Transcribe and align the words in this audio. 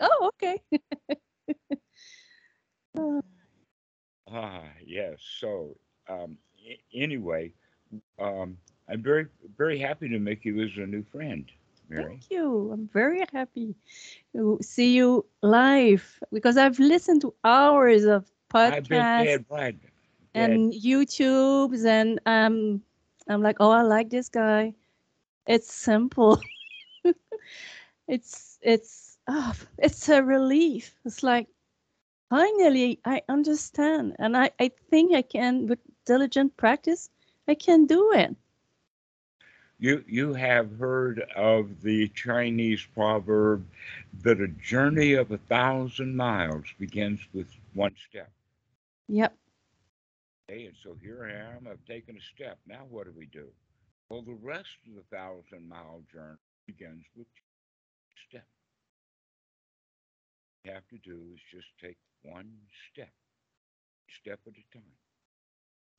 oh, 0.00 0.30
okay. 0.34 0.62
Ah, 4.30 4.62
yes. 4.84 5.20
So, 5.40 5.76
um, 6.08 6.38
anyway, 6.94 7.52
um, 8.18 8.58
I'm 8.88 9.02
very, 9.02 9.26
very 9.56 9.78
happy 9.78 10.08
to 10.08 10.18
make 10.18 10.44
you 10.44 10.60
as 10.62 10.70
a 10.76 10.86
new 10.86 11.02
friend, 11.04 11.50
Marie. 11.88 12.04
Thank 12.08 12.30
you. 12.30 12.70
I'm 12.72 12.88
very 12.88 13.24
happy 13.32 13.74
to 14.32 14.58
see 14.60 14.94
you 14.94 15.24
live 15.42 16.20
because 16.32 16.56
I've 16.56 16.78
listened 16.78 17.22
to 17.22 17.34
hours 17.44 18.04
of 18.04 18.30
podcasts 18.50 19.40
dead. 19.48 19.80
Dead. 20.34 20.62
and 20.62 20.72
YouTubes, 20.72 21.84
and 21.84 22.20
um, 22.26 22.82
I'm 23.28 23.42
like, 23.42 23.56
oh, 23.60 23.70
I 23.70 23.82
like 23.82 24.10
this 24.10 24.28
guy. 24.28 24.74
It's 25.46 25.72
simple. 25.72 26.40
it's 28.08 28.58
it's 28.62 29.13
oh, 29.28 29.54
it's 29.78 30.08
a 30.08 30.22
relief. 30.22 30.96
It's 31.04 31.22
like 31.22 31.48
finally 32.30 33.00
I 33.04 33.22
understand, 33.28 34.16
and 34.18 34.36
I 34.36 34.50
I 34.58 34.68
think 34.90 35.14
I 35.14 35.22
can 35.22 35.66
with 35.66 35.80
diligent 36.04 36.56
practice 36.56 37.10
I 37.48 37.54
can 37.54 37.86
do 37.86 38.12
it. 38.12 38.36
You 39.78 40.04
you 40.06 40.34
have 40.34 40.78
heard 40.78 41.20
of 41.34 41.82
the 41.82 42.08
Chinese 42.08 42.84
proverb 42.86 43.66
that 44.12 44.40
a 44.40 44.48
journey 44.48 45.12
of 45.14 45.30
a 45.30 45.38
thousand 45.38 46.16
miles 46.16 46.72
begins 46.78 47.20
with 47.32 47.48
one 47.72 47.96
step. 47.96 48.32
Yep. 49.08 49.36
Okay, 50.48 50.66
and 50.66 50.76
so 50.82 50.94
here 50.94 51.24
I 51.24 51.32
am. 51.56 51.66
I've 51.66 51.84
taken 51.84 52.16
a 52.16 52.20
step. 52.20 52.58
Now 52.66 52.84
what 52.88 53.06
do 53.06 53.12
we 53.12 53.26
do? 53.26 53.52
Well, 54.08 54.22
the 54.22 54.34
rest 54.34 54.76
of 54.86 54.94
the 54.94 55.02
thousand 55.16 55.68
mile 55.68 56.02
journey 56.12 56.38
begins 56.66 57.04
with 57.16 57.26
step. 58.28 58.46
You 60.64 60.72
have 60.72 60.88
to 60.88 60.98
do 60.98 61.32
is 61.34 61.40
just 61.50 61.78
take 61.78 61.98
one 62.22 62.68
step, 62.92 63.12
step 64.08 64.40
at 64.46 64.54
a 64.58 64.76
time. 64.76 64.96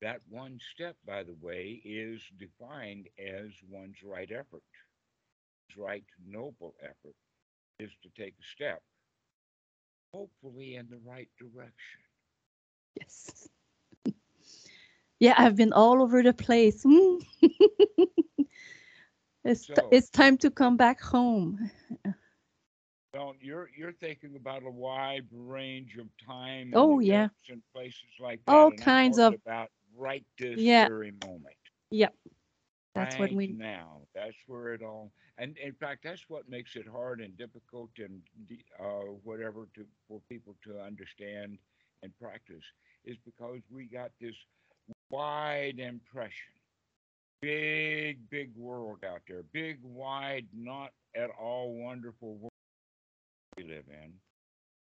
That 0.02 0.22
one 0.30 0.60
step, 0.60 0.98
by 1.06 1.24
the 1.24 1.34
way, 1.36 1.82
is 1.84 2.30
defined 2.38 3.10
as 3.18 3.52
one's 3.70 4.04
right 4.04 4.32
effort. 4.32 4.64
His 5.68 5.78
right 5.78 6.06
noble 6.26 6.76
effort 6.82 7.16
is 7.80 7.96
to 8.04 8.10
take 8.10 8.38
a 8.40 8.44
step, 8.44 8.84
hopefully 10.12 10.76
in 10.76 10.90
the 10.90 10.98
right 10.98 11.30
direction. 11.38 12.02
Yes. 13.00 13.50
Yeah, 15.20 15.34
I've 15.38 15.56
been 15.56 15.74
all 15.74 16.02
over 16.02 16.22
the 16.24 16.34
place. 16.34 16.86
It's 19.44 19.70
So- 19.70 19.92
it's 19.92 20.10
time 20.10 20.38
to 20.40 20.50
come 20.52 20.78
back 20.78 21.02
home. 21.02 21.70
Well, 23.16 23.34
you're 23.40 23.70
you're 23.76 23.94
thinking 23.94 24.36
about 24.36 24.64
a 24.64 24.70
wide 24.70 25.26
range 25.32 25.96
of 25.98 26.08
time. 26.18 26.68
and 26.68 26.76
Oh, 26.76 27.00
yeah. 27.00 27.30
And 27.50 27.62
places 27.74 28.04
like 28.20 28.42
that. 28.46 28.52
All 28.52 28.72
kinds 28.72 29.18
of- 29.20 29.36
about 29.36 29.72
right 29.96 30.26
this 30.38 30.60
Yeah. 30.60 30.90
very 30.90 31.14
moment. 31.26 31.56
Yep. 31.92 32.14
That's 32.94 33.18
what 33.18 33.32
we 33.32 33.48
now. 33.48 34.02
That's 34.14 34.36
where 34.48 34.74
it 34.74 34.82
all. 34.82 35.12
And 35.38 35.58
in 35.58 35.74
fact, 35.74 36.04
that's 36.04 36.30
what 36.30 36.50
makes 36.50 36.76
it 36.76 36.88
hard 36.88 37.22
and 37.22 37.38
difficult 37.38 37.90
and 38.00 38.22
uh, 38.80 39.12
whatever 39.24 39.68
to 39.76 39.86
for 40.08 40.20
people 40.30 40.56
to 40.64 40.82
understand 40.82 41.58
and 42.04 42.18
practice 42.20 42.64
is 43.06 43.18
because 43.26 43.62
we 43.70 43.86
got 43.86 44.12
this 44.20 44.36
wide 45.10 45.80
impression. 45.80 46.52
Big, 47.42 48.30
big 48.30 48.56
world 48.56 49.04
out 49.06 49.22
there. 49.28 49.44
Big, 49.54 49.80
wide, 49.84 50.48
not 50.54 50.92
at 51.16 51.30
all 51.40 51.74
wonderful 51.76 52.36
world 52.36 52.52
we 53.58 53.64
live 53.64 53.86
in. 53.90 54.14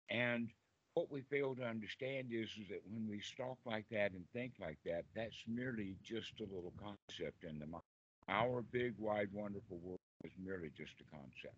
And 0.09 0.49
what 0.93 1.11
we 1.11 1.21
fail 1.21 1.55
to 1.55 1.63
understand 1.63 2.27
is, 2.31 2.49
is 2.61 2.67
that 2.69 2.81
when 2.89 3.07
we 3.07 3.21
talk 3.37 3.57
like 3.65 3.85
that 3.91 4.11
and 4.11 4.25
think 4.33 4.53
like 4.59 4.77
that, 4.85 5.03
that's 5.15 5.43
merely 5.47 5.95
just 6.03 6.39
a 6.39 6.43
little 6.43 6.73
concept 6.77 7.43
in 7.43 7.59
the 7.59 7.67
mind. 7.67 7.83
Our 8.27 8.61
big, 8.61 8.93
wide, 8.97 9.29
wonderful 9.31 9.79
world 9.83 9.99
is 10.23 10.31
merely 10.43 10.69
just 10.75 10.93
a 10.99 11.15
concept. 11.15 11.55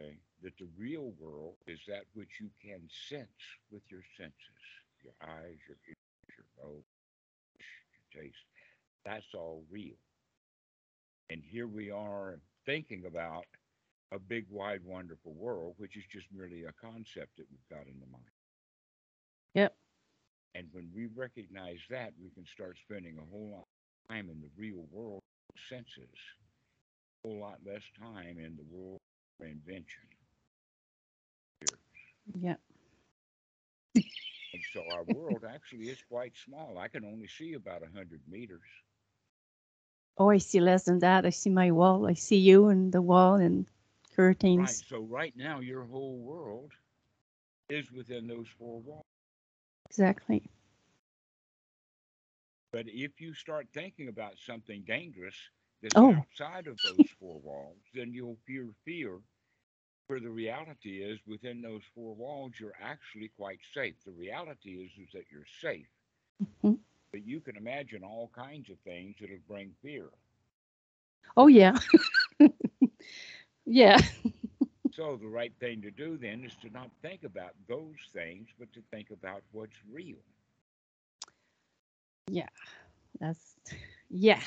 Okay? 0.00 0.18
That 0.42 0.56
the 0.58 0.68
real 0.78 1.12
world 1.18 1.54
is 1.66 1.80
that 1.88 2.04
which 2.14 2.40
you 2.40 2.50
can 2.62 2.80
sense 3.08 3.28
with 3.70 3.82
your 3.90 4.02
senses 4.18 4.34
your 5.04 5.14
eyes, 5.22 5.58
your 5.68 5.76
ears, 5.86 6.32
your 6.36 6.46
nose, 6.64 6.82
your 7.58 8.22
taste. 8.22 8.44
That's 9.04 9.34
all 9.34 9.62
real. 9.70 9.96
And 11.30 11.42
here 11.44 11.66
we 11.66 11.90
are 11.90 12.38
thinking 12.64 13.04
about 13.06 13.44
a 14.12 14.18
big, 14.18 14.46
wide, 14.50 14.80
wonderful 14.84 15.34
world, 15.34 15.74
which 15.78 15.96
is 15.96 16.04
just 16.10 16.26
merely 16.32 16.64
a 16.64 16.72
concept 16.72 17.36
that 17.36 17.46
we've 17.50 17.68
got 17.70 17.86
in 17.86 17.98
the 18.00 18.06
mind. 18.10 18.24
Yep. 19.54 19.74
And 20.54 20.68
when 20.72 20.88
we 20.94 21.08
recognize 21.16 21.80
that, 21.90 22.12
we 22.22 22.30
can 22.30 22.46
start 22.46 22.76
spending 22.88 23.18
a 23.18 23.30
whole 23.30 23.50
lot 23.52 23.64
of 23.64 24.14
time 24.14 24.28
in 24.30 24.40
the 24.40 24.50
real 24.56 24.86
world 24.92 25.20
senses, 25.68 26.14
a 27.24 27.28
whole 27.28 27.40
lot 27.40 27.58
less 27.66 27.82
time 28.00 28.38
in 28.38 28.56
the 28.56 28.64
world 28.70 29.00
of 29.40 29.46
invention. 29.46 30.08
Yep. 32.40 32.60
And 33.96 34.62
so 34.72 34.84
our 34.92 35.02
world 35.14 35.44
actually 35.48 35.86
is 35.86 35.98
quite 36.08 36.32
small. 36.44 36.78
I 36.78 36.86
can 36.86 37.04
only 37.04 37.26
see 37.26 37.54
about 37.54 37.82
a 37.82 37.96
hundred 37.96 38.20
meters. 38.30 38.60
Oh, 40.16 40.30
I 40.30 40.38
see 40.38 40.60
less 40.60 40.84
than 40.84 41.00
that. 41.00 41.26
I 41.26 41.30
see 41.30 41.50
my 41.50 41.72
wall. 41.72 42.06
I 42.06 42.14
see 42.14 42.36
you 42.36 42.68
and 42.68 42.92
the 42.92 43.02
wall 43.02 43.34
and 43.34 43.66
Right. 44.54 44.78
curtains. 44.78 44.84
So 44.84 45.00
right 45.02 45.34
now, 45.36 45.60
your 45.60 45.84
whole 45.84 46.18
world 46.18 46.72
is 47.68 47.90
within 47.92 48.26
those 48.26 48.48
four 48.48 48.80
walls. 48.80 49.04
Exactly. 49.88 50.50
But 52.72 52.86
if 52.88 53.20
you 53.20 53.34
start 53.34 53.68
thinking 53.72 54.08
about 54.08 54.38
something 54.38 54.82
dangerous 54.84 55.50
that's 55.82 56.02
Oh. 56.02 56.22
outside 56.22 56.66
of 56.66 56.80
those 56.82 57.06
four 57.18 57.40
walls, 57.40 57.82
then 57.92 58.12
you'll 58.12 58.38
fear 58.46 58.72
fear. 58.84 59.20
Where 60.06 60.20
the 60.20 60.30
reality 60.30 61.02
is, 61.02 61.26
within 61.26 61.60
those 61.62 61.84
four 61.94 62.14
walls, 62.14 62.58
you're 62.60 62.76
actually 62.80 63.28
quite 63.28 63.60
safe. 63.72 64.02
The 64.04 64.12
reality 64.12 64.84
is, 64.84 64.92
is 64.98 65.12
that 65.12 65.30
you're 65.30 65.46
safe. 65.46 65.88
Mhm. 66.40 66.78
But 67.12 67.24
you 67.24 67.40
can 67.40 67.56
imagine 67.56 68.02
all 68.04 68.28
kinds 68.28 68.68
of 68.68 68.78
things 68.80 69.16
that'll 69.20 69.38
bring 69.46 69.74
fear. 69.82 70.10
Oh 71.36 71.46
yeah. 71.46 71.78
yeah. 73.66 73.98
So 74.92 75.16
the 75.16 75.28
right 75.28 75.52
thing 75.58 75.82
to 75.82 75.90
do 75.90 76.16
then 76.16 76.44
is 76.44 76.56
to 76.56 76.70
not 76.70 76.90
think 77.02 77.24
about 77.24 77.54
those 77.68 77.96
things, 78.12 78.48
but 78.58 78.72
to 78.72 78.82
think 78.90 79.10
about 79.10 79.42
what's 79.52 79.76
real. 79.90 80.18
Yeah. 82.30 82.48
That's 83.20 83.56
yeah. 84.08 84.40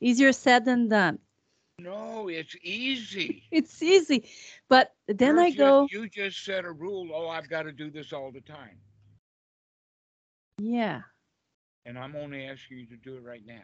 Easier 0.00 0.32
said 0.32 0.64
than 0.64 0.88
done. 0.88 1.18
No, 1.78 2.28
it's 2.28 2.56
easy. 2.62 3.44
It's 3.50 3.82
easy. 3.82 4.28
But 4.68 4.94
then 5.08 5.36
You're 5.36 5.44
I 5.44 5.50
go, 5.50 5.88
You 5.90 6.08
just 6.08 6.44
set 6.44 6.64
a 6.64 6.72
rule. 6.72 7.10
Oh, 7.12 7.28
I've 7.28 7.48
got 7.48 7.62
to 7.62 7.72
do 7.72 7.90
this 7.90 8.12
all 8.12 8.30
the 8.32 8.40
time, 8.40 8.80
yeah. 10.58 11.02
and 11.84 11.98
I'm 11.98 12.16
only 12.16 12.46
asking 12.46 12.78
you 12.78 12.86
to 12.86 12.96
do 12.96 13.16
it 13.16 13.22
right 13.24 13.44
now. 13.46 13.62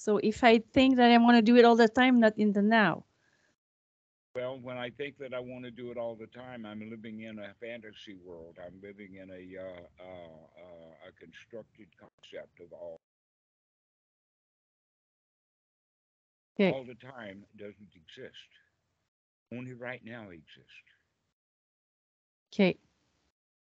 So 0.00 0.16
if 0.16 0.42
I 0.42 0.60
think 0.72 0.96
that 0.96 1.10
I 1.10 1.18
want 1.18 1.36
to 1.36 1.42
do 1.42 1.58
it 1.58 1.64
all 1.66 1.76
the 1.76 1.86
time, 1.86 2.20
not 2.20 2.32
in 2.38 2.54
the 2.54 2.62
now. 2.62 3.04
Well, 4.34 4.58
when 4.62 4.78
I 4.78 4.88
think 4.88 5.18
that 5.18 5.34
I 5.34 5.40
want 5.40 5.64
to 5.64 5.70
do 5.70 5.90
it 5.90 5.98
all 5.98 6.16
the 6.16 6.28
time, 6.28 6.64
I'm 6.64 6.88
living 6.88 7.20
in 7.20 7.38
a 7.38 7.52
fantasy 7.60 8.16
world. 8.24 8.56
I'm 8.64 8.80
living 8.82 9.16
in 9.16 9.28
a 9.28 9.60
uh, 9.60 9.82
uh, 10.00 10.40
uh, 10.64 11.08
a 11.08 11.12
constructed 11.20 11.88
concept 12.00 12.60
of 12.60 12.72
all. 12.72 12.96
Okay. 16.58 16.72
All 16.72 16.84
the 16.84 16.94
time 16.94 17.44
doesn't 17.58 17.92
exist. 17.94 18.50
Only 19.52 19.74
right 19.74 20.00
now 20.02 20.30
exists. 20.30 20.88
Okay. 22.54 22.78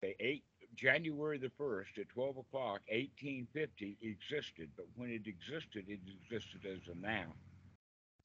Okay, 0.02 0.16
eight 0.22 0.44
January 0.76 1.38
the 1.38 1.50
first 1.58 1.98
at 1.98 2.10
twelve 2.10 2.38
o'clock, 2.38 2.82
eighteen 2.90 3.48
fifty 3.54 3.98
existed, 4.02 4.70
but 4.78 4.88
when 4.96 5.10
it 5.10 5.28
existed, 5.28 5.86
it 5.88 6.00
existed 6.08 6.66
as 6.66 6.88
a 6.88 6.96
now. 6.98 7.34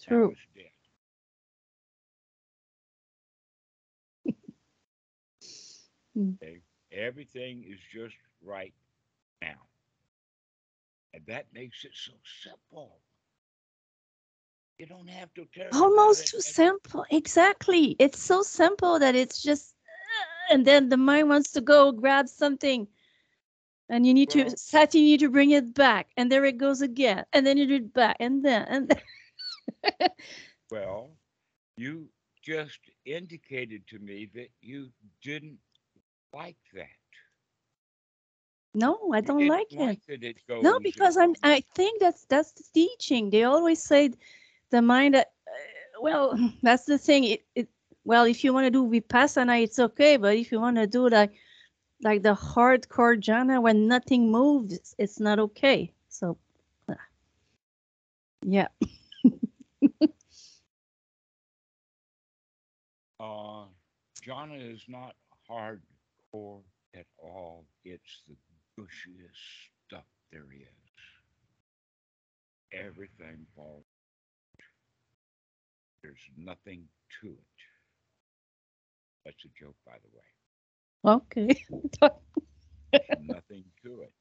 Now 0.08 0.24
True. 0.24 0.30
it's 0.30 0.46
dead. 0.54 0.70
Okay, 6.42 6.62
everything 6.92 7.64
is 7.64 7.78
just 7.92 8.14
right 8.42 8.74
now, 9.42 9.68
and 11.14 11.24
that 11.26 11.46
makes 11.52 11.84
it 11.84 11.92
so 11.94 12.12
simple. 12.42 13.00
You 14.78 14.86
don't 14.86 15.08
have 15.08 15.34
to 15.34 15.46
care. 15.46 15.72
Almost 15.72 16.28
too 16.28 16.40
simple. 16.40 17.06
Exactly. 17.10 17.96
It's 18.00 18.20
so 18.20 18.42
simple 18.42 18.98
that 19.00 19.16
it's 19.16 19.42
just, 19.42 19.75
and 20.50 20.64
then 20.66 20.88
the 20.88 20.96
mind 20.96 21.28
wants 21.28 21.52
to 21.52 21.60
go 21.60 21.92
grab 21.92 22.28
something. 22.28 22.86
And 23.88 24.06
you 24.06 24.14
need 24.14 24.30
to, 24.30 24.50
Sati, 24.56 24.98
you 24.98 25.04
need 25.04 25.20
to 25.20 25.30
bring 25.30 25.50
it 25.50 25.72
back. 25.74 26.08
And 26.16 26.30
there 26.30 26.44
it 26.44 26.58
goes 26.58 26.82
again. 26.82 27.24
And 27.32 27.46
then 27.46 27.56
you 27.56 27.66
do 27.66 27.76
it 27.76 27.92
back. 27.94 28.16
And 28.18 28.44
then, 28.44 28.62
and 28.68 28.88
then. 28.88 30.08
Well, 30.70 31.10
you 31.76 32.08
just 32.42 32.80
indicated 33.04 33.86
to 33.88 33.98
me 33.98 34.28
that 34.34 34.48
you 34.60 34.90
didn't 35.22 35.58
like 36.32 36.56
that. 36.74 36.88
No, 38.74 39.10
I 39.12 39.20
don't 39.20 39.46
like 39.46 39.72
it. 39.72 39.78
like 39.78 40.00
it 40.08 40.46
goes. 40.46 40.62
No, 40.62 40.78
because 40.78 41.16
I'm. 41.16 41.34
I 41.42 41.64
think 41.74 42.00
that's 42.00 42.26
that's 42.26 42.52
the 42.52 42.64
teaching. 42.74 43.30
They 43.30 43.44
always 43.44 43.82
say 43.82 44.10
the 44.70 44.82
mind. 44.82 45.16
Uh, 45.16 45.24
well, 46.00 46.36
that's 46.62 46.84
the 46.84 46.98
thing. 46.98 47.24
It, 47.24 47.46
it. 47.54 47.68
Well, 48.06 48.24
if 48.24 48.44
you 48.44 48.52
want 48.54 48.66
to 48.66 48.70
do 48.70 48.86
vipassana, 48.86 49.60
it's 49.64 49.80
okay. 49.80 50.16
But 50.16 50.36
if 50.36 50.52
you 50.52 50.60
want 50.60 50.76
to 50.76 50.86
do 50.86 51.08
like, 51.08 51.32
like 52.02 52.22
the 52.22 52.34
hardcore 52.34 53.20
jhana 53.20 53.60
when 53.60 53.88
nothing 53.88 54.30
moves, 54.30 54.94
it's, 54.96 55.18
not 55.18 55.40
okay. 55.40 55.92
So, 56.08 56.38
uh, 56.88 56.94
yeah. 58.42 58.68
Uh, 63.18 63.64
jhana 64.22 64.74
is 64.74 64.82
not 64.88 65.14
hardcore 65.50 66.60
at 66.94 67.06
all. 67.18 67.64
It's 67.82 68.22
the 68.28 68.36
gushiest 68.78 69.70
stuff 69.86 70.04
there 70.30 70.44
is. 70.52 70.68
Everything 72.72 73.46
falls. 73.56 73.86
There's 76.02 76.20
nothing 76.36 76.84
to 77.22 77.28
it. 77.28 77.75
That's 79.26 79.44
a 79.44 79.64
joke, 79.64 79.76
by 79.86 79.98
the 80.04 80.10
way. 80.16 81.16
Okay. 81.16 81.64
Nothing 83.20 83.64
to 83.84 84.02
it. 84.02 84.12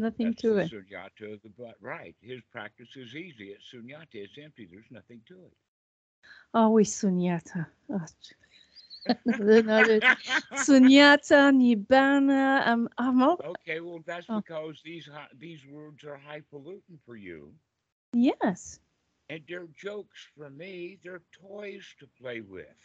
nothing 0.00 0.30
That's 0.30 0.42
to 0.42 0.54
the 0.54 0.60
it. 0.62 0.72
Sunyata 0.72 1.34
of 1.34 1.42
the 1.42 1.50
butt. 1.58 1.76
Right. 1.80 2.16
His 2.20 2.42
practice 2.52 2.96
is 2.96 3.14
easy. 3.14 3.50
It's 3.56 3.72
sunyata. 3.72 4.14
It's 4.14 4.38
empty. 4.42 4.68
There's 4.70 4.90
nothing 4.90 5.20
to 5.28 5.34
it. 5.46 5.52
Always 6.54 6.90
sunyata. 6.94 7.66
Oh, 7.90 8.04
another 9.38 10.00
sunyata, 10.54 11.52
nibbana. 11.54 12.62
I'm. 12.66 12.88
I'm. 12.98 13.22
all- 13.22 13.40
okay, 13.44 13.80
well, 13.80 14.00
that's 14.06 14.26
Oh. 14.28 14.40
because 14.40 14.82
these 14.84 15.08
these 15.38 15.64
words 15.66 16.04
are 16.04 16.16
highfalutin 16.18 16.98
for 17.06 17.16
you. 17.16 17.54
Yes. 18.12 18.80
And 19.30 19.42
they're 19.48 19.68
jokes 19.76 20.26
for 20.36 20.50
me. 20.50 20.98
They're 21.04 21.22
toys 21.32 21.86
to 22.00 22.06
play 22.20 22.40
with. 22.40 22.76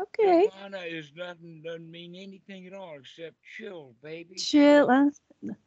Okay. 0.00 0.48
Nirvana 0.52 0.80
is 0.80 1.12
nothing, 1.16 1.62
doesn't 1.62 1.90
mean 1.90 2.14
anything 2.14 2.66
at 2.66 2.72
all 2.74 2.96
except 2.98 3.36
chill, 3.56 3.94
baby. 4.02 4.36
Chill. 4.36 4.90
Uh, 4.90 5.10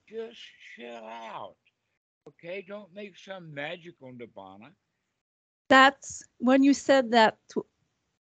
Just 0.08 0.40
chill 0.76 1.04
out. 1.06 1.56
Okay? 2.28 2.62
Don't 2.68 2.94
make 2.94 3.18
some 3.18 3.54
magical 3.54 4.12
Nibbana. 4.14 4.74
that's 5.70 6.24
when 6.40 6.64
you 6.64 6.74
said 6.74 7.12
that 7.12 7.38
to 7.50 7.66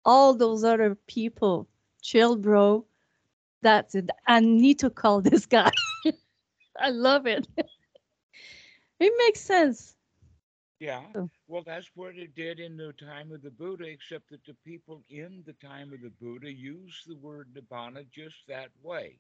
all 0.05 0.35
those 0.35 0.63
other 0.63 0.95
people. 1.07 1.67
Chill, 2.01 2.35
bro. 2.37 2.85
That's 3.61 3.95
it. 3.95 4.09
I 4.27 4.39
need 4.39 4.79
to 4.79 4.89
call 4.89 5.21
this 5.21 5.45
guy. 5.45 5.71
I 6.79 6.89
love 6.89 7.27
it. 7.27 7.47
it 8.99 9.13
makes 9.17 9.41
sense. 9.41 9.95
Yeah. 10.79 11.13
Well, 11.47 11.63
that's 11.63 11.95
what 11.95 12.15
it 12.17 12.35
did 12.35 12.59
in 12.59 12.77
the 12.77 12.93
time 12.93 13.31
of 13.31 13.41
the 13.41 13.51
Buddha, 13.51 13.85
except 13.85 14.29
that 14.29 14.45
the 14.45 14.53
people 14.53 15.03
in 15.09 15.43
the 15.45 15.53
time 15.53 15.93
of 15.93 16.01
the 16.01 16.09
Buddha 16.09 16.51
used 16.53 17.07
the 17.07 17.15
word 17.15 17.53
Nibbana 17.53 18.09
just 18.09 18.47
that 18.47 18.71
way. 18.81 19.19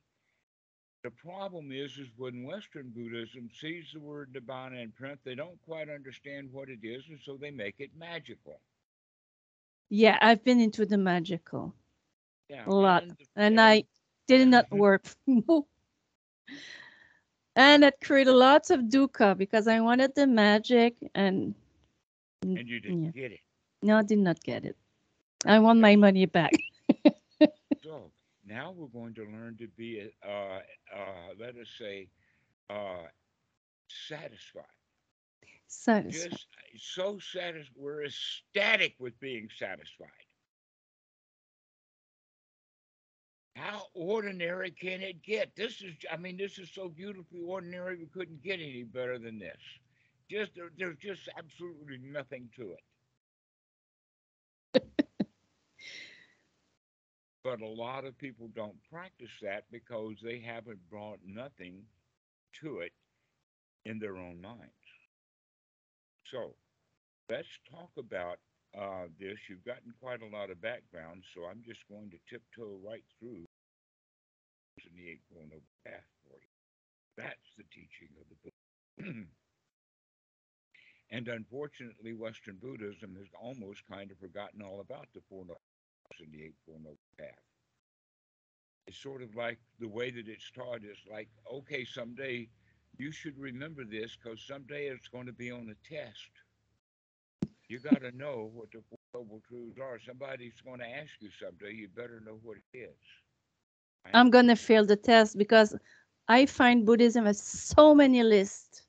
The 1.03 1.11
problem 1.11 1.71
is, 1.71 1.97
is 1.97 2.09
when 2.17 2.43
Western 2.43 2.89
Buddhism 2.89 3.49
sees 3.51 3.91
the 3.93 3.99
word 3.99 4.33
Nibbana 4.33 4.81
in 4.81 4.91
print, 4.91 5.19
they 5.23 5.35
don't 5.35 5.61
quite 5.61 5.89
understand 5.89 6.51
what 6.51 6.69
it 6.69 6.83
is, 6.83 7.07
and 7.09 7.19
so 7.19 7.37
they 7.37 7.51
make 7.51 7.79
it 7.79 7.95
magical. 7.95 8.61
Yeah, 9.89 10.17
I've 10.21 10.43
been 10.43 10.59
into 10.59 10.85
the 10.85 10.97
magical 10.97 11.73
Yeah. 12.49 12.67
a 12.67 12.73
lot, 12.73 13.05
and 13.05 13.17
the- 13.17 13.27
and 13.35 13.59
I 13.59 13.85
did 14.27 14.47
not 14.47 14.71
work. 14.71 15.05
and 17.59 17.83
it 17.83 17.95
created 18.01 18.31
lots 18.31 18.69
of 18.69 18.81
dukkha 18.81 19.37
because 19.37 19.67
I 19.67 19.81
wanted 19.81 20.15
the 20.15 20.25
magic, 20.25 20.95
and 21.13 21.53
and 22.41 22.67
you 22.67 22.79
didn't 22.79 23.03
yeah. 23.03 23.11
get 23.11 23.31
it. 23.33 23.41
no, 23.83 23.97
I 23.97 24.03
did 24.03 24.19
not 24.19 24.41
get 24.41 24.63
it. 24.63 24.77
I 25.45 25.59
want 25.59 25.79
my 25.79 25.95
money 25.95 26.25
back. 26.25 26.51
So 27.81 28.11
now 28.45 28.71
we're 28.75 28.87
going 28.99 29.15
to 29.15 29.23
learn 29.23 29.57
to 29.57 29.67
be, 29.75 30.11
uh, 30.23 30.29
uh, 30.29 31.33
let 31.39 31.55
us 31.55 31.69
say, 31.79 32.07
uh, 32.69 33.07
satisfied. 33.87 34.77
Satisfied. 35.65 36.31
Just 36.31 36.47
so 36.95 37.17
satisfied. 37.17 37.73
We're 37.75 38.03
ecstatic 38.03 38.93
with 38.99 39.19
being 39.19 39.49
satisfied. 39.57 40.28
How 43.55 43.83
ordinary 43.93 44.71
can 44.71 45.01
it 45.01 45.21
get? 45.23 45.55
This 45.55 45.81
is, 45.81 45.93
I 46.11 46.17
mean, 46.17 46.37
this 46.37 46.57
is 46.59 46.69
so 46.73 46.89
beautifully 46.89 47.41
ordinary. 47.45 47.97
We 47.97 48.05
couldn't 48.07 48.41
get 48.43 48.59
any 48.59 48.83
better 48.83 49.19
than 49.19 49.39
this. 49.39 49.57
Just 50.29 50.55
there, 50.55 50.69
there's 50.77 50.97
just 50.97 51.27
absolutely 51.37 51.97
nothing 51.97 52.49
to 52.55 52.75
it. 54.73 54.85
but 57.43 57.61
a 57.61 57.67
lot 57.67 58.05
of 58.05 58.17
people 58.17 58.49
don't 58.55 58.77
practice 58.91 59.31
that 59.41 59.65
because 59.71 60.15
they 60.23 60.39
haven't 60.39 60.79
brought 60.89 61.19
nothing 61.25 61.81
to 62.61 62.79
it 62.79 62.93
in 63.85 63.99
their 63.99 64.17
own 64.17 64.39
minds. 64.41 64.71
So 66.31 66.53
let's 67.29 67.47
talk 67.71 67.89
about 67.97 68.37
uh, 68.77 69.09
this. 69.19 69.37
You've 69.49 69.65
gotten 69.65 69.93
quite 70.01 70.21
a 70.21 70.35
lot 70.35 70.49
of 70.49 70.61
background, 70.61 71.23
so 71.33 71.45
I'm 71.45 71.61
just 71.65 71.81
going 71.89 72.11
to 72.11 72.19
tiptoe 72.29 72.79
right 72.85 73.03
through 73.19 73.45
the 74.95 75.09
Eightfold 75.11 75.49
Noble 75.49 75.75
Path 75.85 76.07
for 76.23 76.37
you. 76.39 76.53
That's 77.17 77.49
the 77.57 77.67
teaching 77.73 78.09
of 78.15 78.25
the 78.29 78.37
Buddha. 78.39 79.25
and 81.11 81.27
unfortunately, 81.27 82.13
Western 82.13 82.57
Buddhism 82.61 83.15
has 83.17 83.27
almost 83.39 83.81
kind 83.91 84.11
of 84.11 84.17
forgotten 84.19 84.61
all 84.61 84.79
about 84.79 85.07
the 85.13 85.21
Four 85.29 85.43
Noble 85.43 85.61
Paths 86.07 86.21
and 86.21 86.33
the 86.33 86.45
Eightfold 86.45 86.83
Noble 86.83 87.09
Path. 87.17 87.43
It's 88.87 89.01
sort 89.01 89.21
of 89.21 89.35
like 89.35 89.59
the 89.79 89.87
way 89.87 90.09
that 90.11 90.27
it's 90.27 90.49
taught 90.51 90.83
is 90.83 90.97
like, 91.11 91.29
okay, 91.51 91.85
someday 91.85 92.47
you 92.97 93.11
should 93.11 93.37
remember 93.37 93.83
this 93.85 94.17
because 94.17 94.41
someday 94.47 94.87
it's 94.87 95.07
going 95.07 95.27
to 95.27 95.33
be 95.33 95.51
on 95.51 95.69
a 95.69 95.87
test. 95.87 96.31
You 97.69 97.79
got 97.79 98.01
to 98.01 98.11
know 98.11 98.51
what 98.53 98.71
the 98.71 98.81
Four 98.89 98.99
Noble 99.15 99.41
Truths 99.47 99.79
are. 99.79 99.99
Somebody's 99.99 100.61
going 100.65 100.79
to 100.79 100.87
ask 100.87 101.11
you 101.21 101.29
someday. 101.41 101.73
You 101.73 101.89
better 101.89 102.21
know 102.21 102.39
what 102.43 102.57
it 102.57 102.77
is. 102.77 102.97
I'm 104.13 104.29
gonna 104.29 104.55
fail 104.55 104.85
the 104.85 104.95
test 104.97 105.37
because 105.37 105.75
I 106.27 106.45
find 106.45 106.85
Buddhism 106.85 107.25
has 107.25 107.41
so 107.41 107.93
many 107.95 108.23
lists, 108.23 108.83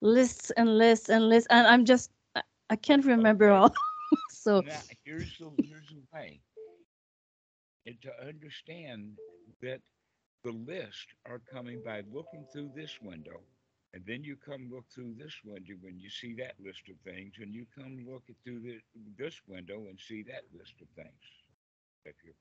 lists 0.00 0.50
and 0.50 0.78
lists 0.78 1.08
and 1.08 1.28
lists, 1.28 1.48
and 1.50 1.66
I'm 1.66 1.84
just 1.84 2.10
I, 2.34 2.42
I 2.70 2.76
can't 2.76 3.04
remember 3.04 3.50
Okay. 3.50 3.50
all. 3.50 3.74
so 4.28 4.64
Now, 4.64 4.82
here's 5.04 5.36
the 5.38 5.50
here's 5.66 5.88
the 5.90 6.02
way. 6.12 6.42
And 7.86 8.00
to 8.02 8.12
understand 8.26 9.18
that 9.60 9.80
the 10.42 10.52
list 10.52 11.14
are 11.24 11.38
coming 11.38 11.80
by 11.80 12.02
looking 12.02 12.46
through 12.46 12.70
this 12.74 13.00
window, 13.00 13.44
and 13.96 14.04
then 14.04 14.22
you 14.22 14.36
come 14.36 14.68
look 14.70 14.84
through 14.94 15.14
this 15.16 15.32
window 15.42 15.72
when 15.80 15.98
you 15.98 16.10
see 16.10 16.34
that 16.34 16.52
list 16.62 16.82
of 16.90 16.96
things, 17.02 17.32
and 17.40 17.54
you 17.54 17.64
come 17.74 18.04
look 18.06 18.24
through 18.44 18.60
the, 18.60 18.78
this 19.16 19.40
window 19.48 19.86
and 19.88 19.98
see 19.98 20.22
that 20.24 20.42
list 20.52 20.74
of 20.82 20.88
things. 20.94 21.24
If 22.04 22.14
you 22.22 22.32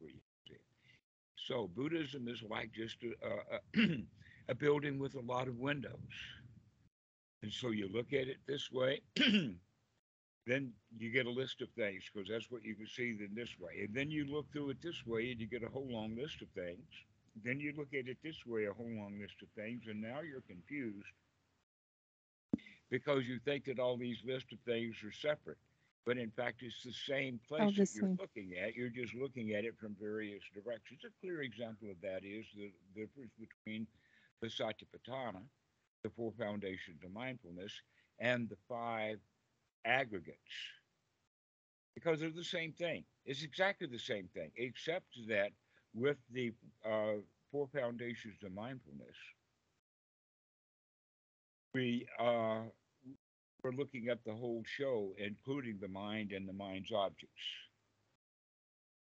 it. 0.51 0.62
So 1.38 1.69
Buddhism 1.74 2.27
is 2.27 2.43
like 2.50 2.74
just 2.74 2.97
a, 3.03 3.79
a, 3.79 3.88
a 4.50 4.53
building 4.53 5.00
with 5.00 5.15
a 5.15 5.21
lot 5.21 5.47
of 5.47 5.57
windows. 5.57 5.93
And 7.41 7.53
so 7.53 7.69
you 7.69 7.88
look 7.88 8.12
at 8.12 8.27
it 8.27 8.39
this 8.45 8.69
way, 8.69 9.01
then 9.15 10.74
you 10.97 11.09
get 11.09 11.25
a 11.25 11.31
list 11.31 11.62
of 11.62 11.69
things 11.69 12.03
because 12.13 12.27
that's 12.29 12.51
what 12.51 12.65
you 12.65 12.75
can 12.75 12.88
see 12.88 13.12
in 13.12 13.33
this 13.33 13.55
way. 13.62 13.85
And 13.85 13.95
then 13.95 14.12
you 14.12 14.25
look 14.25 14.51
through 14.51 14.71
it 14.71 14.81
this 14.83 15.05
way 15.05 15.31
and 15.31 15.39
you 15.39 15.47
get 15.47 15.63
a 15.63 15.69
whole 15.69 15.88
long 15.89 16.17
list 16.17 16.41
of 16.41 16.50
things. 16.50 16.83
Then 17.45 17.62
you 17.62 17.74
look 17.77 17.93
at 17.93 18.09
it 18.09 18.17
this 18.21 18.45
way, 18.45 18.65
a 18.65 18.74
whole 18.74 18.91
long 18.97 19.19
list 19.21 19.35
of 19.41 19.47
things, 19.55 19.83
and 19.88 20.01
now 20.01 20.19
you're 20.19 20.41
confused 20.41 21.07
because 22.89 23.27
you 23.27 23.39
think 23.39 23.65
that 23.65 23.79
all 23.79 23.97
these 23.97 24.23
list 24.25 24.51
of 24.53 24.59
things 24.61 24.95
are 25.03 25.11
separate. 25.11 25.57
But 26.05 26.17
in 26.17 26.31
fact, 26.31 26.61
it's 26.61 26.83
the 26.83 26.91
same 26.93 27.39
place 27.47 27.71
Oh, 27.75 27.83
that 27.83 27.89
you're 27.93 28.05
same. 28.05 28.19
looking 28.19 28.53
at. 28.57 28.75
You're 28.75 28.89
just 28.89 29.13
looking 29.15 29.51
at 29.53 29.65
it 29.65 29.77
from 29.77 29.95
various 29.99 30.43
directions. 30.53 31.01
A 31.05 31.09
clear 31.21 31.41
example 31.41 31.89
of 31.89 31.99
that 32.01 32.23
is 32.23 32.45
the 32.55 32.71
difference 32.95 33.31
between 33.39 33.87
the 34.41 34.47
Satipatthana, 34.47 35.43
the 36.03 36.09
four 36.09 36.31
foundations 36.37 37.03
of 37.03 37.11
mindfulness, 37.11 37.81
and 38.19 38.49
the 38.49 38.57
five 38.67 39.19
aggregates. 39.85 40.53
Because 41.95 42.19
they're 42.19 42.29
the 42.29 42.43
same 42.43 42.73
thing. 42.73 43.05
It's 43.25 43.43
exactly 43.43 43.87
the 43.87 43.99
same 43.99 44.27
thing, 44.27 44.51
except 44.55 45.15
that 45.27 45.51
with 45.93 46.17
the 46.29 46.53
uh, 46.85 47.17
four 47.51 47.67
foundations 47.67 48.43
of 48.43 48.51
mindfulness, 48.53 49.15
we 51.75 52.08
uh, 52.20 52.62
we're 53.62 53.72
looking 53.72 54.08
at 54.08 54.24
the 54.24 54.34
whole 54.34 54.63
show, 54.65 55.13
including 55.17 55.77
the 55.82 55.89
mind 55.89 56.32
and 56.32 56.48
the 56.48 56.53
mind's 56.53 56.94
objects. 56.94 57.44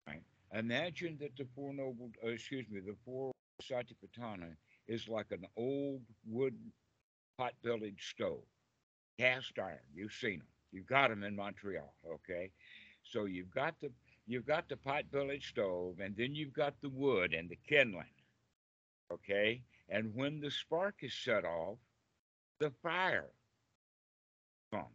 Right? 0.08 0.24
Imagine 0.54 1.18
that 1.20 1.36
the 1.38 1.46
Four 1.54 1.74
Noble, 1.74 2.12
uh, 2.24 2.30
excuse 2.30 2.66
me, 2.70 2.80
the 2.80 2.96
Four 3.04 3.34
Satipatthana 3.62 4.56
is 4.88 5.10
like 5.10 5.32
an 5.32 5.46
old 5.58 6.01
wood 6.25 6.56
pot-bellied 7.38 7.98
stove, 8.00 8.46
cast 9.20 9.60
iron. 9.60 9.80
You've 9.94 10.13
seen 10.13 10.40
them. 10.40 10.48
You've 10.72 10.88
got 10.88 11.10
them 11.10 11.24
in 11.24 11.36
Montreal, 11.36 11.94
okay? 12.10 12.51
So 13.04 13.25
you've 13.25 13.51
got 13.51 13.75
the 13.82 13.92
you've 14.28 14.48
got 14.48 14.70
the 14.70 14.78
pot-bellied 14.78 15.44
stove, 15.44 15.96
and 16.00 16.16
then 16.16 16.36
you've 16.36 16.54
got 16.54 16.75
the 16.82 16.90
wood 16.90 17.34
and 17.34 17.50
the 17.50 17.60
kindling, 17.68 18.16
okay? 19.12 19.62
And 19.90 20.16
when 20.16 20.40
the 20.40 20.51
spark 20.51 20.96
is 21.01 21.13
set 21.13 21.44
off, 21.44 21.78
the 22.62 22.72
fire 22.84 23.32
comes. 24.72 24.86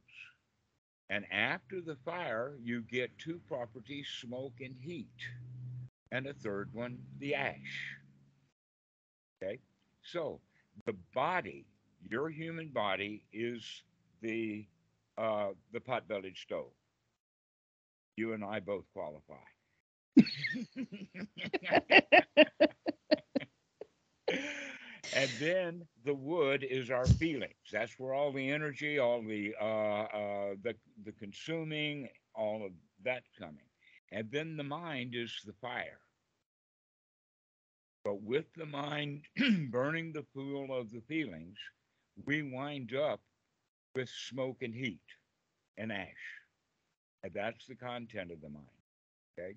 And 1.10 1.24
after 1.32 1.80
the 1.80 1.96
fire, 2.04 2.56
you 2.62 2.82
get 2.82 3.10
two 3.18 3.40
properties 3.48 4.06
smoke 4.20 4.54
and 4.60 4.74
heat. 4.80 5.08
And 6.12 6.26
a 6.26 6.34
third 6.34 6.72
one, 6.72 6.98
the 7.18 7.34
ash. 7.34 7.96
Okay? 9.42 9.58
So 10.02 10.40
the 10.86 10.94
body, 11.14 11.66
your 12.08 12.28
human 12.30 12.68
body, 12.68 13.22
is 13.32 13.62
the 14.22 14.66
uh, 15.18 15.50
the 15.72 15.80
pot-bellied 15.80 16.36
stove. 16.36 16.72
You 18.16 18.32
and 18.34 18.44
I 18.44 18.60
both 18.60 18.84
qualify. 18.92 19.34
and 25.16 25.30
then 25.40 25.82
the 26.04 26.14
wood 26.14 26.64
is 26.68 26.90
our 26.90 27.06
feelings. 27.06 27.54
That's 27.72 27.98
where 27.98 28.14
all 28.14 28.32
the 28.32 28.50
energy, 28.50 28.98
all 28.98 29.22
the 29.22 29.54
uh, 29.60 29.64
uh, 29.64 30.54
the 30.62 30.76
the 31.04 31.12
consuming, 31.12 32.08
all 32.34 32.66
of 32.66 32.72
that's 33.02 33.28
coming. 33.38 33.64
And 34.12 34.30
then 34.30 34.56
the 34.58 34.64
mind 34.64 35.14
is 35.16 35.32
the 35.46 35.54
fire. 35.54 36.00
But 38.04 38.22
with 38.22 38.46
the 38.56 38.66
mind 38.66 39.24
burning 39.70 40.12
the 40.12 40.26
fuel 40.34 40.78
of 40.78 40.92
the 40.92 41.02
feelings, 41.08 41.56
we 42.26 42.42
wind 42.42 42.94
up 42.94 43.20
with 43.94 44.08
smoke 44.08 44.58
and 44.62 44.74
heat 44.74 45.00
and 45.78 45.92
ash. 45.92 46.08
And 47.24 47.32
that's 47.34 47.66
the 47.66 47.74
content 47.74 48.32
of 48.32 48.40
the 48.42 48.50
mind. 48.50 48.66
Okay. 49.38 49.54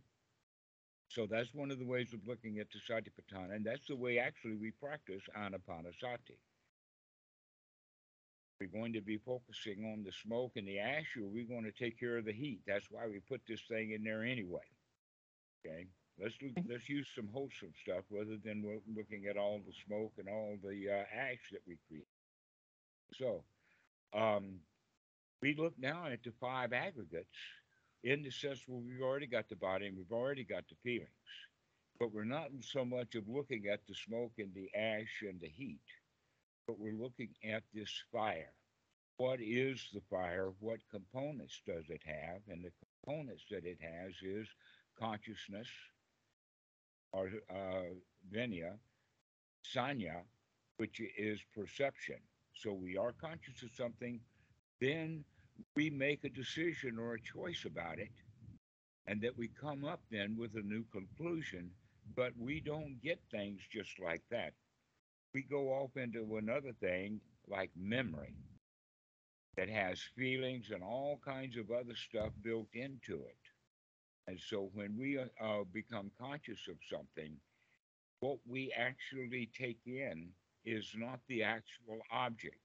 So 1.10 1.26
that's 1.26 1.54
one 1.56 1.72
of 1.72 1.80
the 1.80 1.86
ways 1.86 2.14
of 2.14 2.20
looking 2.28 2.60
at 2.60 2.68
the 2.72 2.80
Satipatthana, 2.80 3.56
and 3.56 3.66
that's 3.66 3.88
the 3.88 3.96
way 3.96 4.20
actually 4.20 4.56
we 4.56 4.72
practice 4.72 5.24
Anapanasati. 5.36 6.38
We're 8.62 8.68
going 8.68 8.94
to 8.94 9.02
be 9.02 9.18
focusing 9.18 9.86
on 9.86 10.04
the 10.04 10.12
smoke 10.12 10.52
and 10.56 10.68
the 10.68 10.78
ash, 10.80 11.18
or 11.18 11.28
we're 11.28 11.48
going 11.48 11.64
to 11.64 11.72
take 11.72 12.00
care 12.00 12.18
of 12.18 12.26
the 12.26 12.34
heat. 12.34 12.62
That's 12.68 12.86
why 12.92 13.08
we 13.08 13.22
put 13.28 13.42
this 13.48 13.62
thing 13.68 13.92
in 13.92 14.04
there 14.04 14.24
anyway. 14.24 14.62
Okay, 15.66 15.88
let's 16.22 16.36
let's 16.70 16.88
use 16.88 17.08
some 17.16 17.30
wholesome 17.34 17.74
stuff 17.82 18.04
rather 18.12 18.38
than 18.44 18.64
looking 18.96 19.26
at 19.28 19.38
all 19.38 19.62
the 19.66 19.74
smoke 19.88 20.14
and 20.20 20.30
all 20.30 20.58
the 20.64 20.90
uh, 20.92 21.04
ash 21.18 21.40
that 21.52 21.62
we 21.66 21.78
create. 21.88 22.08
So, 23.14 23.44
um, 24.14 24.60
we 25.42 25.56
look 25.56 25.74
now 25.80 26.06
at 26.06 26.22
the 26.24 26.34
five 26.40 26.72
aggregates 26.74 27.38
in 28.04 28.24
the 28.24 28.32
sense 28.32 28.62
where 28.68 28.80
we've 28.80 29.02
already 29.02 29.28
got 29.28 29.50
the 29.50 29.56
body 29.56 29.88
and 29.88 29.98
we've 29.98 30.12
already 30.12 30.44
got 30.44 30.64
the 30.70 30.76
feelings. 30.84 31.10
But 32.00 32.14
we're 32.14 32.24
not 32.24 32.50
so 32.62 32.86
much 32.86 33.16
of 33.16 33.28
looking 33.28 33.68
at 33.68 33.82
the 33.88 33.94
smoke 33.94 34.32
and 34.38 34.54
the 34.54 34.70
ash 34.78 35.22
and 35.22 35.40
the 35.42 35.50
heat, 35.50 35.82
but 36.66 36.80
we're 36.80 36.94
looking 36.94 37.30
at 37.44 37.64
this 37.74 37.92
fire. 38.12 38.54
What 39.18 39.40
is 39.42 39.90
the 39.94 40.02
fire? 40.10 40.52
What 40.62 40.80
components 40.90 41.62
does 41.68 41.90
it 41.90 42.02
have? 42.06 42.40
And 42.48 42.64
the 42.64 42.72
components 43.04 43.44
that 43.52 43.66
it 43.66 43.80
has 43.82 44.14
is 44.22 44.48
consciousness, 44.98 45.68
or 47.12 47.30
uh, 47.50 47.96
venya, 48.34 48.78
sanya, 49.76 50.22
which 50.78 51.02
is 51.18 51.40
perception. 51.54 52.18
So 52.54 52.72
we 52.72 52.98
are 52.98 53.12
conscious 53.12 53.62
of 53.62 53.72
something, 53.76 54.22
then 54.80 55.26
we 55.76 55.90
make 55.90 56.24
a 56.24 56.30
decision 56.30 56.98
or 56.98 57.14
a 57.14 57.22
choice 57.22 57.66
about 57.66 58.00
it 58.00 58.12
and 59.08 59.22
that 59.22 59.38
we 59.38 59.50
come 59.60 59.86
up 59.86 60.02
then 60.12 60.36
with 60.38 60.56
a 60.56 60.62
new 60.62 60.84
conclusion, 60.92 61.72
but 62.16 62.32
we 62.38 62.60
don't 62.60 63.02
get 63.02 63.20
things 63.32 63.60
just 63.72 64.00
like 64.00 64.22
that. 64.30 64.54
We 65.34 65.42
go 65.42 65.70
off 65.70 65.98
into 65.98 66.38
another 66.38 66.74
thing 66.80 67.20
like 67.48 67.72
memory 67.76 68.36
that 69.58 69.70
has 69.70 70.00
feelings 70.16 70.68
and 70.72 70.84
all 70.84 71.20
kinds 71.26 71.58
of 71.58 71.72
other 71.72 71.96
stuff 71.96 72.30
built 72.44 72.68
into 72.74 73.16
it. 73.16 73.38
And 74.28 74.40
so 74.40 74.70
when 74.74 74.96
we 74.98 75.18
uh, 75.18 75.26
uh 75.44 75.64
become 75.74 76.12
conscious 76.20 76.68
of 76.70 76.78
something, 76.90 77.34
what 78.20 78.38
we 78.48 78.72
actually 78.78 79.50
take 79.58 79.80
in 79.86 80.30
is 80.66 80.94
not 80.96 81.20
the 81.28 81.44
actual 81.44 82.00
object. 82.12 82.56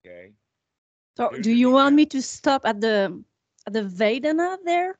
Okay? 0.00 0.32
So 1.16 1.30
do 1.40 1.50
you 1.52 1.70
want 1.70 1.94
me 1.94 2.06
to 2.06 2.22
stop 2.22 2.64
at 2.64 2.80
the 2.80 3.24
at 3.66 3.72
the 3.72 3.82
Vedana 3.82 4.58
there? 4.64 4.98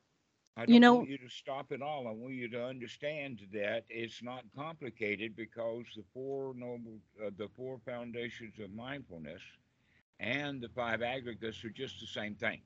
I 0.55 0.65
don't 0.65 0.75
You 0.75 0.79
know- 0.79 0.95
want 0.95 1.09
you 1.09 1.17
to 1.19 1.29
stop 1.29 1.71
at 1.71 1.81
all. 1.81 2.07
I 2.07 2.11
want 2.11 2.33
you 2.33 2.47
to 2.49 2.65
understand 2.65 3.47
that 3.53 3.85
it's 3.89 4.21
not 4.23 4.45
complicated 4.55 5.35
because 5.35 5.85
the 5.95 6.03
four 6.13 6.53
noble, 6.55 6.99
uh, 7.23 7.31
the 7.35 7.49
four 7.49 7.79
foundations 7.79 8.59
of 8.59 8.71
mindfulness 8.71 9.41
and 10.19 10.61
the 10.61 10.69
five 10.69 11.01
aggregates 11.01 11.63
are 11.65 11.69
just 11.69 11.99
the 11.99 12.07
same 12.07 12.35
thing. 12.35 12.61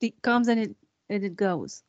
It 0.00 0.22
comes 0.22 0.48
and 0.48 0.60
it 0.60 0.76
and 1.08 1.24
it 1.24 1.36
goes. 1.36 1.82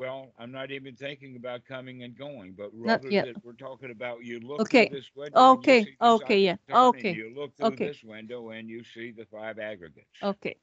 Well, 0.00 0.34
I'm 0.38 0.52
not 0.52 0.72
even 0.72 0.96
thinking 0.96 1.36
about 1.36 1.64
coming 1.64 2.02
and 2.02 2.16
going, 2.16 2.54
but 2.54 2.70
rather 2.74 3.14
that 3.14 3.36
we're 3.44 3.54
talking 3.54 3.90
about 3.90 4.24
you 4.24 4.40
look 4.40 4.68
Okay. 4.68 4.86
through 4.86 4.88
this 4.88 5.14
window. 5.14 5.62
Okay, 5.62 5.96
okay, 6.00 6.40
yeah, 6.40 6.56
okay, 6.72 7.18
You 7.18 7.30
look 7.34 7.56
through 7.56 7.76
okay. 7.76 7.88
this 7.88 8.02
window 8.02 8.50
and 8.50 8.68
you 8.68 8.84
see 8.84 9.12
the 9.12 9.26
five 9.26 9.58
aggregates. 9.58 10.18
Okay. 10.22 10.56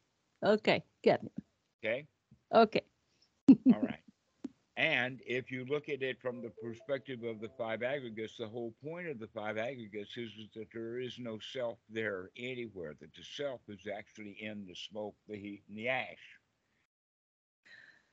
Okay. 0.43 0.83
Get 1.03 1.23
it. 1.23 1.31
Okay. 1.83 2.07
Okay. 2.53 2.81
All 3.71 3.81
right. 3.81 4.03
And 4.77 5.21
if 5.25 5.51
you 5.51 5.65
look 5.65 5.89
at 5.89 6.01
it 6.03 6.19
from 6.21 6.41
the 6.41 6.49
perspective 6.51 7.23
of 7.23 7.39
the 7.39 7.49
five 7.49 7.81
aggregates, 7.83 8.37
the 8.37 8.47
whole 8.47 8.73
point 8.83 9.07
of 9.07 9.19
the 9.19 9.27
five 9.27 9.57
aggregates 9.57 10.17
is, 10.17 10.31
is 10.37 10.49
that 10.55 10.71
there 10.73 10.99
is 10.99 11.19
no 11.19 11.39
self 11.39 11.79
there 11.89 12.31
anywhere, 12.37 12.93
that 12.99 13.13
the 13.13 13.23
self 13.23 13.61
is 13.69 13.87
actually 13.87 14.37
in 14.41 14.65
the 14.65 14.75
smoke, 14.75 15.15
the 15.27 15.37
heat, 15.37 15.63
and 15.67 15.77
the 15.77 15.89
ash. 15.89 16.39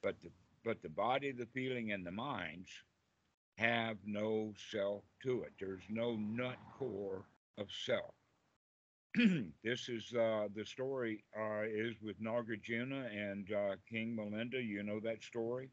But 0.03 0.21
the 0.21 0.31
but 0.65 0.83
the 0.83 0.89
body, 0.89 1.33
the 1.33 1.47
feeling, 1.47 1.93
and 1.93 2.05
the 2.07 2.11
minds 2.11 2.71
have 3.59 3.97
no 4.05 4.53
self 4.71 5.03
to 5.23 5.43
it. 5.43 5.53
There's 5.61 5.83
no 5.89 6.17
nut 6.17 6.57
core 6.79 7.25
of 7.59 7.69
self. 7.71 8.15
this 9.63 9.89
is 9.89 10.13
uh, 10.15 10.49
the 10.57 10.65
story 10.65 11.23
uh, 11.39 11.63
is 11.63 11.95
with 12.03 12.21
Nagarjuna 12.21 13.07
and 13.15 13.53
uh, 13.53 13.77
King 13.89 14.17
Milinda. 14.19 14.65
You 14.65 14.83
know 14.83 14.99
that 15.01 15.23
story. 15.23 15.71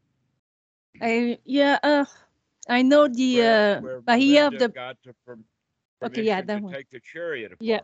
I 1.02 1.40
yeah. 1.46 1.80
Uh, 1.82 2.06
I 2.68 2.84
know 2.84 3.08
the 3.08 3.38
Where- 3.40 3.78
uh, 3.78 3.82
where 3.82 4.02
but 4.02 4.20
he 4.20 4.36
have 4.36 4.58
the 4.58 4.70
got 4.70 4.98
the 5.04 5.14
per- 5.26 5.40
Okay, 6.04 6.24
yeah, 6.24 6.42
that 6.42 6.58
to 6.58 6.64
one. 6.64 6.74
take 6.74 6.90
the 6.90 7.00
chariot 7.00 7.54
apart. 7.54 7.62
Yeah. 7.62 7.82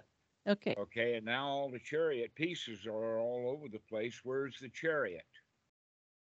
okay. 0.47 0.75
Okay, 0.77 1.15
and 1.15 1.25
now 1.25 1.47
all 1.47 1.69
the 1.69 1.79
chariot 1.79 2.33
pieces 2.35 2.85
are 2.87 3.19
all 3.19 3.49
over 3.55 3.67
the 3.69 3.79
place. 3.89 4.21
Where's 4.23 4.57
the 4.59 4.69
chariot? 4.69 5.25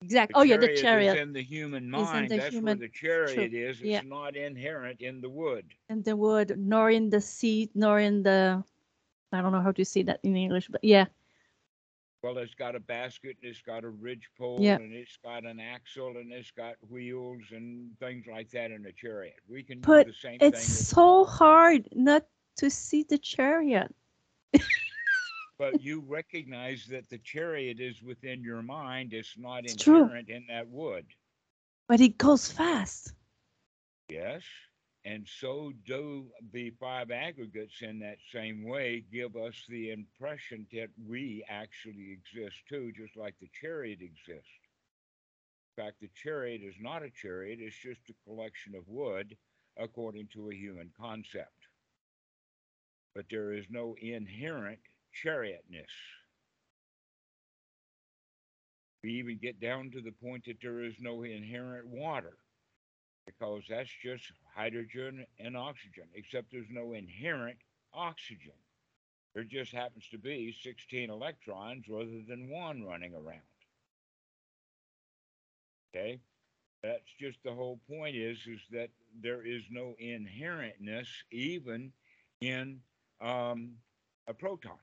Exactly. 0.04 0.34
The 0.34 0.38
Oh 0.40 0.42
yeah, 0.50 0.56
the 0.58 0.76
chariot 0.76 1.16
in 1.16 1.32
the 1.32 1.42
human 1.42 1.84
in 1.84 1.90
mind. 1.90 2.30
the 2.30 2.36
That's 2.36 2.54
human- 2.54 2.78
where 2.78 2.86
the 2.86 2.92
chariot 3.02 3.52
is. 3.54 3.80
It's 3.80 3.88
yeah. 3.88 4.02
not 4.04 4.36
inherent 4.36 5.00
in 5.00 5.20
the 5.24 5.30
wood. 5.30 5.66
and 5.88 6.04
the 6.04 6.14
wood, 6.16 6.48
nor 6.58 6.90
in 6.90 7.08
the 7.10 7.20
seat, 7.20 7.70
nor 7.74 7.98
in 8.00 8.22
the. 8.22 8.62
I 9.32 9.40
don't 9.42 9.52
know 9.52 9.62
how 9.68 9.72
to 9.72 9.84
say 9.84 10.02
that 10.04 10.20
in 10.22 10.36
English, 10.36 10.68
but 10.68 10.82
yeah. 10.84 11.06
Well, 12.22 12.38
it's 12.38 12.54
got 12.54 12.74
a 12.74 12.80
basket 12.80 13.36
and 13.42 13.50
it's 13.50 13.60
got 13.62 13.84
a 13.84 13.88
ridge 14.06 14.26
pole 14.38 14.58
Yeah. 14.60 14.76
and 14.76 14.92
it's 14.94 15.16
got 15.22 15.44
an 15.44 15.58
axle 15.60 16.16
and 16.20 16.32
it's 16.32 16.50
got 16.52 16.76
wheels 16.88 17.42
and 17.50 17.90
things 17.98 18.24
like 18.26 18.48
that 18.52 18.70
in 18.70 18.86
a 18.86 18.92
chariot. 18.92 19.40
We 19.48 19.62
can 19.62 19.80
But 19.80 20.06
do 20.06 20.12
the 20.12 20.16
same 20.18 20.38
It's 20.40 20.40
thing. 20.40 20.52
with- 20.52 20.86
so 20.94 21.24
hard 21.26 21.88
not 21.92 22.24
to 22.60 22.70
see 22.70 23.02
the 23.02 23.18
chariot. 23.18 23.94
but 25.58 25.80
you 25.80 26.00
recognize 26.00 26.86
that 26.86 27.08
the 27.08 27.18
chariot 27.18 27.80
is 27.80 28.02
within 28.02 28.42
your 28.42 28.62
mind. 28.62 29.12
It's 29.12 29.36
not 29.38 29.64
It's 29.64 29.76
true. 29.76 30.02
inherent 30.02 30.28
in 30.28 30.46
that 30.48 30.68
wood. 30.68 31.06
But 31.88 32.00
it 32.00 32.18
goes 32.18 32.50
fast. 32.50 33.14
Yes. 34.08 34.42
And 35.04 35.26
so 35.28 35.72
do 35.86 36.30
the 36.52 36.70
five 36.80 37.10
aggregates 37.10 37.82
in 37.82 37.98
that 38.00 38.18
same 38.32 38.64
way 38.64 39.04
give 39.12 39.36
us 39.36 39.64
the 39.68 39.90
impression 39.90 40.66
that 40.72 40.90
we 41.06 41.44
actually 41.48 42.12
exist 42.12 42.56
too, 42.68 42.92
just 42.92 43.16
like 43.16 43.34
the 43.40 43.48
chariot 43.60 44.00
exists. 44.00 44.48
In 45.76 45.84
fact, 45.84 46.00
the 46.00 46.08
chariot 46.14 46.62
is 46.62 46.74
not 46.80 47.02
a 47.02 47.10
chariot, 47.10 47.58
it's 47.60 47.76
just 47.76 48.00
a 48.08 48.14
collection 48.28 48.74
of 48.74 48.88
wood 48.88 49.36
according 49.76 50.28
to 50.28 50.50
a 50.50 50.54
human 50.54 50.90
concept. 50.98 51.68
But 53.14 53.26
there 53.30 53.52
is 53.52 53.66
no 53.70 53.94
inherent 54.00 54.80
chariotness. 55.22 55.92
We 59.02 59.12
even 59.14 59.38
get 59.40 59.60
down 59.60 59.90
to 59.90 60.00
the 60.00 60.12
point 60.12 60.46
that 60.46 60.56
there 60.62 60.82
is 60.82 60.94
no 60.98 61.24
inherent 61.24 61.86
water 61.86 62.38
because 63.26 63.62
that's 63.68 63.90
just 64.02 64.24
hydrogen 64.54 65.26
and 65.38 65.56
oxygen, 65.56 66.04
except 66.14 66.50
there's 66.50 66.70
no 66.70 66.94
inherent 66.94 67.58
oxygen. 67.92 68.52
There 69.34 69.44
just 69.44 69.72
happens 69.72 70.08
to 70.10 70.18
be 70.18 70.54
16 70.62 71.10
electrons 71.10 71.84
rather 71.88 72.22
than 72.28 72.48
one 72.48 72.84
running 72.84 73.14
around. 73.14 73.40
Okay? 75.94 76.20
That's 76.82 77.02
just 77.20 77.38
the 77.44 77.52
whole 77.52 77.80
point 77.88 78.14
is 78.14 78.38
is 78.46 78.60
that 78.70 78.90
there 79.20 79.44
is 79.44 79.62
no 79.70 79.94
inherentness 80.00 81.08
even 81.30 81.92
in 82.40 82.80
um, 83.20 83.72
a 84.28 84.34
proton 84.34 84.78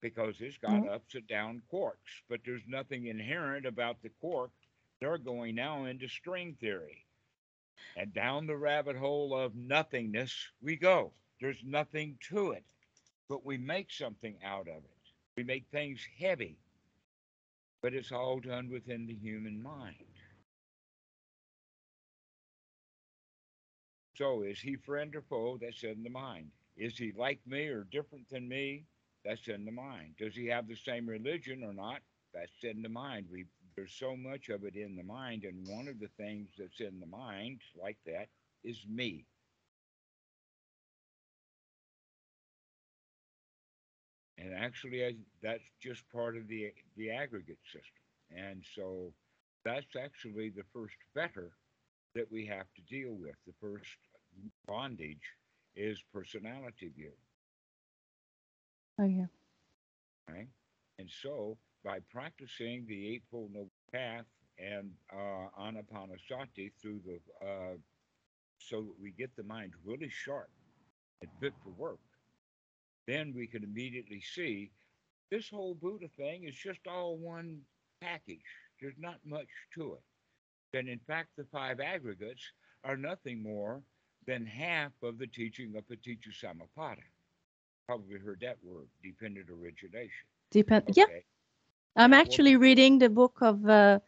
because 0.00 0.40
it's 0.40 0.58
got 0.58 0.84
Mhm. 0.84 0.86
upside 0.86 1.26
down 1.26 1.62
quarks, 1.72 2.22
but 2.28 2.40
there's 2.44 2.66
nothing 2.66 3.06
inherent 3.06 3.66
about 3.66 4.02
the 4.02 4.10
quark. 4.10 4.52
They're 5.00 5.18
going 5.18 5.54
now 5.56 5.84
into 5.84 6.08
string 6.08 6.54
theory. 6.56 7.06
And 7.96 8.12
down 8.12 8.46
the 8.46 8.56
rabbit 8.56 8.96
hole 8.96 9.34
of 9.34 9.54
nothingness 9.54 10.50
we 10.60 10.76
go. 10.76 11.14
There's 11.40 11.64
nothing 11.64 12.18
to 12.30 12.50
it, 12.52 12.64
but 13.28 13.44
we 13.44 13.58
make 13.58 13.90
something 13.90 14.42
out 14.42 14.68
of 14.68 14.84
it. 14.84 15.12
We 15.36 15.44
make 15.44 15.68
things 15.70 16.04
heavy, 16.18 16.58
but 17.82 17.94
it's 17.94 18.12
all 18.12 18.40
done 18.40 18.68
within 18.70 19.06
the 19.06 19.14
human 19.14 19.60
mind. 19.62 20.06
So 24.16 24.42
is 24.42 24.60
he 24.60 24.76
friend 24.76 25.14
or 25.16 25.22
foe? 25.22 25.56
That's 25.58 25.82
in 25.84 26.02
the 26.02 26.10
mind. 26.10 26.52
Is 26.76 26.98
he 26.98 27.12
like 27.12 27.46
me 27.46 27.68
or 27.68 27.84
different 27.84 28.28
than 28.28 28.48
me? 28.48 28.86
That's 29.24 29.48
in 29.48 29.64
the 29.64 29.72
mind. 29.72 30.14
Does 30.18 30.34
he 30.34 30.46
have 30.46 30.66
the 30.68 30.76
same 30.76 31.06
religion 31.06 31.62
or 31.64 31.72
not? 31.72 32.00
That's 32.32 32.62
in 32.62 32.82
the 32.82 32.88
mind. 32.88 33.26
We 33.30 33.46
there's 33.76 33.94
so 33.94 34.16
much 34.16 34.48
of 34.48 34.64
it 34.64 34.74
in 34.76 34.96
the 34.96 35.02
mind, 35.02 35.44
and 35.44 35.66
one 35.68 35.88
of 35.88 36.00
the 36.00 36.10
things 36.16 36.50
that's 36.58 36.80
in 36.80 37.00
the 37.00 37.06
mind 37.06 37.60
like 37.80 37.98
that 38.06 38.28
is 38.64 38.84
me. 38.88 39.24
And 44.38 44.54
actually, 44.54 45.04
I, 45.04 45.14
that's 45.42 45.64
just 45.82 46.02
part 46.10 46.36
of 46.36 46.48
the 46.48 46.72
the 46.96 47.10
aggregate 47.10 47.58
system. 47.64 48.04
And 48.30 48.64
so 48.74 49.12
that's 49.64 49.96
actually 49.96 50.50
the 50.50 50.64
first 50.72 50.96
fetter 51.14 51.52
that 52.14 52.30
we 52.30 52.46
have 52.46 52.66
to 52.76 52.82
deal 52.82 53.12
with. 53.12 53.36
The 53.46 53.54
first 53.60 53.98
bondage 54.66 55.34
is 55.76 56.02
personality 56.12 56.90
view. 56.96 57.12
Oh 59.00 59.06
yeah. 59.06 59.26
right? 60.28 60.48
And 60.98 61.10
so, 61.22 61.58
by 61.84 62.00
practicing 62.12 62.86
the 62.86 63.14
Eightfold 63.14 63.52
Noble 63.52 63.70
Path 63.92 64.26
and 64.58 64.92
uh, 65.12 65.48
Anapanasati 65.60 66.72
through 66.80 67.00
the, 67.06 67.46
uh, 67.46 67.76
so 68.58 68.82
that 68.82 68.94
we 69.00 69.12
get 69.12 69.34
the 69.36 69.44
mind 69.44 69.72
really 69.84 70.10
sharp 70.10 70.50
and 71.22 71.30
fit 71.40 71.54
for 71.64 71.70
work, 71.70 72.00
then 73.06 73.32
we 73.34 73.46
can 73.46 73.64
immediately 73.64 74.20
see 74.20 74.70
this 75.30 75.48
whole 75.50 75.74
Buddha 75.74 76.08
thing 76.16 76.44
is 76.44 76.56
just 76.56 76.80
all 76.86 77.16
one 77.16 77.60
package. 78.02 78.40
There's 78.80 78.98
not 78.98 79.18
much 79.24 79.48
to 79.76 79.94
it. 79.94 80.78
And 80.78 80.88
in 80.88 81.00
fact, 81.06 81.30
the 81.36 81.46
five 81.52 81.80
aggregates 81.80 82.52
are 82.84 82.96
nothing 82.96 83.42
more 83.42 83.82
than 84.26 84.46
half 84.46 84.92
of 85.02 85.18
the 85.18 85.26
teaching 85.26 85.74
of 85.76 85.84
Paticca 85.88 86.30
Samuppada. 86.32 87.09
Probably 87.90 88.20
heard 88.20 88.40
that 88.42 88.62
word, 88.64 88.88
dependent 89.02 89.50
origination. 89.50 90.28
Depend. 90.50 90.84
Yeah, 90.96 91.06
I'm 91.96 92.12
Yeah, 92.12 92.22
well- 92.24 92.42
actually 92.42 92.56
reading 92.56 92.98
the 92.98 93.08
book 93.10 93.38
of. 93.42 93.66
Uh, 93.68 94.00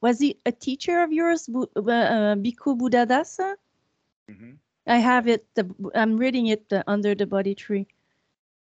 was 0.00 0.20
he 0.20 0.40
a 0.46 0.52
teacher 0.52 1.02
of 1.02 1.12
yours, 1.12 1.46
Bu- 1.46 1.68
uh, 1.76 1.90
uh, 1.90 2.34
Bhikkhu 2.36 2.76
Buddhadasa? 2.78 3.56
hmm 4.28 4.54
I 4.86 4.98
have 4.98 5.28
it. 5.28 5.46
The, 5.54 5.74
I'm 5.94 6.16
reading 6.16 6.46
it 6.46 6.72
uh, 6.72 6.82
under 6.86 7.14
the 7.14 7.26
Bodhi 7.26 7.54
tree. 7.54 7.88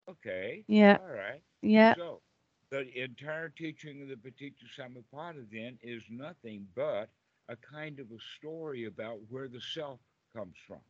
Okay. 0.08 0.64
Yeah, 0.68 0.98
All 0.98 1.06
right. 1.08 1.42
yeah. 1.62 1.94
So 1.94 2.22
the 2.70 2.86
entire 3.02 3.48
teaching 3.48 4.02
of 4.02 4.08
the 4.08 4.16
Paticca 4.16 4.66
Samuppada 4.76 5.46
then 5.50 5.78
is 5.82 6.02
nothing 6.10 6.68
but 6.74 7.10
a 7.48 7.56
kind 7.56 7.98
of 8.00 8.10
a 8.10 8.18
story 8.38 8.84
about 8.84 9.20
where 9.28 9.48
the 9.48 9.60
self 9.60 10.00
comes 10.34 10.56
from. 10.66 10.80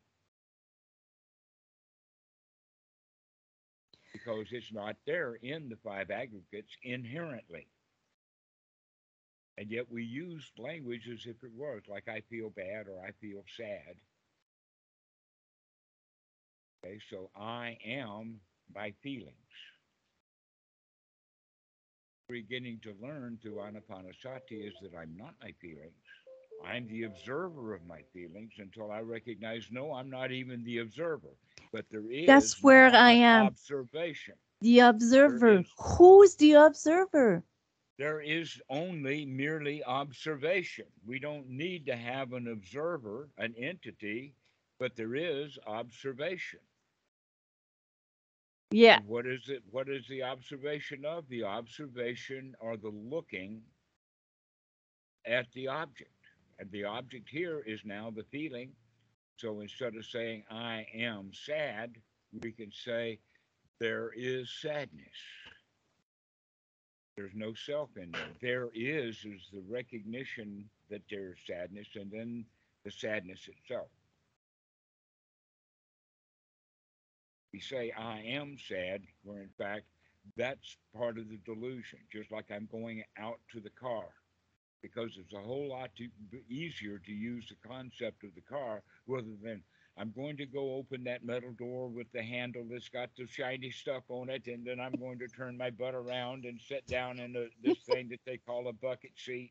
Because 4.29 4.49
it's 4.51 4.73
not 4.73 4.97
there 5.07 5.39
in 5.43 5.71
the 5.71 5.77
five 5.83 6.11
aggregates 6.11 6.77
inherently. 6.83 7.67
And 9.57 9.71
yet 9.71 9.91
we 9.91 10.05
use 10.05 10.53
language 10.59 11.09
as 11.11 11.25
if 11.25 11.43
it 11.43 11.53
was, 11.57 11.81
like 11.89 12.09
I 12.09 12.23
feel 12.29 12.51
bad 12.51 12.87
or 12.89 13.01
I 13.03 13.13
feel 13.21 13.43
sad. 13.57 13.97
Okay, 16.85 16.99
so 17.11 17.31
I 17.35 17.79
am 17.87 18.41
my 18.75 18.93
feelings. 19.03 19.33
Beginning 22.29 22.81
to 22.83 22.95
learn 23.01 23.39
through 23.41 23.57
Anapanasati 23.57 24.69
is 24.69 24.75
that 24.83 24.93
I'm 24.97 25.17
not 25.17 25.35
my 25.43 25.53
feelings. 25.61 25.95
I'm 26.67 26.87
the 26.89 27.05
observer 27.05 27.75
of 27.75 27.87
my 27.87 28.03
feelings 28.13 28.53
until 28.59 28.91
I 28.91 29.01
recognize, 29.01 29.69
no, 29.71 29.95
I'm 29.95 30.11
not 30.11 30.33
even 30.33 30.65
the 30.65 30.79
observer. 30.79 31.35
But 31.73 31.85
there 31.91 32.11
is 32.11 32.27
That's 32.27 32.63
where 32.63 32.87
I 32.95 33.13
am. 33.13 33.47
observation. 33.47 34.35
The 34.61 34.81
observer. 34.81 35.59
is- 35.61 35.73
Who's 35.79 36.35
the 36.37 36.53
observer? 36.55 37.45
There 37.99 38.21
is 38.21 38.61
only 38.69 39.27
merely 39.27 39.83
observation. 39.85 40.87
We 41.05 41.19
don't 41.19 41.49
need 41.49 41.85
to 41.87 41.97
have 41.97 42.33
an 42.33 42.49
observer, 42.49 43.29
an 43.39 43.55
entity, 43.57 44.35
but 44.79 44.95
there 44.95 45.17
is 45.17 45.59
observation. 45.67 46.61
Yeah. 48.71 49.01
What 49.07 49.27
is 49.27 49.49
it? 49.49 49.63
What 49.71 49.89
is 49.89 50.07
the 50.09 50.23
observation 50.23 51.05
of? 51.05 51.29
The 51.29 51.43
observation 51.45 52.55
or 52.61 52.77
the 52.77 52.91
looking 52.91 53.63
at 55.27 55.51
the 55.53 55.69
object. 55.69 56.13
And 56.59 56.71
the 56.71 56.85
object 56.85 57.29
here 57.29 57.61
is 57.67 57.81
now 57.85 58.11
the 58.11 58.25
feeling. 58.25 58.73
So 59.39 59.61
instead 59.61 59.97
of 59.97 60.05
saying, 60.05 60.45
I 60.51 60.87
am 60.95 61.31
sad, 61.33 61.97
we 62.43 62.53
can 62.53 62.71
say, 62.73 63.19
there 63.81 64.11
is 64.17 64.51
sadness. 64.61 65.07
There's 67.17 67.35
no 67.35 67.55
self 67.55 67.91
in 67.97 68.13
there. 68.13 68.29
There 68.41 68.69
is, 68.75 69.17
is 69.25 69.49
the 69.53 69.63
recognition 69.69 70.69
that 70.91 71.03
there's 71.11 71.39
sadness 71.47 71.89
and 71.95 72.11
then 72.11 72.45
the 72.85 72.91
sadness 72.91 73.49
itself. 73.49 73.89
we 77.53 77.61
say 77.61 77.93
I 77.99 78.21
am 78.21 78.57
sad, 78.69 79.03
where 79.25 79.43
in 79.43 79.51
fact 79.59 79.85
that's 80.37 80.77
part 80.97 81.19
of 81.19 81.29
the 81.29 81.39
delusion, 81.45 81.99
just 82.13 82.31
like 82.31 82.47
I'm 82.53 82.69
going 82.71 83.03
out 83.19 83.41
to 83.53 83.61
the 83.61 83.71
car. 83.71 84.05
Because 84.83 85.17
it's 85.19 85.35
a 85.35 85.41
whole 85.41 85.69
lot 85.71 85.91
to, 85.97 86.09
easier 86.49 86.99
to 86.99 87.13
use 87.13 87.49
the 87.49 87.69
concept 87.69 88.25
of 88.25 88.35
the 88.35 88.41
car 88.41 88.83
rather 89.07 89.35
than 89.43 89.63
I'm 89.99 90.13
going 90.15 90.37
to 90.37 90.47
go 90.47 90.75
open 90.75 91.03
that 91.05 91.25
metal 91.25 91.51
door 91.59 91.89
with 91.89 92.07
the 92.13 92.23
handle 92.23 92.65
that's 92.71 92.89
got 92.89 93.11
the 93.17 93.27
shiny 93.27 93.73
stuff 93.73 94.05
on 94.09 94.31
it, 94.31 94.47
and 94.47 94.65
then 94.65 94.79
I'm 94.79 94.93
going 94.93 95.19
to 95.19 95.27
turn 95.27 95.59
my 95.59 95.71
butt 95.71 95.95
around 95.95 96.45
and 96.45 96.61
sit 96.61 96.87
down 96.87 97.19
in 97.19 97.33
the, 97.33 97.51
this 97.65 97.79
thing 97.79 98.09
that 98.11 98.21
they 98.25 98.37
call 98.37 98.69
a 98.69 98.73
bucket 98.73 99.11
seat. 99.17 99.51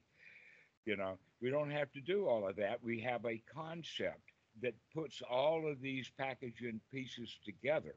You 0.85 0.95
know, 0.95 1.17
we 1.41 1.49
don't 1.49 1.71
have 1.71 1.91
to 1.91 1.99
do 1.99 2.27
all 2.27 2.47
of 2.47 2.55
that. 2.55 2.81
We 2.81 3.01
have 3.01 3.25
a 3.25 3.43
concept 3.53 4.31
that 4.61 4.73
puts 4.95 5.21
all 5.29 5.69
of 5.69 5.81
these 5.81 6.09
packaging 6.17 6.79
pieces 6.93 7.37
together 7.43 7.95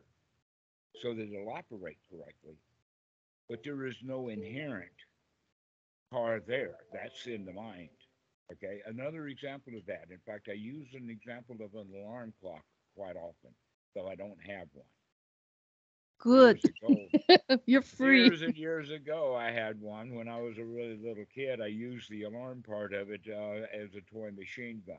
so 1.01 1.15
that 1.15 1.33
it'll 1.33 1.53
operate 1.53 1.99
correctly. 2.11 2.57
But 3.49 3.63
there 3.65 3.87
is 3.87 3.97
no 4.03 4.29
inherent 4.29 4.91
car 6.13 6.41
there. 6.47 6.77
That's 6.93 7.27
in 7.27 7.45
the 7.45 7.53
mind. 7.53 7.89
Okay. 8.53 8.81
Another 8.87 9.29
example 9.29 9.75
of 9.77 9.87
that. 9.87 10.07
In 10.11 10.19
fact, 10.27 10.49
I 10.51 10.55
use 10.55 10.89
an 10.95 11.09
example 11.11 11.57
of 11.65 11.75
an 11.75 11.89
alarm 11.95 12.33
clock 12.41 12.65
quite 12.97 13.17
often, 13.17 13.55
though 13.95 14.09
I 14.09 14.15
don't 14.15 14.41
have 14.47 14.69
one. 14.73 14.87
Good. 16.19 16.61
Ago, 16.83 17.59
You're 17.67 17.83
free. 17.83 18.25
Years 18.25 18.43
and 18.43 18.57
years 18.57 18.91
ago, 18.91 19.35
I 19.35 19.51
had 19.51 19.81
one 19.81 20.15
when 20.15 20.29
I 20.29 20.39
was 20.41 20.59
a 20.59 20.65
really 20.65 20.99
little 21.03 21.25
kid. 21.35 21.61
I 21.63 21.69
used 21.69 22.11
the 22.11 22.25
alarm 22.25 22.63
part 22.67 22.93
of 22.93 23.11
it 23.11 23.23
uh, 23.27 23.65
as 23.75 23.95
a 23.95 24.03
toy 24.13 24.31
machine 24.37 24.83
gun. 24.87 24.99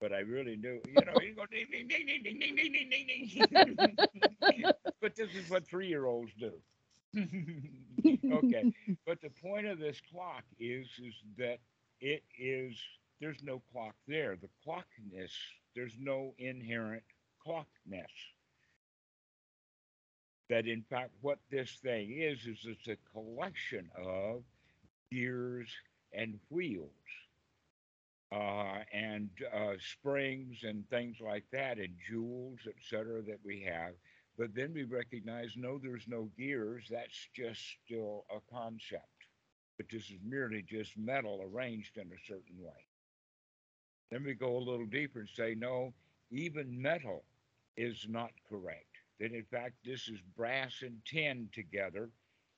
But 0.00 0.12
I 0.12 0.18
really 0.18 0.56
knew, 0.56 0.80
you 0.86 0.92
know, 0.92 1.14
you 1.22 1.34
go 1.34 1.46
ding, 1.50 1.66
ding, 1.70 1.88
ding, 1.88 2.06
ding, 2.06 2.22
ding, 2.22 2.38
ding, 2.38 2.56
ding, 2.56 2.72
ding, 2.72 3.06
ding, 3.08 3.46
ding. 4.50 4.64
but 5.00 5.14
this 5.14 5.34
is 5.34 5.48
what 5.48 5.66
three 5.66 5.88
year 5.88 6.04
olds 6.04 6.32
do. 6.38 6.52
okay. 8.32 8.66
But 9.06 9.20
the 9.20 9.30
point 9.30 9.66
of 9.66 9.78
this 9.78 10.00
clock 10.12 10.44
is, 10.58 10.86
is 11.02 11.14
that 11.38 11.58
it 12.00 12.22
is, 12.38 12.76
there's 13.20 13.42
no 13.42 13.62
clock 13.72 13.94
there. 14.06 14.36
The 14.36 14.50
clockness, 14.64 15.32
there's 15.74 15.96
no 15.98 16.34
inherent 16.38 17.04
clockness. 17.44 18.10
that 20.48 20.66
in 20.66 20.82
fact 20.82 21.10
what 21.20 21.38
this 21.50 21.72
thing 21.82 22.12
is 22.12 22.46
is 22.46 22.64
it's 22.66 22.88
a 22.88 22.96
collection 23.12 23.90
of 23.96 24.42
gears 25.10 25.68
and 26.12 26.38
wheels 26.50 26.90
uh, 28.32 28.80
and 28.92 29.30
uh, 29.54 29.74
springs 29.78 30.58
and 30.64 30.88
things 30.90 31.16
like 31.20 31.44
that 31.52 31.78
and 31.78 31.94
jewels 32.08 32.58
etc 32.68 33.22
that 33.22 33.38
we 33.44 33.60
have 33.60 33.92
but 34.38 34.54
then 34.54 34.72
we 34.74 34.84
recognize 34.84 35.54
no 35.56 35.78
there's 35.78 36.06
no 36.08 36.28
gears 36.36 36.86
that's 36.90 37.28
just 37.34 37.60
still 37.84 38.24
a 38.30 38.40
concept 38.52 39.02
but 39.76 39.86
this 39.90 40.04
is 40.04 40.18
merely 40.24 40.62
just 40.62 40.96
metal 40.96 41.40
arranged 41.42 41.96
in 41.96 42.06
a 42.08 42.26
certain 42.26 42.56
way 42.58 42.86
then 44.10 44.24
we 44.24 44.34
go 44.34 44.56
a 44.56 44.58
little 44.58 44.86
deeper 44.86 45.20
and 45.20 45.28
say 45.28 45.54
no 45.54 45.92
even 46.30 46.80
metal 46.80 47.24
is 47.76 48.06
not 48.08 48.30
correct 48.48 48.94
that 49.20 49.32
in 49.32 49.44
fact 49.44 49.74
this 49.84 50.08
is 50.08 50.20
brass 50.36 50.82
and 50.82 51.00
tin 51.04 51.48
together, 51.52 52.10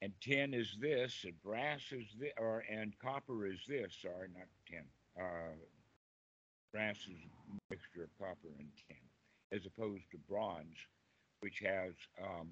and 0.03 0.13
tin 0.21 0.55
is 0.55 0.77
this, 0.81 1.25
and 1.25 1.41
brass 1.43 1.81
is 1.93 2.07
this, 2.19 2.33
or 2.39 2.65
and 2.71 2.99
copper 2.99 3.47
is 3.47 3.61
this. 3.69 3.95
Sorry, 4.03 4.29
not 4.35 4.49
tin. 4.69 4.85
Uh, 5.19 5.55
brass 6.73 6.97
is 6.97 7.23
a 7.25 7.59
mixture 7.71 8.05
of 8.05 8.19
copper 8.19 8.49
and 8.59 8.69
tin, 8.89 8.97
as 9.53 9.67
opposed 9.67 10.05
to 10.11 10.19
bronze, 10.29 10.77
which 11.41 11.61
has 11.65 11.93
um, 12.23 12.51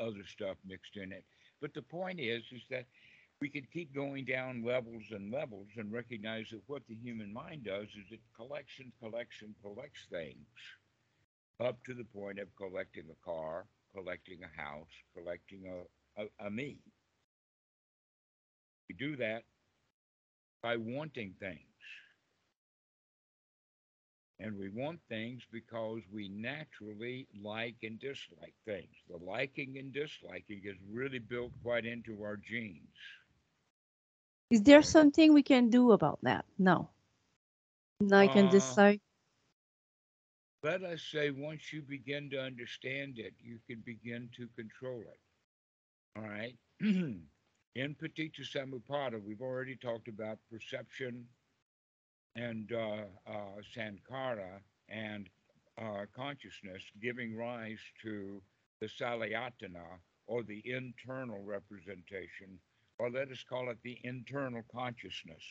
other 0.00 0.24
stuff 0.26 0.56
mixed 0.66 0.96
in 0.96 1.12
it. 1.12 1.24
But 1.60 1.74
the 1.74 1.82
point 1.82 2.20
is, 2.20 2.42
is 2.52 2.62
that 2.70 2.86
we 3.40 3.48
could 3.48 3.70
keep 3.72 3.94
going 3.94 4.24
down 4.24 4.62
levels 4.64 5.04
and 5.10 5.32
levels 5.32 5.68
and 5.76 5.92
recognize 5.92 6.48
that 6.50 6.62
what 6.66 6.82
the 6.88 6.94
human 6.94 7.32
mind 7.32 7.64
does 7.64 7.88
is 7.88 8.10
it 8.10 8.20
collects 8.36 8.74
and 8.78 8.92
collects 9.00 9.42
and 9.42 9.54
collects 9.62 10.06
things 10.10 10.46
up 11.60 11.82
to 11.84 11.94
the 11.94 12.04
point 12.04 12.38
of 12.38 12.48
collecting 12.56 13.04
a 13.10 13.24
car, 13.24 13.66
collecting 13.94 14.40
a 14.42 14.60
house, 14.60 14.90
collecting 15.16 15.64
a, 15.66 16.22
a, 16.22 16.46
a 16.46 16.50
me. 16.50 16.78
We 18.88 18.94
do 18.96 19.16
that 19.16 19.44
by 20.62 20.76
wanting 20.76 21.34
things. 21.38 21.69
And 24.40 24.58
we 24.58 24.68
want 24.70 25.00
things 25.08 25.46
because 25.52 26.02
we 26.12 26.28
naturally 26.28 27.28
like 27.40 27.76
and 27.84 28.00
dislike 28.00 28.56
things. 28.64 28.96
The 29.08 29.18
liking 29.18 29.78
and 29.78 29.92
disliking 29.92 30.62
is 30.64 30.76
really 30.90 31.20
built 31.20 31.52
quite 31.62 31.86
into 31.86 32.22
our 32.24 32.36
genes. 32.36 32.98
Is 34.50 34.62
there 34.62 34.82
something 34.82 35.32
we 35.32 35.42
can 35.42 35.70
do 35.70 35.92
about 35.92 36.20
that? 36.22 36.44
No. 36.58 36.90
I 38.12 38.28
can 38.28 38.48
Uh, 38.48 38.48
decide. 38.48 39.00
let 40.62 40.82
us 40.82 41.02
say 41.02 41.30
once 41.30 41.72
you 41.72 41.82
begin 41.82 42.30
to 42.30 42.40
understand 42.40 43.18
it, 43.18 43.34
you 43.40 43.58
can 43.66 43.80
begin 43.80 44.28
to 44.36 44.48
control 44.56 45.00
it. 45.00 45.20
All 46.16 46.28
right. 46.28 46.56
In 46.80 47.94
Paticca 47.94 48.42
Samuppada, 48.42 49.22
we've 49.22 49.40
already 49.42 49.76
talked 49.76 50.08
about 50.08 50.38
perception 50.50 51.28
and 52.36 52.72
uh, 52.72 53.04
uh, 53.26 53.60
Sankara 53.74 54.60
and 54.88 55.28
uh, 55.78 56.06
consciousness 56.14 56.82
giving 57.00 57.36
rise 57.36 57.80
to 58.02 58.42
the 58.80 58.86
Salayatana 58.88 59.98
or 60.26 60.42
the 60.42 60.62
internal 60.64 61.42
representation, 61.42 62.58
or 62.98 63.10
let 63.10 63.30
us 63.30 63.42
call 63.42 63.70
it 63.70 63.78
the 63.82 63.98
internal 64.04 64.62
consciousness. 64.72 65.42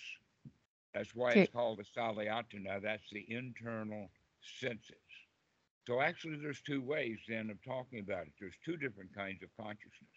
That's 0.94 1.16
why 1.16 1.34
Okay. 1.34 1.48
it's 1.48 1.50
called 1.50 1.80
a 1.80 1.84
Salayatana. 1.84 2.82
That's 2.82 3.10
the 3.12 3.26
internal 3.32 4.10
senses. 4.42 4.96
So 5.88 6.02
actually, 6.02 6.38
there's 6.38 6.62
two 6.62 6.82
ways 6.82 7.20
then 7.28 7.50
of 7.50 7.62
talking 7.64 8.00
about 8.00 8.28
it. 8.28 8.34
There's 8.40 8.58
two 8.64 8.78
different 8.78 9.14
kinds 9.16 9.44
of 9.44 9.50
consciousness. 9.58 10.10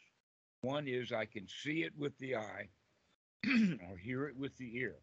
One 0.62 0.86
is 0.88 1.12
I 1.12 1.26
can 1.26 1.46
see 1.48 1.82
it 1.82 1.96
with 1.96 2.16
the 2.18 2.36
eye 2.36 2.68
or 3.90 3.96
hear 3.96 4.26
it 4.26 4.36
with 4.36 4.56
the 4.58 4.76
ear. 4.78 4.96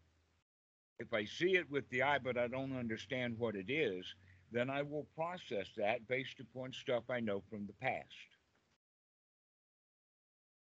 If 1.00 1.14
I 1.14 1.24
see 1.24 1.56
it 1.56 1.70
with 1.70 1.88
the 1.90 2.02
eye, 2.02 2.18
but 2.18 2.38
I 2.38 2.46
don't 2.46 2.76
understand 2.76 3.38
what 3.38 3.56
it 3.56 3.70
is, 3.70 4.14
then 4.52 4.70
I 4.70 4.82
will 4.82 5.06
process 5.16 5.66
that 5.76 6.06
based 6.08 6.40
upon 6.40 6.72
stuff 6.72 7.04
I 7.10 7.20
know 7.20 7.42
from 7.50 7.66
the 7.66 7.72
past. 7.80 8.06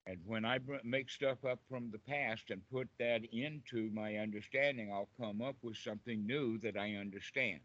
And 0.06 0.18
when 0.26 0.44
I 0.44 0.58
make 0.82 1.08
stuff 1.08 1.44
up 1.44 1.60
from 1.68 1.90
the 1.90 2.00
past 2.00 2.50
and 2.50 2.68
put 2.70 2.88
that 2.98 3.22
into 3.32 3.90
my 3.94 4.16
understanding, 4.16 4.92
I'll 4.92 5.08
come 5.18 5.40
up 5.40 5.56
with 5.62 5.76
something 5.78 6.26
new 6.26 6.58
that 6.58 6.76
I 6.76 6.96
understand 6.96 7.60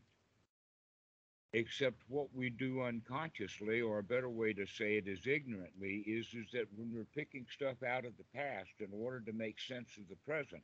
except 1.54 1.98
what 2.08 2.28
we 2.34 2.50
do 2.50 2.84
unconsciously 2.84 3.82
or 3.82 4.00
a 4.00 4.04
better 4.04 4.30
way 4.30 4.54
to 4.54 4.68
say 4.68 4.98
it 4.98 5.08
is 5.08 5.26
ignorantly 5.26 6.04
is 6.06 6.28
is 6.36 6.46
that 6.54 6.68
when 6.76 6.94
we're 6.94 7.08
picking 7.16 7.46
stuff 7.52 7.82
out 7.82 8.06
of 8.06 8.14
the 8.18 8.38
past 8.40 8.70
in 8.80 8.90
order 8.94 9.20
to 9.20 9.34
make 9.34 9.60
sense 9.60 9.90
of 9.98 10.08
the 10.10 10.16
present 10.28 10.62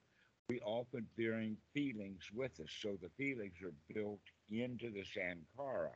we 0.49 0.59
often 0.61 1.07
bring 1.15 1.57
feelings 1.73 2.29
with 2.33 2.59
us 2.59 2.69
so 2.81 2.97
the 3.01 3.09
feelings 3.17 3.55
are 3.63 3.73
built 3.93 4.21
into 4.49 4.91
the 4.91 5.03
sankara. 5.03 5.91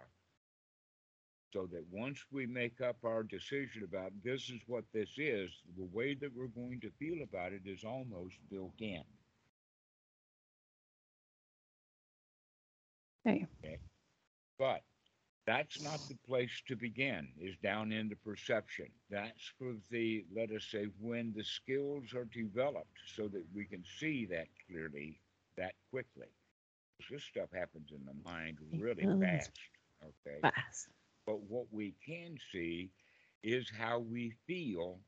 So 1.53 1.67
that 1.71 1.85
once 1.91 2.23
we 2.31 2.45
make 2.45 2.81
up 2.81 2.97
our 3.03 3.23
decision 3.23 3.83
about 3.83 4.11
this 4.23 4.49
is 4.49 4.61
what 4.67 4.85
this 4.93 5.09
is 5.17 5.51
the 5.77 5.87
way 5.91 6.15
that 6.15 6.31
we're 6.35 6.47
going 6.47 6.79
to 6.81 6.91
feel 6.99 7.23
about 7.23 7.53
it 7.53 7.61
is 7.65 7.83
almost 7.83 8.37
built 8.49 8.73
in. 8.79 9.03
Okay. 13.63 13.79
But 14.57 14.83
that's 15.49 15.81
not 15.81 15.99
the 16.07 16.17
place 16.27 16.61
to 16.67 16.75
begin, 16.75 17.27
is 17.41 17.55
down 17.63 17.91
in 17.91 18.07
the 18.07 18.15
perception. 18.17 18.85
That's 19.09 19.51
for 19.57 19.73
the, 19.89 20.23
let 20.35 20.51
us 20.51 20.67
say, 20.71 20.85
when 21.01 21.33
the 21.35 21.43
skills 21.43 22.13
are 22.13 22.25
developed 22.25 22.99
so 23.15 23.27
that 23.29 23.43
we 23.55 23.65
can 23.65 23.83
see 23.99 24.27
that 24.27 24.45
clearly 24.67 25.19
that 25.57 25.73
quickly. 25.89 26.27
This 27.09 27.23
stuff 27.23 27.49
happens 27.51 27.89
in 27.89 28.05
the 28.05 28.13
mind 28.23 28.57
really 28.77 29.07
fast. 29.19 29.49
Okay. 30.03 30.37
Fast. 30.41 30.89
But 31.25 31.41
what 31.41 31.65
we 31.71 31.95
can 32.05 32.37
see 32.51 32.91
is 33.41 33.71
how 33.75 33.97
we 33.97 34.35
feel. 34.45 34.99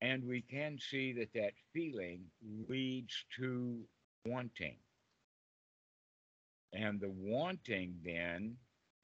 And 0.00 0.26
we 0.26 0.40
can 0.40 0.80
see 0.80 1.12
that 1.12 1.32
that 1.34 1.52
feeling 1.72 2.22
leads 2.68 3.24
to 3.38 3.78
wanting. 4.26 4.78
And 6.72 7.00
the 7.00 7.12
wanting 7.16 7.94
then 8.04 8.56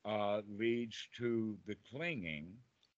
uh, 0.05 0.41
leads 0.49 1.09
to 1.19 1.57
the 1.67 1.77
clinging. 1.91 2.49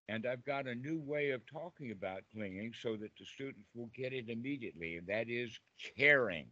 And 0.08 0.26
I've 0.26 0.44
got 0.44 0.66
a 0.66 0.74
new 0.74 1.00
way 1.00 1.30
of 1.30 1.42
talking 1.46 1.92
about 1.92 2.22
clinging 2.32 2.72
so 2.80 2.96
that 2.96 3.12
the 3.18 3.24
students 3.24 3.68
will 3.74 3.90
get 3.94 4.12
it 4.12 4.28
immediately, 4.28 4.96
and 4.96 5.06
that 5.06 5.28
is 5.28 5.58
caring. 5.96 6.46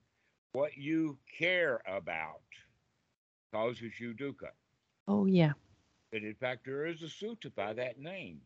What 0.52 0.76
you 0.76 1.18
care 1.38 1.80
about 1.86 2.40
causes 3.52 3.98
you 3.98 4.14
dukkha. 4.14 4.50
Oh 5.08 5.26
yeah. 5.26 5.52
That 6.12 6.22
in 6.22 6.34
fact 6.34 6.64
there 6.64 6.86
is 6.86 7.02
a 7.02 7.06
sutta 7.06 7.54
by 7.54 7.72
that 7.74 7.98
name. 7.98 8.40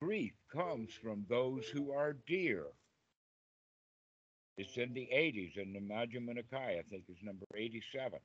Grief 0.00 0.32
comes 0.52 0.92
from 0.92 1.26
those 1.28 1.66
who 1.68 1.92
are 1.92 2.16
dear. 2.26 2.64
It's 4.56 4.76
in 4.76 4.92
the 4.92 5.08
80s 5.12 5.56
in 5.56 5.72
the 5.72 5.80
Majjhima 5.80 6.36
Nikaya, 6.36 6.80
I 6.80 6.82
think 6.90 7.04
it's 7.08 7.22
number 7.22 7.46
87. 7.54 8.18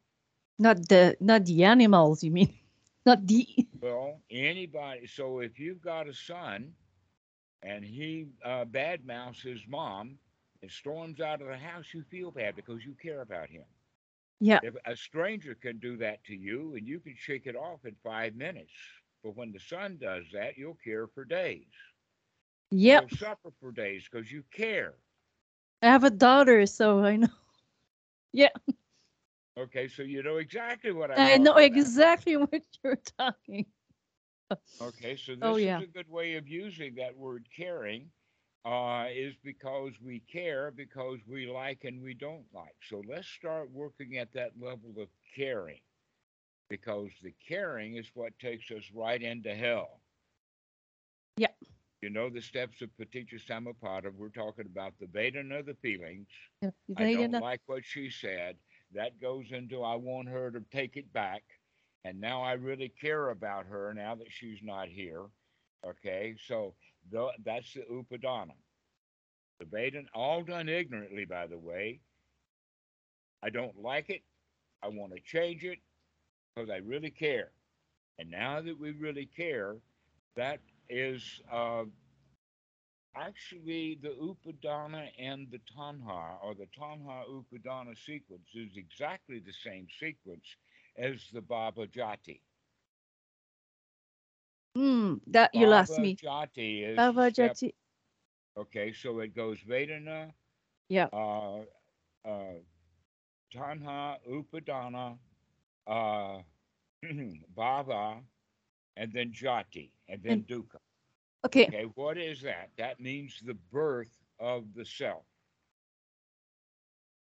Not 0.60 0.88
the 0.88 1.18
not 1.20 1.46
the 1.46 1.63
animals, 1.63 2.24
you 2.24 2.32
mean? 2.32 2.54
Not 3.06 3.26
the 3.28 3.48
Well, 3.82 4.22
anybody, 4.30 5.08
so 5.08 5.39
if 5.39 5.60
you've 5.60 5.82
got 5.82 6.08
a 6.08 6.13
son 6.13 6.74
and 7.62 7.84
he 7.84 8.28
uh, 8.46 8.66
badmouths 8.66 9.42
his 9.42 9.62
mom 9.68 10.18
and 10.62 10.72
storms 10.72 11.20
out 11.20 11.42
of 11.42 11.48
the 11.48 11.58
house, 11.58 11.94
you 11.94 12.04
feel 12.04 12.32
bad 12.32 12.56
because 12.56 12.86
you 12.86 12.96
care 13.02 13.22
about 13.22 13.50
him. 13.50 13.66
Yeah. 14.39 14.60
If 14.63 14.76
a 14.86 14.96
stranger 14.96 15.56
can 15.56 15.80
do 15.80 15.98
that 15.98 16.24
to 16.26 16.36
you 16.36 16.76
and 16.76 16.88
you 16.88 17.00
can 17.00 17.16
shake 17.18 17.46
it 17.46 17.56
off 17.56 17.86
in 17.86 17.96
five 18.04 18.36
minutes, 18.36 18.72
but 19.24 19.36
when 19.36 19.52
the 19.52 19.60
son 19.60 19.98
does 20.00 20.26
that, 20.34 20.58
you'll 20.58 20.78
care 20.84 21.08
for 21.08 21.26
days. 21.26 21.68
Yep. 22.72 23.08
You'll 23.10 23.18
suffer 23.18 23.52
for 23.60 23.72
days 23.72 24.08
because 24.10 24.32
you 24.32 24.44
care. 24.52 24.96
I 25.82 25.88
have 25.88 26.04
a 26.04 26.10
daughter, 26.10 26.66
so 26.66 27.00
I 27.04 27.18
know. 27.18 27.28
Okay, 29.58 29.88
so 29.88 30.04
you 30.04 30.24
know 30.24 30.38
exactly 30.38 30.92
what 30.92 31.12
I'm 31.12 31.24
I 31.24 31.38
know 31.38 31.54
about. 31.54 31.58
exactly 31.58 32.36
what 32.38 32.63
you're 32.84 32.98
talking. 33.18 33.66
Okay, 34.82 35.16
so 35.16 35.36
this 35.36 35.42
Oh, 35.42 35.56
yeah. 35.58 35.80
is 35.80 35.82
a 35.82 35.88
good 35.88 36.10
way 36.10 36.36
of 36.36 36.48
using 36.48 36.96
that 36.96 37.16
word 37.18 37.48
caring, 37.56 38.12
uh, 38.66 39.08
is 39.12 39.36
because 39.44 40.00
we 40.02 40.20
care 40.20 40.72
because 40.72 41.20
we 41.28 41.46
like 41.48 41.84
and 41.86 42.02
we 42.02 42.13
don't 42.13 42.46
like. 42.54 42.76
So 42.82 43.02
let's 43.08 43.28
start 43.28 43.72
working 43.72 44.18
at 44.18 44.34
that 44.34 44.60
level 44.60 44.94
of 45.02 45.10
caring, 45.36 45.82
because 46.70 47.12
the 47.22 47.34
caring 47.48 47.96
is 47.96 48.12
what 48.16 48.38
takes 48.39 48.72
us 48.72 48.92
right 48.94 49.22
into 49.22 49.54
hell. 49.56 50.02
Yeah. 51.38 51.50
You 52.02 52.10
know 52.10 52.30
the 52.30 52.42
steps 52.42 52.82
of 52.82 52.89
Paticca 52.98 53.39
Samuppada. 53.39 54.13
We're 54.13 54.30
talking 54.30 54.66
about 54.66 55.00
the 55.00 55.06
Vedana 55.08 55.60
of 55.60 55.66
the 55.66 55.76
feelings. 55.76 56.28
Yeah, 56.62 56.72
I 56.96 57.06
don't 57.06 57.38
like 57.38 57.62
what 57.66 57.84
she 57.86 58.10
said. 58.10 58.58
That 58.94 59.20
goes 59.20 59.52
into 59.52 59.84
I 59.84 59.96
want 59.96 60.30
her 60.30 60.52
to 60.52 60.62
take 60.72 60.98
it 60.98 61.12
back. 61.14 61.44
And 62.06 62.20
now 62.20 62.42
I 62.42 62.54
really 62.54 62.90
care 62.90 63.30
about 63.30 63.66
her 63.68 63.94
now 63.94 64.16
that 64.16 64.32
she's 64.32 64.60
not 64.62 64.88
here. 64.90 65.24
Okay, 65.86 66.36
so 66.48 66.76
tho- 67.12 67.32
that's 67.44 67.74
the 67.74 67.82
Upadana. 67.82 68.54
The 69.60 69.66
Vedan, 69.66 70.06
all 70.14 70.44
done 70.44 70.68
ignorantly, 70.70 71.26
by 71.26 71.48
the 71.48 71.58
way. 71.58 72.00
I 73.42 73.50
don't 73.50 73.82
like 73.82 74.10
it. 74.10 74.22
I 74.82 74.90
want 74.90 75.14
to 75.14 75.22
change 75.22 75.64
it 75.64 75.80
because 76.56 76.70
I 76.70 76.78
really 76.78 77.10
care. 77.10 77.52
And 78.20 78.30
now 78.30 78.62
that 78.62 78.80
we 78.80 78.92
really 78.92 79.26
care, 79.26 79.76
that 80.36 80.60
is 80.90 81.42
uh, 81.52 81.84
actually 83.15 83.99
the 84.02 84.10
Upadana 84.21 85.10
and 85.19 85.47
the 85.52 85.60
Tanha, 85.78 86.36
or 86.43 86.54
the 86.56 86.67
Tanha 86.78 87.23
Upadana 87.30 87.95
sequence, 87.97 88.47
is 88.54 88.78
exactly 88.78 89.39
the 89.39 89.54
same 89.54 89.88
sequence 89.99 90.45
as 90.97 91.19
the 91.34 91.41
Bhava 91.41 91.88
Jati. 91.91 92.39
Hmm, 94.76 95.15
that 95.28 95.54
you 95.54 95.67
lost 95.67 95.99
me. 95.99 96.15
Jati 96.15 96.89
is 96.91 96.97
Bhava 96.97 97.32
step- 97.32 97.54
Jati. 97.54 97.73
Okay, 98.58 98.93
so 98.93 99.19
it 99.19 99.36
goes 99.36 99.60
Vedana, 99.67 100.32
Yeah. 100.89 101.06
uh, 101.13 101.62
uh, 102.26 102.54
Tanha, 103.54 104.17
Upadana, 104.30 105.17
uh, 105.88 106.41
Bhava, 107.56 108.21
and 108.97 109.12
then 109.13 109.32
Jati, 109.32 109.89
and 110.08 110.21
then 110.23 110.32
And- 110.34 110.47
Dukkha. 110.47 110.80
Okay. 111.46 111.68
Okay, 111.68 111.84
what 111.96 112.18
is 112.18 112.42
that? 112.42 112.70
That 112.78 113.00
means 113.00 113.40
the 113.46 113.54
birth 113.72 114.18
of 114.40 114.74
the 114.76 114.86
self. 114.86 115.24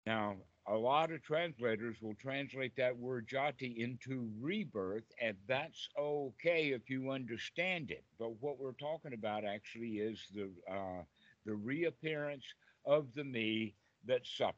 Now, 0.06 0.38
a 0.68 0.76
lot 0.76 1.12
of 1.12 1.22
translators 1.24 2.02
will 2.02 2.16
translate 2.16 2.76
that 2.78 2.96
word 2.98 3.28
jati 3.28 3.78
into 3.78 4.30
rebirth, 4.40 5.04
and 5.22 5.38
that's 5.48 5.90
okay 5.98 6.70
if 6.72 6.90
you 6.90 7.12
understand 7.12 7.92
it. 7.92 8.04
But 8.20 8.42
what 8.42 8.60
we're 8.60 8.74
talking 8.74 9.14
about 9.14 9.46
actually 9.46 10.00
is 10.00 10.28
the 10.34 10.50
uh, 10.72 11.04
the 11.46 11.56
reappearance 11.56 12.46
of 12.86 13.14
the 13.14 13.24
me 13.24 13.76
that 14.06 14.26
suffers. 14.26 14.56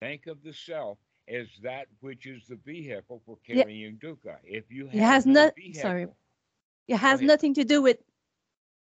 Think 0.00 0.26
of 0.26 0.42
the 0.42 0.52
self 0.52 0.98
as 1.28 1.48
that 1.62 1.86
which 2.00 2.26
is 2.26 2.46
the 2.46 2.56
vehicle 2.56 3.22
for 3.26 3.38
Yeah. 3.50 3.64
carrying 3.64 3.98
dukkha. 3.98 4.38
If 4.44 4.70
you 4.70 4.86
have 4.88 4.94
It 4.94 5.00
has 5.00 5.26
no 5.26 5.46
not- 5.46 5.54
vehicle, 5.56 5.80
sorry. 5.80 6.06
It 6.88 6.96
has 6.96 7.20
ahead. 7.20 7.28
nothing 7.28 7.54
to 7.54 7.64
do 7.64 7.82
with 7.82 7.98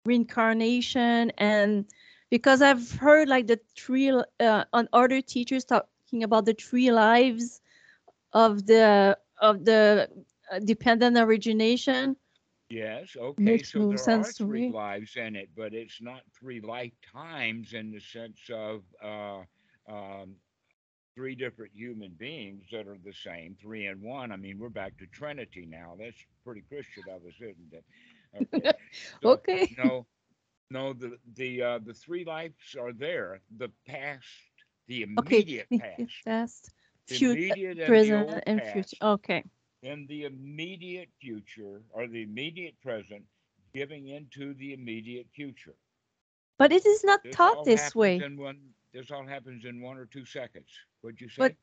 reincarnation 0.05 1.31
and 1.37 1.85
because 2.29 2.61
I've 2.61 2.91
heard 2.93 3.27
like 3.29 3.47
the 3.47 3.59
three 3.75 4.09
uh, 4.11 4.65
on 4.73 4.87
other 4.93 5.21
teachers 5.21 5.65
talking 5.65 6.23
about 6.23 6.45
the 6.45 6.53
three 6.53 6.91
lives 6.91 7.61
of 8.33 8.65
the 8.65 9.17
of 9.39 9.65
the 9.65 10.09
uh, 10.51 10.59
dependent 10.59 11.17
origination. 11.17 12.17
Yes, 12.69 13.15
okay, 13.15 13.61
Makes 13.61 13.63
so 13.63 13.79
no 13.79 13.85
there 13.85 14.09
are 14.09 14.33
three 14.33 14.65
lives 14.65 15.15
in 15.15 15.35
it, 15.35 15.49
but 15.55 15.73
it's 15.73 16.01
not 16.01 16.21
three 16.37 16.61
lifetimes 16.61 17.73
in 17.73 17.91
the 17.91 17.99
sense 17.99 18.49
of 18.49 18.83
uh, 19.03 19.43
um, 19.87 20.35
three 21.15 21.35
different 21.35 21.71
human 21.73 22.11
beings 22.17 22.65
that 22.71 22.87
are 22.87 22.97
the 23.03 23.13
same, 23.13 23.55
three 23.61 23.87
in 23.87 24.01
one. 24.01 24.31
I 24.31 24.37
mean, 24.37 24.59
we're 24.59 24.69
back 24.69 24.97
to 24.97 25.07
Trinity 25.07 25.65
now. 25.65 25.95
That's 25.99 26.25
pretty 26.43 26.61
Christian 26.69 27.03
of 27.09 27.23
us, 27.25 27.35
isn't 27.41 27.73
it? 27.73 27.85
Okay. 28.35 28.67
So, 29.21 29.39
Okay. 29.39 29.77
No, 29.77 30.05
no, 30.69 30.93
the 30.93 31.17
the 31.35 31.61
uh, 31.61 31.79
the 31.79 31.93
three 31.93 32.25
lives 32.25 32.75
are 32.79 32.93
there. 32.93 33.41
The 33.57 33.69
past, 33.85 34.27
the 34.87 35.01
immediate 35.03 35.69
the 35.69 35.77
past, 35.79 36.23
Past, 36.25 36.71
future, 37.07 37.37
and 37.77 37.77
present, 37.83 38.43
and 38.45 38.63
past 38.63 38.65
future. 38.65 38.97
Okay. 39.01 39.43
in 39.81 40.05
the 40.07 40.23
immediate 40.25 41.09
future 41.19 41.83
or 41.89 42.07
the 42.07 42.23
immediate 42.23 42.79
present 42.81 43.25
giving 43.73 44.07
into 44.07 44.53
the 44.53 44.73
immediate 44.73 45.27
future. 45.33 45.75
But 46.57 46.71
it 46.71 46.85
is 46.85 47.03
not 47.03 47.21
This 47.23 47.31
taught 47.31 47.63
this 47.63 47.95
way. 47.95 48.25
In 48.25 48.37
one, 48.37 48.73
this 48.93 49.11
all 49.11 49.25
happens 49.25 49.65
in 49.65 49.81
one 49.81 49.97
or 49.97 50.05
two 50.05 50.25
seconds. 50.25 50.69
What'd 51.03 51.21
you 51.21 51.29
say? 51.29 51.41
But 51.41 51.55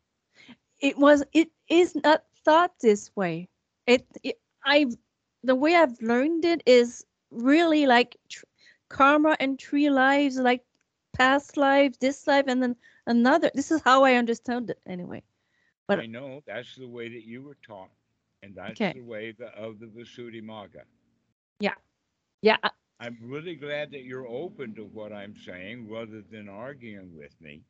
it 0.80 0.98
was 0.98 1.24
it 1.32 1.50
is 1.68 1.96
not 1.96 2.24
thought 2.44 2.72
this 2.80 3.10
way 3.16 3.48
it, 3.86 4.06
it 4.22 4.40
i 4.64 4.86
the 5.42 5.54
way 5.56 5.74
i've 5.76 6.00
learned 6.02 6.44
it 6.44 6.62
is 6.66 7.06
really 7.30 7.86
like 7.86 8.16
tr- 8.28 8.44
karma 8.88 9.36
and 9.40 9.60
three 9.60 9.90
lives 9.90 10.38
like 10.38 10.64
past 11.16 11.56
life 11.56 11.98
this 12.00 12.26
life 12.26 12.44
and 12.48 12.62
then 12.62 12.76
another 13.06 13.50
this 13.54 13.70
is 13.70 13.82
how 13.82 14.04
i 14.04 14.14
understand 14.14 14.70
it 14.70 14.80
anyway 14.86 15.22
but- 15.88 16.00
I 16.00 16.06
know 16.06 16.42
that's 16.46 16.76
the 16.76 16.88
way 16.88 17.08
that 17.08 17.24
you 17.24 17.42
were 17.42 17.56
taught, 17.66 17.90
and 18.42 18.54
that's 18.54 18.80
Okay. 18.82 18.92
the 18.92 19.00
way 19.02 19.32
the, 19.32 19.48
of 19.56 19.78
the 19.80 19.86
Visuddhimagga. 19.86 20.84
yeah 21.60 21.74
yeah. 22.42 22.58
I'm 23.00 23.18
really 23.22 23.56
glad 23.56 23.90
that 23.92 24.04
you're 24.04 24.26
open 24.28 24.74
to 24.76 24.84
what 24.84 25.12
I'm 25.12 25.36
saying 25.36 25.88
rather 25.90 26.22
than 26.22 26.48
arguing 26.48 27.16
with 27.16 27.40
me. 27.40 27.62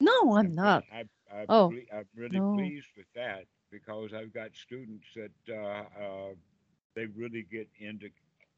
No 0.00 0.36
i'm 0.36 0.52
not 0.52 0.84
I, 0.92 1.04
I, 1.32 1.46
Oh, 1.48 1.68
ple- 1.68 1.88
I'm 1.92 2.06
really 2.14 2.40
no. 2.40 2.54
pleased 2.54 2.88
with 2.96 3.06
that 3.14 3.46
because 3.70 4.12
I've 4.12 4.32
got 4.32 4.54
students 4.54 5.06
that 5.14 5.32
uh, 5.54 5.84
uh, 6.02 6.34
they 6.94 7.06
really 7.06 7.42
get 7.42 7.68
into 7.78 8.10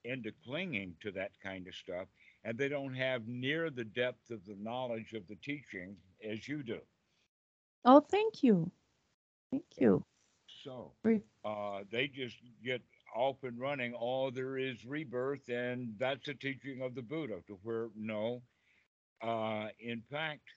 into 0.05 0.33
clinging 0.44 0.96
to 1.01 1.11
that 1.12 1.33
kind 1.42 1.66
of 1.66 1.74
stuff, 1.74 2.09
and 2.44 2.57
they 2.59 2.68
don't 2.68 2.94
have 2.94 3.27
near 3.27 3.70
the 3.70 3.85
depth 3.85 4.31
of 4.31 4.44
the 4.46 4.57
knowledge 4.57 5.12
of 5.12 5.27
the 5.27 5.37
teaching 5.37 5.96
as 6.22 6.48
you 6.48 6.62
do. 6.62 6.81
oh 7.85 8.01
thank 8.01 8.42
you 8.42 8.70
thank 9.51 9.64
you 9.79 10.05
So 10.64 10.94
uh, 11.44 11.85
they 11.90 12.09
just 12.09 12.38
get 12.62 12.83
off 13.14 13.42
and 13.44 13.59
running. 13.59 13.94
All 13.94 14.31
there 14.31 14.59
is 14.59 14.85
rebirth, 14.87 15.48
and 15.48 15.94
that's 15.98 16.29
a 16.29 16.35
teaching 16.35 16.83
of 16.83 16.94
the 16.94 17.03
Buddha. 17.03 17.42
To 17.46 17.55
where 17.62 17.88
no, 17.94 18.42
uh, 19.22 19.68
in 19.79 20.03
fact, 20.03 20.48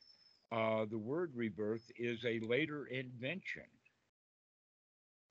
uh, 0.52 0.86
the 0.90 0.98
word 0.98 1.32
rebirth 1.36 1.92
is 1.98 2.24
a 2.26 2.40
later 2.40 2.86
invention. 2.88 3.64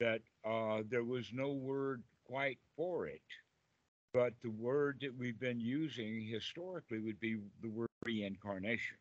That 0.01 0.23
uh, 0.49 0.83
there 0.89 1.05
was 1.05 1.31
no 1.33 1.51
word 1.51 2.03
quite 2.25 2.59
for 2.77 3.07
it, 3.07 3.21
but 4.15 4.33
the 4.43 4.51
word 4.51 4.99
that 5.03 5.15
we've 5.17 5.39
been 5.39 5.61
using 5.61 6.27
historically 6.27 7.01
would 7.01 7.21
be 7.21 7.37
the 7.63 7.69
word 7.69 7.89
reincarnation. 8.07 8.97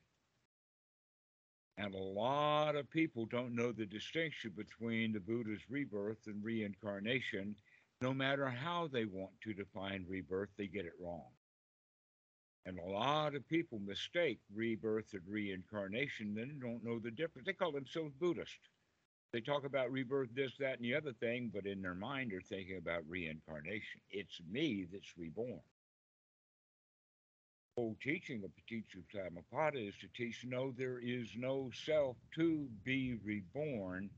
And 1.78 1.96
a 1.96 1.98
lot 1.98 2.76
of 2.76 2.90
people 2.90 3.26
don't 3.26 3.56
know 3.56 3.72
the 3.72 3.86
distinction 3.86 4.52
between 4.58 5.14
the 5.14 5.22
Buddha's 5.22 5.62
rebirth 5.70 6.28
and 6.28 6.44
reincarnation. 6.44 7.56
No 8.02 8.14
matter 8.14 8.50
how 8.50 8.90
they 8.92 9.06
want 9.06 9.32
to 9.44 9.54
define 9.54 10.06
rebirth, 10.10 10.50
they 10.58 10.68
get 10.68 10.86
it 10.86 10.94
wrong. 11.02 11.28
And 12.70 12.78
a 12.78 12.86
lot 12.86 13.34
of 13.34 13.50
people 13.50 13.80
mistake 13.80 14.38
rebirth 14.54 15.14
and 15.14 15.24
reincarnation, 15.28 16.36
then 16.36 16.60
don't 16.62 16.84
know 16.84 17.00
the 17.00 17.10
difference. 17.10 17.48
They 17.48 17.54
call 17.54 17.72
themselves 17.72 18.14
Buddhist. 18.20 18.60
They 19.34 19.42
talk 19.42 19.66
about 19.66 19.92
rebirth, 19.92 20.30
this, 20.36 20.52
that, 20.60 20.76
and 20.76 20.86
the 20.86 20.94
other 20.94 21.14
thing, 21.14 21.50
but 21.52 21.66
in 21.66 21.82
their 21.82 21.96
mind 21.96 22.30
they're 22.30 22.42
thinking 22.42 22.78
about 22.78 23.10
reincarnation. 23.10 24.02
It's 24.12 24.40
me 24.52 24.86
that's 24.92 25.18
reborn. 25.18 25.62
The 27.76 27.82
whole 27.82 27.98
teaching 28.04 28.44
of 28.44 28.52
Paticca 28.52 29.04
Samuppada 29.16 29.88
is 29.88 29.96
to 30.02 30.08
teach 30.16 30.46
no, 30.46 30.72
there 30.78 31.00
is 31.00 31.28
no 31.36 31.72
self 31.74 32.18
to 32.36 32.68
be 32.84 33.18
reborn 33.26 34.12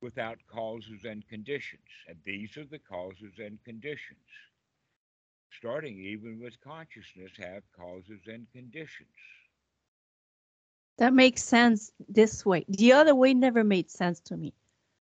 without 0.00 0.38
causes 0.52 1.04
and 1.04 1.26
conditions. 1.28 1.82
And 2.08 2.16
these 2.24 2.56
are 2.56 2.64
the 2.64 2.80
causes 2.80 3.34
and 3.38 3.62
conditions. 3.64 4.18
Starting 5.58 5.98
even 6.00 6.40
with 6.40 6.60
consciousness, 6.60 7.36
have 7.38 7.70
causes 7.72 8.22
and 8.26 8.50
conditions. 8.50 9.10
that 10.98 11.12
makes 11.12 11.42
sense 11.42 11.92
this 12.08 12.44
way 12.44 12.64
the 12.68 12.92
other 12.92 13.14
way 13.14 13.34
never 13.34 13.64
made 13.64 13.90
sense 13.90 14.20
to 14.20 14.36
me 14.36 14.54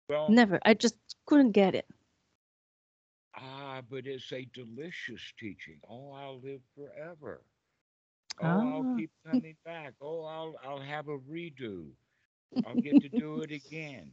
Well, 0.10 0.38
never 0.38 0.60
i 0.66 0.74
just 0.74 0.96
couldn't 1.26 1.52
get 1.52 1.76
it 1.76 1.88
ah, 3.36 3.82
but 3.90 4.06
it's 4.08 4.32
a 4.34 4.46
delicious 4.46 5.34
teaching. 5.38 5.80
Oh, 5.88 6.12
I'll 6.12 6.40
live 6.40 6.62
forever. 6.76 7.42
Oh, 8.40 8.64
I'll 8.64 8.88
Ah. 8.88 8.96
keep 8.96 9.12
coming 9.26 9.56
back. 9.66 9.94
Oh, 10.02 10.24
I'll 10.24 10.56
I'll 10.64 10.80
have 10.82 11.08
a 11.08 11.18
redo. 11.20 11.92
I'll 12.64 12.78
get 12.78 13.00
to 13.02 13.10
do 13.10 13.42
it 13.42 13.52
again. 13.52 14.12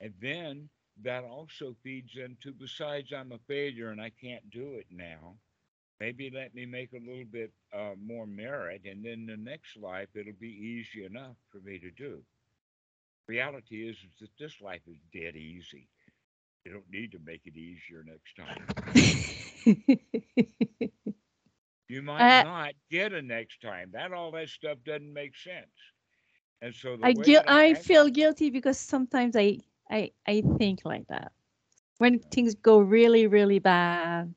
And 0.00 0.14
then 0.20 0.68
that 1.02 1.24
also 1.24 1.74
feeds 1.82 2.16
into 2.16 2.52
besides 2.52 3.12
I'm 3.12 3.32
a 3.32 3.38
failure 3.38 3.90
and 3.90 4.00
I 4.00 4.10
can't 4.10 4.50
do 4.50 4.74
it 4.74 4.86
now. 4.90 5.36
Maybe 6.00 6.30
let 6.30 6.54
me 6.54 6.64
make 6.66 6.92
a 6.92 6.98
little 6.98 7.24
bit 7.30 7.52
uh, 7.72 7.94
more 8.00 8.26
merit, 8.26 8.82
and 8.86 9.04
then 9.04 9.26
the 9.26 9.36
next 9.36 9.76
life 9.76 10.08
it'll 10.14 10.32
be 10.40 10.48
easy 10.48 11.04
enough 11.04 11.36
for 11.50 11.60
me 11.60 11.78
to 11.78 11.90
do. 11.90 12.22
Reality 13.28 13.88
is, 13.88 13.96
is 13.98 14.18
that 14.20 14.36
this 14.38 14.60
life 14.60 14.82
is 14.86 14.96
dead 15.12 15.36
easy. 15.36 15.88
You 16.64 16.72
don't 16.72 16.90
need 16.90 17.12
to 17.12 17.18
make 17.18 17.46
it 17.46 17.56
easier 17.56 18.02
next 18.04 18.36
time. 18.36 18.66
You 21.88 22.02
might 22.02 22.18
Uh, 22.18 22.32
not 22.32 22.72
get 22.90 23.12
a 23.12 23.22
next 23.22 23.60
time. 23.60 23.90
That 23.92 24.12
all 24.12 24.30
that 24.32 24.48
stuff 24.48 24.78
doesn't 24.84 25.12
make 25.12 25.36
sense. 25.36 25.92
And 26.60 26.74
so 26.74 26.96
the 26.96 27.02
I 27.02 27.12
that 27.44 27.46
I 27.46 27.72
act- 27.72 27.74
feel 27.74 28.08
guilty 28.08 28.50
because 28.50 28.78
sometimes 28.78 29.36
I 29.36 29.58
I 29.90 30.10
I 30.26 30.42
think 30.58 30.80
like 30.84 31.06
that. 31.08 31.32
When 31.98 32.18
things 32.18 32.54
go 32.54 32.78
really 32.78 33.26
really 33.26 33.58
bad, 33.58 34.34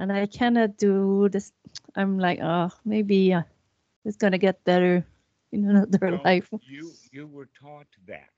and 0.00 0.12
I 0.12 0.26
cannot 0.26 0.78
do 0.78 1.28
this. 1.30 1.52
I'm 1.96 2.18
like, 2.18 2.40
oh, 2.42 2.70
maybe 2.84 3.34
uh, 3.34 3.42
it's 4.04 4.16
gonna 4.16 4.38
get 4.38 4.64
better 4.64 5.04
in 5.52 5.64
another 5.70 6.12
Well, 6.12 6.24
life. 6.24 6.50
you 6.62 6.98
you 7.10 7.26
were 7.26 7.46
taught 7.46 7.88
that. 8.06 8.32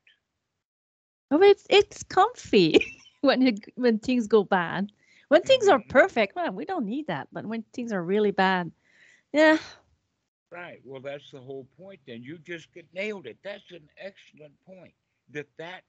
Oh, 1.30 1.42
it's 1.42 1.66
it's 1.70 2.02
comfy 2.04 2.84
when 3.20 3.42
it, 3.42 3.60
when 3.76 3.98
things 3.98 4.26
go 4.28 4.44
bad. 4.44 4.92
When 5.28 5.42
things 5.42 5.68
are 5.68 5.78
Mhm. 5.78 5.88
perfect, 5.88 6.34
well, 6.36 6.52
we 6.52 6.64
don't 6.64 6.86
need 6.86 7.06
that. 7.08 7.28
But 7.32 7.46
when 7.46 7.62
things 7.72 7.92
are 7.92 8.02
really 8.02 8.30
bad, 8.32 8.72
yeah, 9.32 9.58
Right. 10.50 10.80
Well, 10.84 11.00
that's 11.00 11.30
the 11.30 11.40
whole 11.40 11.64
point. 11.76 12.00
Then 12.06 12.22
you 12.22 12.38
just 12.38 12.72
get 12.72 12.92
nailed 12.94 13.26
it. 13.26 13.38
That's 13.42 13.70
an 13.72 13.88
excellent 13.98 14.60
point. 14.64 14.94
That 15.30 15.48
that 15.58 15.84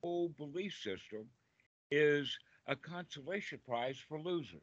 whole 0.00 0.28
belief 0.28 0.74
system 0.74 1.30
is 1.90 2.38
a 2.66 2.76
consolation 2.76 3.60
prize 3.64 3.98
for 3.98 4.20
losers. 4.20 4.62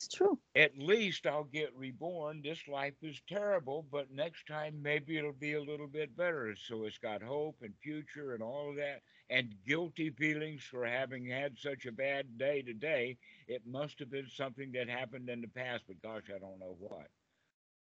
It's 0.00 0.14
true. 0.14 0.38
At 0.56 0.78
least 0.78 1.26
I'll 1.26 1.44
get 1.44 1.76
reborn. 1.76 2.42
This 2.42 2.66
life 2.66 2.94
is 3.02 3.20
terrible, 3.28 3.82
but 3.90 4.10
next 4.10 4.46
time 4.46 4.82
maybe 4.82 5.16
it'll 5.18 5.32
be 5.32 5.52
a 5.54 5.62
little 5.62 5.86
bit 5.86 6.16
better. 6.16 6.56
So 6.56 6.84
it's 6.84 6.98
got 6.98 7.22
hope 7.22 7.58
and 7.62 7.74
future 7.82 8.34
and 8.34 8.42
all 8.42 8.70
of 8.70 8.76
that, 8.76 9.02
and 9.30 9.54
guilty 9.66 10.10
feelings 10.10 10.62
for 10.64 10.86
having 10.86 11.26
had 11.26 11.58
such 11.58 11.86
a 11.86 11.92
bad 11.92 12.38
day 12.38 12.62
today. 12.62 13.18
It 13.48 13.66
must 13.66 13.98
have 14.00 14.10
been 14.10 14.28
something 14.28 14.72
that 14.72 14.88
happened 14.88 15.28
in 15.28 15.40
the 15.40 15.48
past, 15.48 15.84
but 15.86 16.02
gosh, 16.02 16.24
I 16.34 16.38
don't 16.38 16.58
know 16.60 16.76
what. 16.78 17.08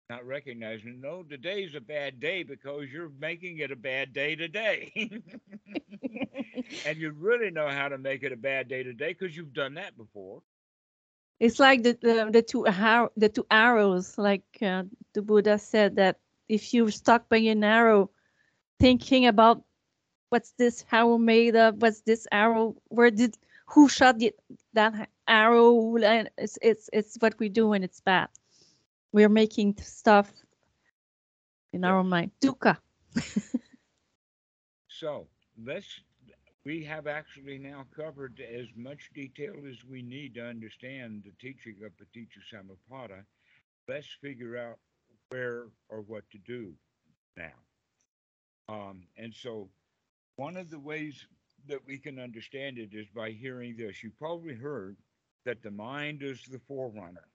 Not 0.10 0.26
recognizing, 0.26 1.02
no, 1.02 1.24
today's 1.24 1.76
a 1.76 1.82
bad 1.82 2.20
day 2.20 2.44
because 2.44 2.92
you're 2.92 3.10
making 3.20 3.60
it 3.60 3.72
a 3.72 3.76
bad 3.76 4.14
day 4.14 4.36
today. 4.36 4.92
and 6.86 6.98
you 6.98 7.12
really 7.12 7.52
know 7.52 7.70
how 7.70 7.90
to 7.90 7.98
make 7.98 8.24
it 8.24 8.32
a 8.32 8.38
bad 8.38 8.68
day 8.68 8.84
today 8.84 9.16
because 9.18 9.36
you've 9.36 9.54
done 9.54 9.76
that 9.76 9.98
before. 9.98 10.42
It's 11.40 11.60
like 11.60 11.84
the 11.84 11.98
the, 12.02 12.30
the 12.32 12.42
two 12.42 12.64
har- 12.66 13.12
the 13.18 13.30
two 13.30 13.46
arrows, 13.52 14.18
like 14.18 14.46
uh, 14.62 14.84
the 15.14 15.22
Buddha 15.22 15.58
said 15.60 15.96
that 15.98 16.20
if 16.48 16.74
you're 16.74 16.92
stuck 16.92 17.30
by 17.30 17.38
an 17.38 17.64
arrow, 17.64 18.12
thinking 18.80 19.26
about 19.28 19.64
what's 20.30 20.52
this 20.54 20.86
arrow 20.92 21.18
made 21.18 21.56
of, 21.56 21.82
what's 21.82 22.02
this 22.02 22.28
arrow, 22.32 22.76
where 22.90 23.12
did 23.12 23.38
who 23.68 23.90
shot 23.90 24.20
the, 24.20 24.34
that 24.74 25.10
arrow, 25.28 25.98
and 25.98 26.30
it's 26.38 26.58
it's 26.62 26.90
it's 26.94 27.18
what 27.20 27.38
we 27.40 27.50
do 27.50 27.68
when 27.68 27.84
it's 27.84 28.02
bad. 28.02 28.30
We're 29.12 29.30
making 29.30 29.78
stuff 29.82 30.32
in 31.74 31.84
our 31.84 32.04
mind. 32.04 32.32
Dukkha. 32.42 32.78
So 34.88 35.28
let's, 35.58 36.02
we 36.66 36.84
have 36.86 37.08
actually 37.08 37.58
now 37.58 37.86
covered 37.96 38.40
as 38.40 38.68
much 38.76 39.10
detail 39.14 39.56
as 39.70 39.84
we 39.90 40.02
need 40.02 40.36
to 40.36 40.46
understand 40.46 41.24
the 41.26 41.34
teaching 41.40 41.76
of 41.86 41.92
Paticca 41.98 42.40
Samuppada. 42.52 43.24
Let's 43.88 44.08
figure 44.22 44.58
out 44.58 44.78
where 45.30 45.66
or 45.90 46.02
what 46.02 46.24
to 46.32 46.38
do 46.38 46.74
now. 47.36 47.52
Um, 48.70 49.04
and 49.18 49.34
so 49.34 49.70
one 50.38 50.56
of 50.56 50.70
the 50.70 50.80
ways 50.80 51.26
that 51.68 51.86
we 51.86 51.98
can 51.98 52.20
understand 52.20 52.78
it 52.78 52.94
is 52.94 53.08
by 53.14 53.32
hearing 53.32 53.76
this. 53.78 54.04
You 54.04 54.12
probably 54.18 54.56
heard 54.56 54.98
that 55.46 55.62
the 55.62 55.72
mind 55.72 56.24
is 56.24 56.42
the 56.50 56.60
forerunner. 56.68 57.28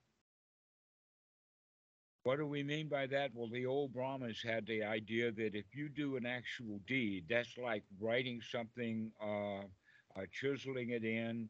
What 2.29 2.37
do 2.37 2.45
we 2.45 2.61
mean 2.61 2.89
by 2.89 3.07
that? 3.07 3.31
Well, 3.33 3.49
the 3.49 3.65
old 3.65 3.91
Brahmins 3.91 4.39
had 4.39 4.67
the 4.67 4.83
idea 4.83 5.31
that 5.31 5.55
if 5.55 5.65
you 5.73 5.89
do 5.89 6.15
an 6.15 6.27
actual 6.27 6.79
deed, 6.85 7.25
that's 7.27 7.57
like 7.57 7.81
writing 7.99 8.39
something, 8.39 9.11
uh, 9.19 9.61
uh, 10.15 10.25
chiseling 10.31 10.91
it 10.91 11.03
in. 11.03 11.49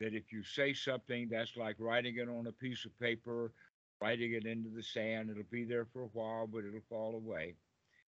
That 0.00 0.14
if 0.14 0.32
you 0.32 0.42
say 0.42 0.72
something, 0.72 1.28
that's 1.30 1.58
like 1.58 1.76
writing 1.78 2.16
it 2.16 2.30
on 2.30 2.46
a 2.46 2.52
piece 2.52 2.86
of 2.86 2.98
paper, 2.98 3.52
writing 4.00 4.32
it 4.32 4.46
into 4.46 4.70
the 4.70 4.82
sand. 4.82 5.28
It'll 5.28 5.42
be 5.50 5.64
there 5.64 5.84
for 5.92 6.04
a 6.04 6.10
while, 6.14 6.46
but 6.46 6.64
it'll 6.64 6.80
fall 6.88 7.16
away. 7.16 7.56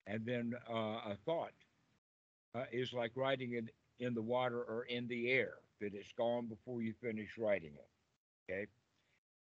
And 0.06 0.26
then 0.26 0.52
uh, 0.70 1.08
a 1.08 1.16
thought 1.24 1.54
uh, 2.54 2.64
is 2.70 2.92
like 2.92 3.12
writing 3.14 3.54
it 3.54 3.72
in 3.98 4.12
the 4.12 4.20
water 4.20 4.58
or 4.58 4.84
in 4.90 5.08
the 5.08 5.30
air, 5.30 5.54
that 5.80 5.94
it's 5.94 6.12
gone 6.12 6.48
before 6.48 6.82
you 6.82 6.92
finish 7.00 7.38
writing 7.38 7.72
it. 7.72 8.52
Okay. 8.52 8.66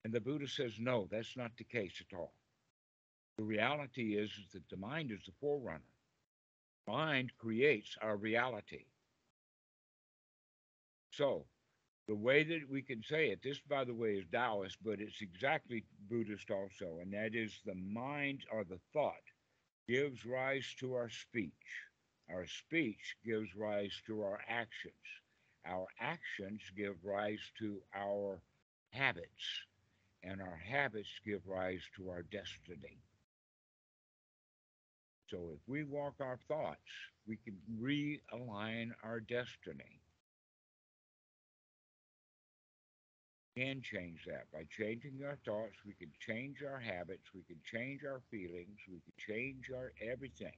And 0.05 0.13
the 0.13 0.21
Buddha 0.21 0.49
says, 0.49 0.73
no, 0.81 1.07
that's 1.13 1.37
not 1.37 1.53
the 1.57 1.63
case 1.63 2.03
at 2.11 2.17
all. 2.19 2.33
The 3.39 3.45
reality 3.45 4.17
is, 4.17 4.31
is 4.31 4.53
that 4.53 4.69
the 4.69 4.77
mind 4.77 5.11
is 5.11 5.21
the 5.27 5.33
forerunner. 5.41 5.81
Mind 6.87 7.31
creates 7.39 7.97
our 8.03 8.17
reality. 8.17 8.85
So, 11.13 11.47
the 12.09 12.15
way 12.15 12.43
that 12.45 12.69
we 12.69 12.83
can 12.83 13.03
say 13.03 13.31
it, 13.31 13.43
this, 13.43 13.61
by 13.61 13.85
the 13.85 13.95
way, 13.95 14.15
is 14.15 14.25
Taoist, 14.33 14.79
but 14.85 15.01
it's 15.01 15.23
exactly 15.23 15.85
Buddhist 16.09 16.51
also, 16.51 16.99
and 17.01 17.13
that 17.13 17.35
is 17.35 17.61
the 17.65 17.75
mind 17.75 18.41
or 18.53 18.65
the 18.65 18.81
thought 18.93 19.15
gives 19.89 20.25
rise 20.27 20.75
to 20.81 20.95
our 20.95 21.09
speech. 21.09 21.53
Our 22.31 22.47
speech 22.47 23.17
gives 23.25 23.55
rise 23.57 24.01
to 24.07 24.23
our 24.23 24.41
actions. 24.49 24.95
Our 25.67 25.87
actions 26.01 26.63
give 26.77 26.97
rise 27.05 27.41
to 27.59 27.81
our 27.95 28.43
habits 28.91 29.67
and 30.23 30.41
our 30.41 30.57
habits 30.57 31.09
give 31.25 31.41
rise 31.47 31.83
to 31.97 32.11
our 32.11 32.23
destiny. 32.23 32.99
So 35.31 35.53
if 35.55 35.61
we 35.67 35.85
walk 35.85 36.15
our 36.21 36.39
thoughts, 36.49 36.81
we 37.27 37.37
can 37.37 37.57
realign 37.81 38.91
our 39.05 39.21
destiny. 39.21 40.01
Can 43.57 43.83
change 43.83 44.25
that 44.27 44.47
by 44.53 44.65
changing 44.71 45.21
our 45.25 45.39
thoughts. 45.45 45.77
We 45.85 45.95
can 45.95 46.11
change 46.19 46.63
our 46.63 46.79
habits. 46.79 47.31
We 47.35 47.43
can 47.43 47.61
change 47.65 48.05
our 48.05 48.23
feelings. 48.31 48.79
We 48.89 49.01
can 49.01 49.13
change 49.19 49.71
our 49.75 49.93
everything. 50.01 50.57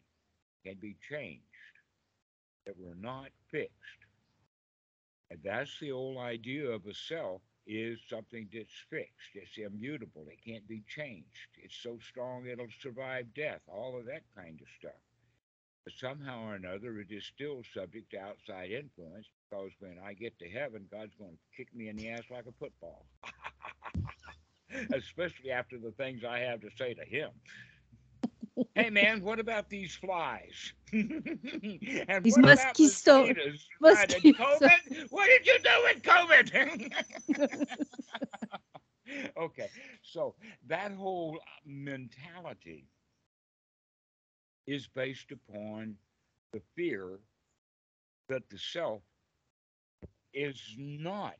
Can 0.64 0.76
be 0.80 0.96
changed. 1.08 1.42
That 2.66 2.76
we're 2.78 2.94
not 2.94 3.30
fixed. 3.50 3.72
And 5.30 5.40
that's 5.42 5.78
the 5.80 5.92
old 5.92 6.18
idea 6.18 6.68
of 6.68 6.86
a 6.86 6.94
self 6.94 7.42
is 7.66 7.98
something 8.08 8.48
that's 8.52 8.72
fixed. 8.90 9.34
It's 9.34 9.58
immutable. 9.58 10.26
It 10.28 10.44
can't 10.44 10.66
be 10.68 10.82
changed. 10.88 11.48
It's 11.62 11.76
so 11.82 11.98
strong 12.08 12.46
it'll 12.46 12.66
survive 12.80 13.34
death. 13.34 13.60
All 13.68 13.98
of 13.98 14.06
that 14.06 14.22
kind 14.36 14.60
of 14.60 14.66
stuff. 14.78 15.00
But 15.84 15.94
somehow 15.94 16.46
or 16.48 16.54
another, 16.54 16.98
it 17.00 17.10
is 17.10 17.24
still 17.24 17.62
subject 17.74 18.10
to 18.12 18.20
outside 18.20 18.70
influence 18.70 19.26
because 19.50 19.70
when 19.80 19.96
I 20.04 20.14
get 20.14 20.38
to 20.38 20.48
heaven, 20.48 20.86
God's 20.90 21.14
going 21.18 21.32
to 21.32 21.56
kick 21.56 21.74
me 21.74 21.88
in 21.88 21.96
the 21.96 22.10
ass 22.10 22.22
like 22.30 22.46
a 22.46 22.52
football. 22.52 23.04
Especially 24.94 25.50
after 25.50 25.78
the 25.78 25.90
things 25.92 26.22
I 26.24 26.38
have 26.40 26.60
to 26.60 26.70
say 26.78 26.94
to 26.94 27.04
him. 27.04 27.30
Hey 28.74 28.90
man, 28.90 29.22
what 29.22 29.38
about 29.38 29.68
these 29.68 29.94
flies? 29.94 30.72
and 30.92 32.22
These 32.22 32.36
what 32.36 32.44
about 32.52 32.78
mosquito- 32.78 33.26
mosquitoes? 33.26 33.68
Mosquitoes. 33.80 34.34
COVID? 34.34 35.06
What 35.10 35.26
did 35.28 35.46
you 35.46 35.58
do 35.58 35.70
with 35.84 36.02
COVID? 36.02 36.92
okay, 39.38 39.70
so 40.02 40.34
that 40.66 40.92
whole 40.92 41.38
mentality 41.64 42.86
is 44.66 44.86
based 44.88 45.32
upon 45.32 45.96
the 46.52 46.60
fear 46.76 47.18
that 48.28 48.48
the 48.50 48.58
self 48.58 49.02
is 50.34 50.60
not 50.78 51.36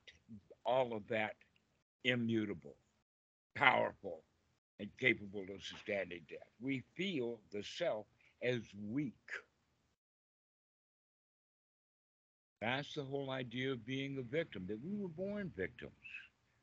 all 0.64 0.94
of 0.94 1.06
that 1.08 1.34
immutable, 2.04 2.76
powerful, 3.54 4.22
and 4.82 4.90
capable 4.98 5.42
of 5.42 5.62
sustaining 5.62 6.22
death. 6.28 6.40
We 6.60 6.82
feel 6.96 7.38
the 7.52 7.62
self 7.62 8.06
as 8.42 8.62
weak. 8.90 9.14
That's 12.60 12.92
the 12.94 13.04
whole 13.04 13.30
idea 13.30 13.70
of 13.70 13.86
being 13.86 14.18
a 14.18 14.22
victim, 14.22 14.64
that 14.66 14.80
we 14.84 15.00
were 15.00 15.08
born 15.08 15.52
victims. 15.56 15.92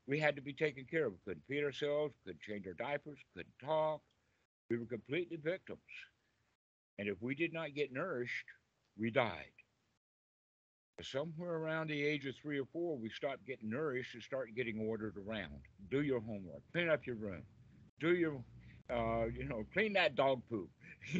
We 0.05 0.19
had 0.19 0.35
to 0.35 0.41
be 0.41 0.51
taken 0.51 0.85
care 0.91 1.05
of. 1.05 1.13
We 1.13 1.19
couldn't 1.25 1.43
feed 1.47 1.63
ourselves, 1.63 2.13
couldn't 2.25 2.41
change 2.41 2.67
our 2.67 2.73
diapers, 2.73 3.19
couldn't 3.33 3.53
talk. 3.63 4.01
We 4.69 4.77
were 4.77 4.85
completely 4.85 5.37
victims. 5.37 5.79
And 6.97 7.07
if 7.07 7.21
we 7.21 7.35
did 7.35 7.53
not 7.53 7.73
get 7.73 7.93
nourished, 7.93 8.45
we 8.97 9.11
died. 9.11 9.53
Somewhere 11.01 11.53
around 11.53 11.89
the 11.89 12.03
age 12.03 12.25
of 12.25 12.35
three 12.35 12.59
or 12.59 12.65
four, 12.73 12.97
we 12.97 13.09
stopped 13.09 13.47
getting 13.47 13.69
nourished 13.69 14.13
and 14.13 14.23
start 14.23 14.49
getting 14.57 14.79
ordered 14.89 15.15
around. 15.15 15.61
Do 15.89 16.01
your 16.01 16.19
homework, 16.19 16.61
clean 16.73 16.89
up 16.89 17.05
your 17.07 17.15
room, 17.15 17.43
do 17.99 18.15
your, 18.15 18.43
uh, 18.89 19.25
you 19.25 19.45
know, 19.45 19.65
clean 19.73 19.93
that 19.93 20.15
dog 20.15 20.41
poop. 20.49 20.69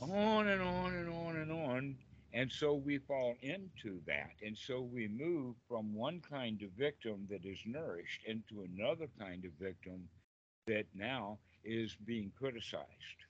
on 0.00 0.48
and 0.48 0.62
on 0.62 0.94
and 0.94 1.08
on 1.08 1.36
and 1.36 1.52
on. 1.52 1.96
And 2.32 2.50
so 2.50 2.74
we 2.74 2.98
fall 2.98 3.36
into 3.42 4.00
that. 4.06 4.30
And 4.44 4.56
so 4.56 4.80
we 4.80 5.06
move 5.06 5.54
from 5.68 5.94
one 5.94 6.20
kind 6.28 6.60
of 6.62 6.70
victim 6.70 7.26
that 7.30 7.44
is 7.44 7.58
nourished 7.64 8.22
into 8.26 8.64
another 8.64 9.06
kind 9.18 9.44
of 9.44 9.52
victim 9.60 10.08
that 10.66 10.86
now 10.94 11.38
is 11.64 11.96
being 12.04 12.32
criticized, 12.36 13.20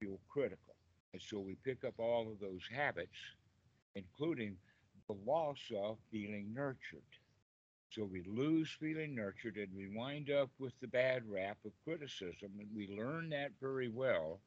feel 0.00 0.18
critical. 0.28 0.74
And 1.14 1.22
so 1.22 1.38
we 1.38 1.56
pick 1.64 1.84
up 1.84 1.94
all 1.98 2.30
of 2.30 2.38
those 2.40 2.62
habits, 2.74 3.16
including 3.94 4.56
the 5.08 5.16
loss 5.26 5.58
of 5.76 5.96
feeling 6.10 6.52
nurtured. 6.54 7.02
So 7.94 8.04
we 8.04 8.22
lose 8.26 8.74
feeling 8.80 9.14
nurtured 9.14 9.56
and 9.56 9.68
we 9.76 9.94
wind 9.94 10.30
up 10.30 10.48
with 10.58 10.72
the 10.80 10.88
bad 10.88 11.24
rap 11.28 11.58
of 11.66 11.72
criticism. 11.84 12.50
And 12.58 12.68
we 12.74 12.88
learn 12.88 13.28
that 13.30 13.50
very 13.60 13.88
well. 13.88 14.40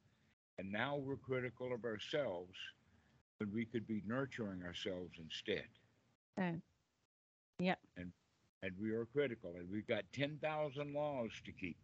And 0.58 0.72
now 0.72 0.96
we're 0.96 1.18
critical 1.18 1.72
of 1.72 1.86
ourselves 1.86 2.58
when 3.38 3.54
we 3.54 3.66
could 3.66 3.86
be 3.86 4.02
nurturing 4.08 4.64
ourselves 4.64 5.12
instead. 5.20 5.68
Okay. 6.40 6.56
Yep. 7.60 7.80
And 7.98 8.12
and 8.64 8.74
we 8.82 8.92
are 8.92 9.06
critical 9.06 9.54
and 9.60 9.70
we've 9.70 9.88
got 9.88 10.04
10,000 10.14 10.94
laws 10.94 11.30
to 11.46 11.52
keep. 11.52 11.78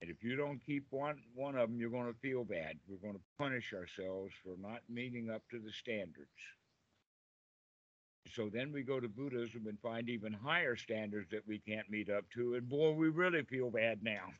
And 0.00 0.10
if 0.10 0.24
you 0.24 0.36
don't 0.36 0.64
keep 0.64 0.86
one 0.88 1.18
one 1.34 1.54
of 1.54 1.68
them, 1.68 1.78
you're 1.78 1.90
going 1.90 2.10
to 2.10 2.18
feel 2.20 2.44
bad. 2.44 2.78
We're 2.88 2.96
going 2.96 3.18
to 3.18 3.24
punish 3.38 3.74
ourselves 3.74 4.32
for 4.42 4.54
not 4.58 4.80
meeting 4.88 5.28
up 5.28 5.42
to 5.50 5.58
the 5.58 5.72
standards. 5.72 6.30
So 8.28 8.48
then 8.52 8.72
we 8.72 8.82
go 8.82 9.00
to 9.00 9.08
Buddhism 9.08 9.66
and 9.66 9.78
find 9.80 10.08
even 10.08 10.32
higher 10.32 10.76
standards 10.76 11.30
that 11.30 11.46
we 11.46 11.58
can't 11.58 11.90
meet 11.90 12.10
up 12.10 12.24
to, 12.34 12.54
and 12.54 12.68
boy, 12.68 12.92
we 12.92 13.08
really 13.08 13.42
feel 13.42 13.70
bad 13.70 14.02
now. 14.02 14.32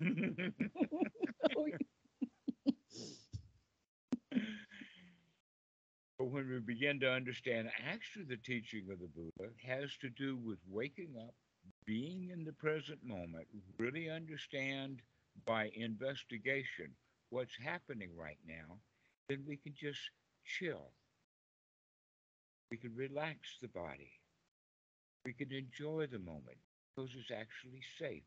but 6.19 6.25
when 6.27 6.49
we 6.49 6.61
begin 6.61 7.01
to 7.01 7.11
understand 7.11 7.71
actually 7.91 8.27
the 8.27 8.37
teaching 8.37 8.87
of 8.93 9.01
the 9.01 9.09
Buddha 9.09 9.51
has 9.67 9.97
to 10.03 10.11
do 10.11 10.37
with 10.37 10.59
waking 10.69 11.15
up, 11.19 11.35
being 11.85 12.31
in 12.33 12.45
the 12.45 12.53
present 12.53 13.03
moment, 13.03 13.49
really 13.79 14.09
understand 14.09 15.01
by 15.47 15.71
investigation 15.75 16.95
what's 17.31 17.57
happening 17.57 18.11
right 18.17 18.39
now, 18.47 18.79
then 19.29 19.43
we 19.47 19.57
can 19.57 19.75
just 19.75 19.99
chill 20.45 20.93
we 22.71 22.77
can 22.77 22.95
relax 22.95 23.59
the 23.61 23.69
body. 23.69 24.13
We 25.25 25.33
can 25.33 25.53
enjoy 25.53 26.07
the 26.07 26.19
moment 26.19 26.59
because 26.95 27.11
it's 27.19 27.31
actually 27.31 27.83
safe. 27.99 28.23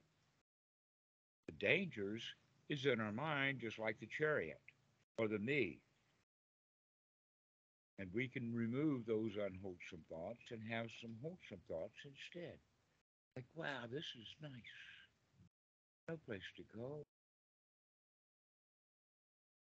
The 1.47 1.53
dangers 1.53 2.23
is 2.69 2.85
in 2.85 2.99
our 2.99 3.11
mind, 3.11 3.59
just 3.61 3.79
like 3.79 3.99
the 3.99 4.07
chariot 4.17 4.61
or 5.17 5.27
the 5.27 5.39
me. 5.39 5.79
And 7.99 8.09
we 8.13 8.27
can 8.27 8.53
remove 8.53 9.05
those 9.05 9.31
unwholesome 9.37 10.03
thoughts 10.09 10.43
and 10.51 10.61
have 10.69 10.87
some 11.01 11.15
wholesome 11.21 11.61
thoughts 11.69 11.97
instead. 12.03 12.57
Like, 13.35 13.45
wow, 13.55 13.85
this 13.91 14.05
is 14.19 14.27
nice. 14.41 14.51
No 16.09 16.17
place 16.25 16.41
to 16.57 16.63
go. 16.75 17.03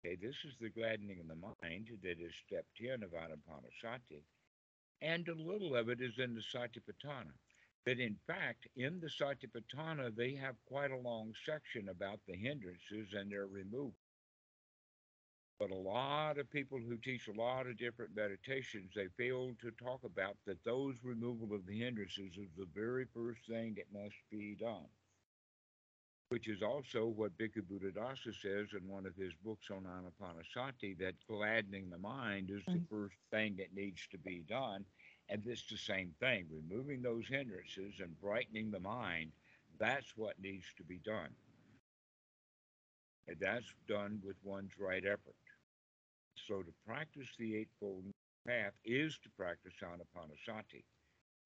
Okay, 0.05 0.17
this 0.21 0.35
is 0.45 0.53
the 0.59 0.69
gladdening 0.69 1.19
of 1.19 1.27
the 1.27 1.35
mind 1.35 1.87
that 2.03 2.19
is 2.19 2.33
step 2.45 2.65
10 2.81 3.03
of 3.03 3.11
Anapanasati 3.11 4.21
and 5.01 5.27
a 5.27 5.35
little 5.35 5.75
of 5.75 5.89
it 5.89 6.01
is 6.01 6.17
in 6.17 6.33
the 6.33 6.41
Satipatthana. 6.41 7.33
That 7.85 7.99
in 7.99 8.17
fact, 8.27 8.67
in 8.75 8.99
the 8.99 9.07
Satipatthana, 9.07 10.15
they 10.15 10.33
have 10.35 10.55
quite 10.65 10.91
a 10.91 10.97
long 10.97 11.33
section 11.45 11.89
about 11.89 12.19
the 12.27 12.35
hindrances 12.35 13.13
and 13.13 13.31
their 13.31 13.47
removal. 13.47 13.95
But 15.59 15.71
a 15.71 15.75
lot 15.75 16.37
of 16.37 16.51
people 16.51 16.79
who 16.79 16.97
teach 16.97 17.27
a 17.27 17.39
lot 17.39 17.65
of 17.65 17.77
different 17.77 18.15
meditations, 18.15 18.91
they 18.95 19.07
fail 19.17 19.53
to 19.61 19.71
talk 19.71 20.03
about 20.03 20.37
that 20.45 20.63
those 20.63 20.95
removal 21.03 21.55
of 21.55 21.65
the 21.65 21.79
hindrances 21.79 22.37
is 22.37 22.49
the 22.57 22.67
very 22.75 23.05
first 23.13 23.39
thing 23.47 23.75
that 23.75 23.91
must 23.91 24.15
be 24.29 24.55
done 24.59 24.85
which 26.29 26.47
is 26.49 26.61
also 26.61 27.05
what 27.05 27.37
Bhikkhu 27.37 27.63
Buddhadasa 27.71 28.33
says 28.41 28.67
in 28.73 28.87
one 28.87 29.05
of 29.05 29.15
his 29.15 29.33
books 29.45 29.67
on 29.71 29.85
Anapanasati, 29.85 30.97
that 30.99 31.15
gladdening 31.29 31.89
the 31.89 31.97
mind 31.97 32.49
is 32.51 32.63
the 32.65 32.79
mm. 32.79 32.89
first 32.89 33.15
thing 33.31 33.55
that 33.57 33.73
needs 33.73 34.07
to 34.11 34.17
be 34.17 34.43
done. 34.47 34.83
And 35.29 35.41
it's 35.45 35.67
the 35.67 35.77
same 35.77 36.13
thing, 36.19 36.45
removing 36.51 37.01
those 37.01 37.27
hindrances 37.27 37.95
and 38.01 38.19
brightening 38.21 38.71
the 38.71 38.79
mind, 38.79 39.31
that's 39.79 40.13
what 40.15 40.41
needs 40.41 40.65
to 40.77 40.83
be 40.83 40.99
done. 40.99 41.29
And 43.27 43.37
that's 43.39 43.73
done 43.87 44.21
with 44.23 44.37
one's 44.43 44.71
right 44.79 45.03
effort. 45.05 45.35
So 46.47 46.61
to 46.61 46.71
practice 46.85 47.27
the 47.37 47.57
Eightfold 47.57 48.05
Path 48.45 48.73
is 48.85 49.17
to 49.23 49.29
practice 49.37 49.73
Anapanasati. 49.83 50.83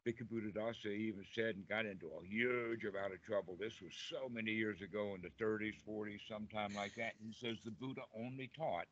Bhikkhu 0.06 0.28
Buddhadasa 0.32 0.88
even 0.88 1.24
said 1.36 1.56
and 1.56 1.68
got 1.68 1.86
into 1.86 2.08
a 2.08 2.26
huge 2.26 2.86
amount 2.86 3.14
of 3.14 3.22
trouble. 3.24 3.56
This 3.60 3.82
was 3.82 3.94
so 4.10 4.28
many 4.30 4.52
years 4.52 4.82
ago 4.82 5.16
in 5.16 5.22
the 5.22 5.44
30s, 5.44 5.76
40s, 5.88 6.22
sometime 6.28 6.74
like 6.76 6.96
that. 6.96 7.14
And 7.20 7.34
he 7.34 7.34
says 7.34 7.58
the 7.64 7.72
Buddha 7.72 8.02
only 8.18 8.50
taught 8.58 8.88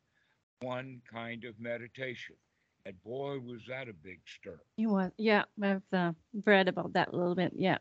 one 0.61 1.01
kind 1.11 1.45
of 1.45 1.59
meditation. 1.59 2.35
And 2.85 3.01
boy, 3.03 3.39
was 3.39 3.61
that 3.67 3.89
a 3.89 3.93
big 3.93 4.19
stir. 4.25 4.59
He 4.77 4.87
was, 4.87 5.11
yeah. 5.17 5.43
I've 5.61 5.81
uh, 5.91 6.13
read 6.45 6.67
about 6.67 6.93
that 6.93 7.09
a 7.09 7.15
little 7.15 7.35
bit. 7.35 7.53
Yeah. 7.55 7.77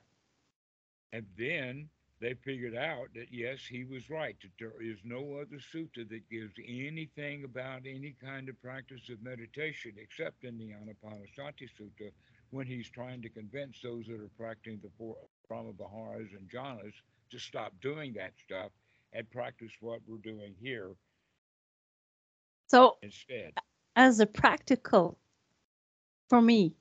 And 1.12 1.26
then 1.36 1.88
they 2.20 2.34
figured 2.34 2.74
out 2.74 3.08
that 3.14 3.28
yes, 3.30 3.60
he 3.68 3.84
was 3.84 4.10
right. 4.10 4.36
That 4.42 4.50
there 4.58 4.82
is 4.82 4.98
no 5.04 5.38
other 5.40 5.58
sutta 5.58 6.08
that 6.08 6.28
gives 6.30 6.54
anything 6.66 7.44
about 7.44 7.82
any 7.86 8.14
kind 8.22 8.48
of 8.48 8.60
practice 8.60 9.08
of 9.08 9.22
meditation 9.22 9.92
except 9.96 10.44
in 10.44 10.58
the 10.58 10.70
Anapanasati 10.70 11.68
Sutta, 11.78 12.10
when 12.50 12.66
he's 12.66 12.88
trying 12.88 13.22
to 13.22 13.28
convince 13.28 13.80
those 13.82 14.06
that 14.06 14.20
are 14.20 14.30
practicing 14.38 14.80
the 14.82 14.90
four 14.96 15.16
Brahmaviharas 15.50 16.36
and 16.36 16.48
jhanas 16.50 16.94
to 17.30 17.38
stop 17.38 17.72
doing 17.82 18.14
that 18.14 18.32
stuff 18.38 18.70
and 19.12 19.30
practice 19.30 19.72
what 19.80 20.00
we're 20.06 20.18
doing 20.18 20.54
here 20.60 20.92
so 22.68 22.98
instead. 23.02 23.52
As 23.96 24.20
a 24.20 24.26
practical, 24.26 25.18
for 26.28 26.40
me, 26.40 26.74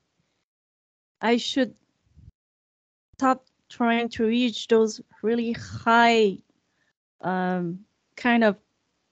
I 1.21 1.37
should 1.37 1.73
stop 3.17 3.45
trying 3.69 4.09
to 4.09 4.25
reach 4.25 4.67
those 4.67 5.01
really 5.23 5.53
high 5.53 6.37
um, 7.21 7.79
kind 8.15 8.43
of. 8.43 8.57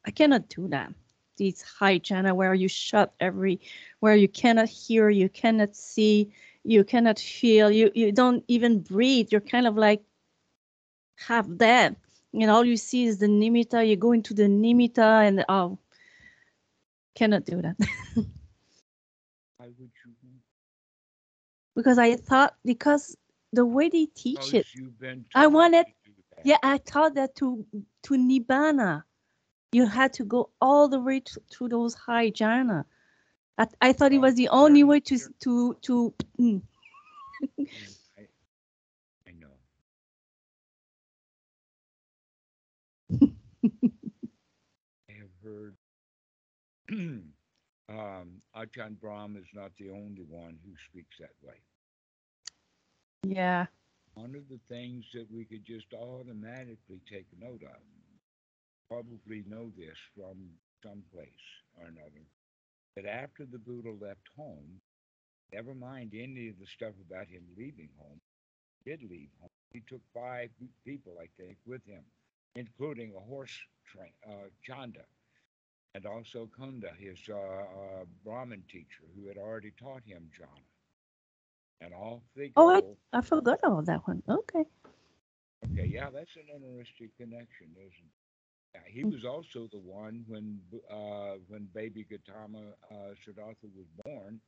I 0.05 0.11
cannot 0.11 0.49
do 0.49 0.67
that 0.67 0.93
these 1.37 1.61
high 1.61 1.99
jhana 1.99 2.33
where 2.35 2.53
you 2.53 2.67
shut 2.67 3.13
every 3.19 3.59
where 3.99 4.15
you 4.15 4.27
cannot 4.27 4.67
hear 4.69 5.09
you 5.09 5.29
cannot 5.29 5.75
see 5.75 6.31
you 6.63 6.83
cannot 6.83 7.19
feel 7.19 7.69
you 7.71 7.91
you 7.93 8.11
don't 8.11 8.43
even 8.47 8.79
breathe. 8.79 9.27
You're 9.31 9.41
kind 9.41 9.67
of 9.67 9.75
like 9.77 10.01
half 11.17 11.47
dead. 11.57 11.95
And 12.33 12.49
all 12.49 12.65
you 12.65 12.75
see 12.75 13.05
is 13.05 13.19
the 13.19 13.27
nimitta. 13.27 13.87
You 13.87 13.95
go 13.95 14.11
into 14.11 14.33
the 14.33 14.43
nimitta 14.43 15.27
and 15.27 15.45
oh 15.47 15.77
cannot 17.15 17.45
do 17.45 17.61
that. 17.61 17.75
Why 19.57 19.67
would 19.79 19.91
you? 20.05 20.11
because 21.75 21.97
i 21.97 22.15
thought 22.15 22.55
because 22.63 23.15
the 23.53 23.65
way 23.65 23.89
they 23.89 24.05
teach 24.15 24.53
it 24.53 24.65
Because 24.65 24.75
you've 24.75 24.99
been 24.99 25.25
I 25.35 25.47
wanted- 25.47 25.85
to 25.85 25.91
do 26.11 26.11
that. 26.35 26.45
yeah 26.45 26.57
i 26.63 26.77
thought 26.77 27.15
that 27.15 27.35
to 27.35 27.65
to 28.03 28.13
nibbana 28.15 29.03
you 29.75 29.85
had 29.87 30.13
to 30.13 30.23
go 30.25 30.49
all 30.61 30.87
the 30.89 30.99
way 30.99 31.19
to, 31.19 31.41
to 31.55 31.67
those 31.69 31.95
high 32.07 32.29
jhana 32.31 32.85
I, 33.57 33.67
I 33.81 33.93
thought 33.93 34.13
it 34.13 34.19
was 34.19 34.35
the 34.35 34.49
only 34.49 34.83
way 34.83 34.99
to 35.01 35.17
to 35.41 35.75
to. 35.81 36.13
Mm, 36.39 36.61
I, 38.17 38.27
I 39.27 39.31
know. 39.31 39.57
I 45.09 45.13
have 45.13 45.31
heard 45.43 45.77
um, 47.89 48.41
Ajahn 48.55 48.99
Brahm 48.99 49.37
is 49.37 49.47
not 49.53 49.71
the 49.77 49.89
only 49.89 50.23
one 50.23 50.59
who 50.65 50.73
speaks 50.89 51.17
that 51.19 51.35
way. 51.41 51.55
yeah 53.23 53.67
One 54.15 54.35
of 54.35 54.47
the 54.49 54.59
things 54.67 55.05
that 55.13 55.31
we 55.31 55.45
could 55.45 55.65
just 55.65 55.93
automatically 55.93 57.01
take 57.09 57.27
note 57.37 57.63
of, 57.63 57.81
probably 58.89 59.43
know 59.47 59.71
this 59.77 59.97
from 60.15 60.37
some 60.83 61.03
place 61.13 61.47
or 61.77 61.85
another, 61.87 62.25
that 62.95 63.05
after 63.05 63.45
the 63.45 63.59
Buddha 63.59 63.91
left 63.91 64.27
home, 64.37 64.81
never 65.53 65.73
mind 65.75 66.13
any 66.15 66.49
of 66.49 66.59
the 66.59 66.65
stuff 66.65 66.93
about 67.09 67.27
him 67.27 67.43
leaving 67.57 67.89
home, 67.97 68.19
he 68.83 68.91
did 68.91 69.01
leave 69.09 69.29
home. 69.41 69.49
He 69.73 69.81
took 69.81 70.01
five 70.13 70.49
people, 70.85 71.13
I 71.21 71.27
think, 71.41 71.57
with 71.65 71.85
him, 71.85 72.03
including 72.55 73.13
a 73.15 73.19
horse 73.19 73.57
train, 73.85 74.11
uh, 74.27 74.49
Chanda, 74.63 75.05
and 75.95 76.05
also 76.05 76.49
Kunda, 76.57 76.95
his 76.97 77.19
uh, 77.29 77.35
uh, 77.35 78.05
Brahmin 78.23 78.63
teacher, 78.69 79.03
who 79.15 79.27
had 79.27 79.37
already 79.37 79.71
taught 79.79 80.03
him 80.05 80.29
jhana. 80.39 80.63
And 81.81 81.93
off 81.93 82.21
they 82.35 82.51
Oh, 82.55 82.69
I- 82.69 83.17
I 83.17 83.21
forgot 83.21 83.59
about 83.63 83.85
that 83.85 84.07
one. 84.07 84.23
Okay. 84.27 84.65
Okay, 85.65 85.87
yeah, 85.87 86.09
that's 86.09 86.35
an 86.35 86.47
interesting 86.63 87.11
connection, 87.17 87.67
isn't 87.77 88.11
it? 88.11 88.14
He 88.87 89.03
Mm. 89.03 89.11
was 89.11 89.25
also 89.25 89.67
the 89.71 89.79
one 89.79 90.23
when 90.27 90.59
uh, 90.89 91.35
when 91.47 91.65
baby 91.73 92.05
Gautama 92.09 92.73
uh, 92.91 93.13
Siddhartha 93.23 93.67
was 93.75 93.87
born. 94.05 94.41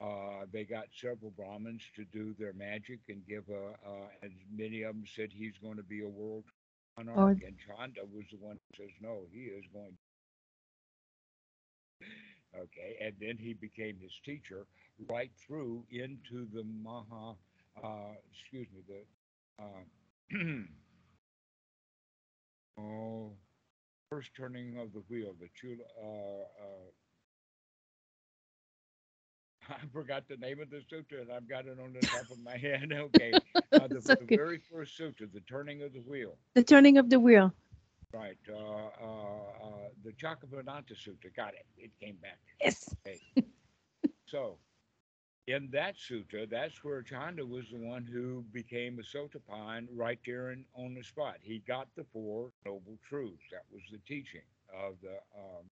Uh, 0.00 0.46
they 0.52 0.64
got 0.64 0.86
several 0.92 1.30
Brahmins 1.30 1.82
to 1.94 2.04
do 2.04 2.34
their 2.38 2.52
magic 2.52 3.00
and 3.08 3.26
give 3.26 3.48
a. 3.48 3.70
Uh, 3.86 4.08
and 4.22 4.32
many 4.50 4.82
of 4.82 4.94
them 4.94 5.04
said 5.06 5.30
he's 5.32 5.58
going 5.58 5.76
to 5.76 5.82
be 5.82 6.02
a 6.02 6.08
world 6.08 6.44
monarch, 6.96 7.34
and 7.46 7.56
Chanda 7.58 8.02
was 8.04 8.26
the 8.30 8.36
one 8.38 8.56
who 8.56 8.84
says 8.84 8.92
no, 9.00 9.26
he 9.32 9.40
is 9.44 9.64
going. 9.72 9.96
Okay, 12.56 12.96
and 13.00 13.14
then 13.20 13.36
he 13.38 13.54
became 13.54 13.98
his 13.98 14.18
teacher 14.24 14.66
right 15.08 15.30
through 15.36 15.84
into 15.90 16.46
the 16.52 16.64
Maha 16.64 17.36
uh, 17.82 18.14
excuse 18.30 18.66
me, 18.72 18.82
the, 18.88 19.62
uh, 19.62 19.84
oh, 22.78 23.32
first 24.10 24.30
turning 24.36 24.78
of 24.78 24.92
the 24.92 25.02
wheel, 25.08 25.34
the 25.40 25.48
chula, 25.54 25.84
uh, 26.02 26.06
uh, 26.06 26.90
I 29.70 29.86
forgot 29.92 30.24
the 30.28 30.36
name 30.36 30.60
of 30.60 30.70
the 30.70 30.82
sutra, 30.88 31.20
and 31.20 31.32
I've 31.32 31.48
got 31.48 31.66
it 31.66 31.78
on 31.82 31.92
the 31.92 32.00
top 32.06 32.30
of 32.30 32.38
my 32.42 32.56
head. 32.56 32.92
Okay, 32.92 33.32
uh, 33.72 33.86
the, 33.88 33.96
It's 33.96 34.06
the 34.06 34.18
very 34.28 34.58
first 34.58 34.96
sutra, 34.96 35.26
the 35.32 35.40
turning 35.40 35.82
of 35.82 35.92
the 35.92 36.00
wheel. 36.00 36.36
The 36.54 36.64
turning 36.64 36.98
of 36.98 37.08
the 37.10 37.20
wheel. 37.20 37.52
Right. 38.12 38.38
Uh, 38.48 38.56
uh, 38.56 39.06
uh, 39.06 39.88
the 40.02 40.12
Chakavananta 40.12 40.96
Sutra. 40.96 41.30
Got 41.36 41.54
it. 41.54 41.66
It 41.78 41.90
came 42.00 42.16
back. 42.16 42.40
Yes. 42.60 42.92
So, 44.26 44.58
in 45.50 45.70
that 45.72 45.96
sutta, 45.96 46.48
that's 46.48 46.82
where 46.84 47.02
Chanda 47.02 47.44
was 47.44 47.66
the 47.70 47.78
one 47.78 48.04
who 48.04 48.44
became 48.52 48.98
a 48.98 49.02
Sotapan 49.02 49.86
right 49.94 50.18
there 50.24 50.50
in, 50.50 50.64
on 50.74 50.94
the 50.94 51.02
spot. 51.02 51.36
He 51.40 51.62
got 51.66 51.88
the 51.96 52.04
Four 52.12 52.50
Noble 52.64 52.98
Truths. 53.08 53.44
That 53.50 53.64
was 53.72 53.82
the 53.90 53.98
teaching 54.06 54.42
of 54.72 54.94
the 55.02 55.18
um, 55.36 55.66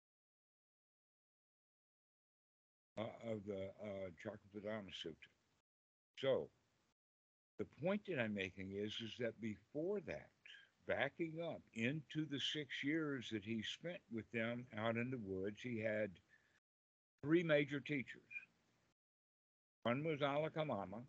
uh, 2.99 3.33
of 3.33 3.41
the 3.47 3.71
uh, 3.83 4.11
Sutra. 5.03 5.15
So, 6.21 6.49
the 7.59 7.67
point 7.83 8.03
that 8.09 8.21
I'm 8.21 8.35
making 8.35 8.73
is 8.73 8.93
is 9.05 9.13
that 9.21 9.41
before 9.41 10.01
that, 10.07 10.31
backing 10.87 11.35
up 11.45 11.61
into 11.75 12.27
the 12.31 12.41
six 12.41 12.83
years 12.83 13.29
that 13.31 13.45
he 13.45 13.63
spent 13.63 14.01
with 14.13 14.31
them 14.33 14.67
out 14.77 14.97
in 14.97 15.11
the 15.11 15.19
woods, 15.19 15.59
he 15.63 15.79
had 15.81 16.11
three 17.23 17.43
major 17.43 17.81
teachers. 17.81 18.23
One 19.83 20.05
was 20.05 20.21
Alakamama, 20.21 21.03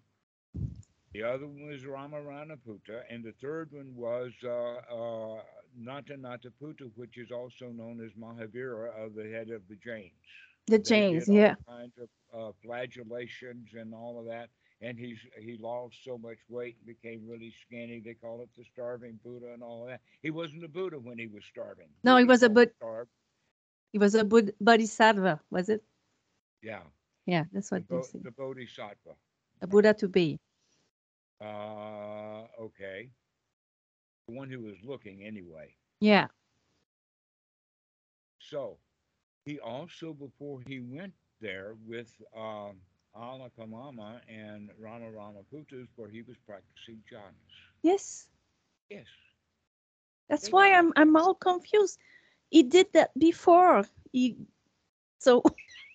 the 1.14 1.24
other 1.24 1.48
one 1.48 1.68
was 1.68 1.84
Ramaranaputta, 1.84 3.02
and 3.10 3.24
the 3.24 3.34
third 3.42 3.72
one 3.72 3.96
was 3.96 4.32
uh, 4.44 4.50
uh, 4.50 5.42
Natanataputta, 5.82 6.92
which 6.96 7.18
is 7.18 7.32
also 7.32 7.70
known 7.70 8.00
as 8.04 8.12
Mahavira, 8.14 8.90
of 9.04 9.16
the 9.16 9.30
head 9.32 9.50
of 9.50 9.62
the 9.68 9.76
Jains. 9.84 10.14
The 10.68 10.78
They 10.78 10.84
Jains, 10.90 11.28
yeah. 11.28 11.56
Kinds 11.68 11.94
of 11.98 12.10
uh, 12.34 12.52
flagellations 12.64 13.74
and 13.74 13.94
all 13.94 14.20
of 14.20 14.28
that. 14.28 14.50
And 14.82 14.98
he's 14.98 15.18
he 15.38 15.58
lost 15.60 15.96
so 16.06 16.18
much 16.18 16.38
weight 16.48 16.78
and 16.78 16.86
became 16.88 17.28
really 17.28 17.54
skinny. 17.66 18.02
They 18.06 18.14
call 18.14 18.42
it 18.42 18.50
the 18.58 18.64
starving 18.72 19.20
Buddha 19.26 19.52
and 19.54 19.62
all 19.62 19.86
that. 19.88 20.00
He 20.22 20.30
wasn't 20.30 20.64
a 20.64 20.70
Buddha 20.70 20.98
when 20.98 21.18
he 21.18 21.28
was 21.28 21.44
starving. 21.52 21.90
No, 22.04 22.16
he 22.18 22.24
was 22.24 22.44
a 22.44 22.48
called 22.48 22.56
Bud- 22.56 22.72
starved. 22.78 23.10
He 23.92 23.98
was 24.00 24.16
a 24.16 24.24
Bud- 24.24 24.54
Bodhisattva, 24.62 25.42
was 25.50 25.68
it? 25.70 25.84
Yeah, 26.62 26.80
Yeah, 27.30 27.46
that's 27.54 27.70
the, 27.70 27.76
what 27.78 27.88
they 27.90 27.96
Bo- 27.96 28.02
say. 28.02 28.20
the 28.24 28.32
Bodhisattva. 28.32 29.14
A 29.62 29.68
Buddha 29.68 29.94
to 29.94 30.08
be. 30.08 30.40
Uh, 31.40 32.46
okay. 32.60 33.10
The 34.28 34.34
one 34.34 34.50
who 34.50 34.62
was 34.62 34.76
looking 34.84 35.24
anyway. 35.24 35.76
Yeah. 36.00 36.28
So 38.40 38.78
he 39.46 39.60
also, 39.60 40.14
before 40.14 40.60
he 40.68 40.80
went 40.80 41.14
there 41.40 41.76
with 41.88 42.12
um, 42.36 42.78
Alakamama 43.16 44.22
and 44.28 44.70
Rama 44.80 45.06
Ramaputta, 45.12 45.88
where 45.96 46.10
he 46.10 46.24
was 46.24 46.38
practicing 46.48 47.04
jhanas. 47.12 47.56
Yes. 47.84 48.28
Yes. 48.90 49.06
That's 50.30 50.48
They 50.48 50.52
why. 50.52 50.74
I'm 50.74 50.94
I'm 50.96 51.16
all 51.16 51.36
confused. 51.36 52.00
He 52.50 52.64
did 52.64 52.88
that 52.94 53.12
before. 53.18 53.86
He 54.12 54.36
so 55.20 55.44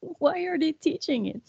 why 0.00 0.42
are 0.44 0.58
they 0.58 0.72
teaching 0.72 1.26
it? 1.26 1.42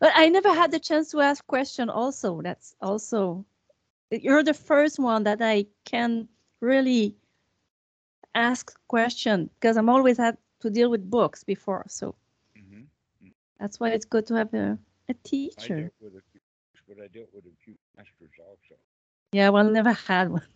But 0.00 0.12
I 0.14 0.28
never 0.28 0.52
had 0.54 0.70
the 0.72 0.78
chance 0.80 1.10
to 1.12 1.20
ask 1.20 1.46
question 1.46 1.88
also. 1.90 2.40
That's 2.42 2.76
also 2.80 3.46
you're 4.10 4.42
the 4.42 4.54
first 4.54 4.98
one 4.98 5.24
that 5.24 5.40
I 5.42 5.66
can 5.84 6.28
really 6.60 7.16
ask 8.34 8.78
question 8.88 9.50
because 9.54 9.76
I'm 9.76 9.88
always 9.88 10.18
had 10.18 10.36
to 10.60 10.70
deal 10.70 10.90
with 10.90 11.10
books 11.10 11.44
before. 11.44 11.84
So 11.88 12.14
hmm 12.56 12.84
that's 13.58 13.80
why 13.80 13.90
it's 13.90 14.04
good 14.04 14.26
to 14.26 14.34
have 14.34 14.52
a, 14.54 14.78
a 15.08 15.14
I 15.58 15.68
teacher. 15.68 15.90
dealt 15.90 15.94
with 16.00 16.14
a 16.16 16.22
few, 16.30 16.40
but 16.86 16.98
I 17.00 17.08
dealt 17.08 17.32
with 17.32 17.44
a 17.46 17.56
few 17.64 17.76
masters 17.96 18.32
also. 18.38 18.78
Yeah, 19.32 19.50
well 19.50 19.70
never 19.70 19.92
had 19.92 20.30
one. 20.30 20.42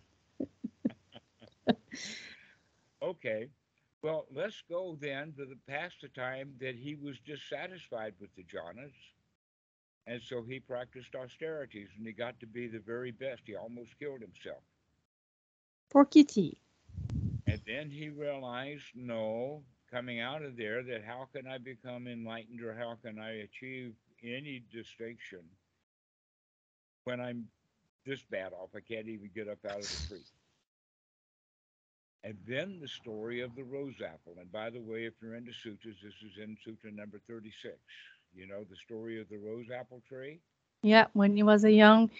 Okay. 3.01 3.49
Well, 4.05 4.27
let's 4.31 4.61
go 4.69 4.95
then 5.01 5.33
to 5.35 5.45
the 5.45 5.57
past 5.67 5.95
the 6.03 6.09
time 6.09 6.53
that 6.61 6.75
he 6.75 6.93
was 6.93 7.17
dissatisfied 7.25 8.13
with 8.21 8.29
the 8.35 8.43
jhanas. 8.43 8.93
And 10.05 10.21
so 10.21 10.43
he 10.43 10.59
practiced 10.59 11.15
austerities 11.15 11.89
and 11.97 12.05
he 12.05 12.13
got 12.13 12.39
to 12.41 12.45
be 12.45 12.67
the 12.67 12.81
very 12.85 13.09
best. 13.09 13.41
He 13.47 13.55
almost 13.55 13.97
killed 13.97 14.21
himself. 14.21 14.61
Poor 15.89 16.05
Kitty. 16.05 16.61
And 17.47 17.59
then 17.65 17.89
he 17.89 18.09
realized, 18.09 18.83
no, 18.93 19.63
coming 19.91 20.19
out 20.19 20.43
of 20.43 20.55
there, 20.55 20.83
that 20.83 21.03
how 21.03 21.27
can 21.35 21.47
I 21.47 21.57
become 21.57 22.05
enlightened 22.05 22.61
or 22.61 22.75
how 22.75 22.99
can 23.03 23.17
I 23.17 23.37
achieve 23.37 23.95
any 24.23 24.63
distinction 24.71 25.39
when 27.05 27.19
I'm 27.19 27.47
this 28.05 28.21
bad 28.29 28.53
off? 28.53 28.69
I 28.75 28.81
can't 28.81 29.07
even 29.07 29.31
get 29.33 29.47
up 29.47 29.65
out 29.67 29.79
of 29.79 29.89
the 29.89 30.07
tree. 30.07 30.25
And 32.25 32.39
then 32.47 32.81
the 32.81 32.89
story 32.89 33.41
of 33.41 33.55
the 33.55 33.63
rose 33.65 34.01
apple. 34.01 34.37
And 34.39 34.51
by 34.51 34.71
the 34.71 34.81
way, 34.81 35.05
if 35.05 35.15
you're 35.21 35.35
into 35.35 35.53
sutras, 35.53 35.97
this 36.03 36.15
is 36.23 36.37
in 36.39 36.57
sutra 36.65 36.91
number 36.91 37.19
36. 37.27 37.79
You 38.33 38.47
know 38.47 38.65
the 38.65 38.77
story 38.77 39.21
of 39.21 39.29
the 39.29 39.39
rose 39.39 39.71
apple 39.71 40.01
tree? 40.09 40.41
Yeah, 40.83 41.07
when 41.13 41.35
he 41.37 41.43
was 41.43 41.63
a 41.65 41.71
young, 41.71 42.11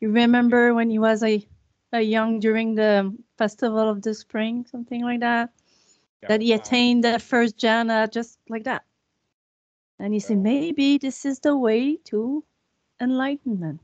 you 0.00 0.10
remember 0.10 0.74
when 0.74 0.90
he 0.90 0.98
was 0.98 1.22
a, 1.22 1.46
a 1.92 2.00
young 2.02 2.38
during 2.40 2.74
the 2.74 3.16
festival 3.36 3.88
of 3.88 4.02
the 4.02 4.14
spring, 4.14 4.66
something 4.66 5.02
like 5.02 5.20
that, 5.20 5.52
that 6.26 6.40
he 6.42 6.52
Yeah, 6.52 6.52
attained 6.52 7.04
the 7.04 7.18
first 7.18 7.56
jhana 7.58 8.10
just 8.10 8.38
like 8.48 8.64
that. 8.64 8.84
And 9.98 10.12
he 10.14 10.20
said, 10.20 10.38
Well- 10.50 10.58
maybe 10.58 10.98
this 10.98 11.24
is 11.24 11.40
the 11.40 11.56
way 11.56 11.96
to 12.04 12.44
enlightenment. 13.00 13.80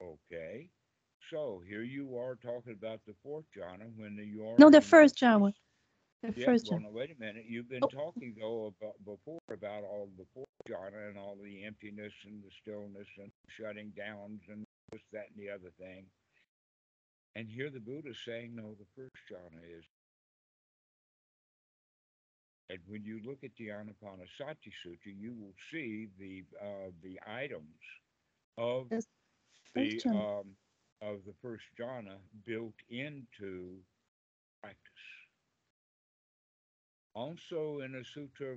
Okay. 0.00 0.70
So 1.30 1.62
here 1.66 1.82
you 1.82 2.16
are 2.16 2.36
talking 2.36 2.72
about 2.72 3.00
the 3.06 3.14
fourth 3.22 3.44
jhana 3.56 3.90
when 3.96 4.16
you 4.16 4.46
are. 4.46 4.58
No, 4.58 4.70
the 4.70 4.80
first 4.80 5.16
jhana. 5.16 5.52
The 6.22 6.32
Yeah, 6.32 6.46
first 6.46 6.66
well, 6.66 6.78
jhana. 6.78 6.84
no, 6.84 6.88
wait 6.90 7.10
a 7.10 7.20
minute. 7.20 7.44
You've 7.46 7.68
been 7.68 7.82
Oh. 7.82 7.88
talking 7.88 8.34
though 8.38 8.72
about 8.80 8.94
before 9.04 9.40
about 9.52 9.84
all 9.84 10.08
the 10.16 10.26
fourth 10.34 10.48
jhana 10.68 11.08
and 11.08 11.18
all 11.18 11.36
the 11.42 11.64
emptiness 11.64 12.12
and 12.24 12.42
the 12.42 12.50
stillness 12.62 13.08
and 13.18 13.30
shutting 13.48 13.92
downs 13.96 14.40
and 14.48 14.64
this, 14.92 15.02
that, 15.12 15.26
and 15.34 15.38
the 15.38 15.50
other 15.50 15.70
thing. 15.78 16.06
And 17.36 17.48
here 17.48 17.70
the 17.70 17.80
Buddha 17.80 18.10
is 18.10 18.18
saying, 18.24 18.54
no, 18.56 18.74
the 18.78 18.86
first 18.96 19.14
jhana 19.30 19.62
is. 19.78 19.84
And 22.70 22.80
when 22.86 23.02
you 23.04 23.20
look 23.24 23.44
at 23.44 23.50
the 23.58 23.68
Anapanasati 23.68 24.72
Sutta, 24.84 25.06
you 25.06 25.34
will 25.34 25.54
see 25.72 26.08
the 26.18 26.44
uh, 26.60 26.90
the 27.02 27.18
items 27.26 27.80
of 28.58 28.88
the 29.74 30.02
um, 30.12 30.56
of 31.00 31.18
the 31.24 31.34
first 31.42 31.64
jhana 31.78 32.16
built 32.44 32.74
into 32.90 33.76
practice. 34.60 34.78
Also, 37.14 37.80
in 37.84 37.94
a 37.94 38.04
sutra 38.04 38.56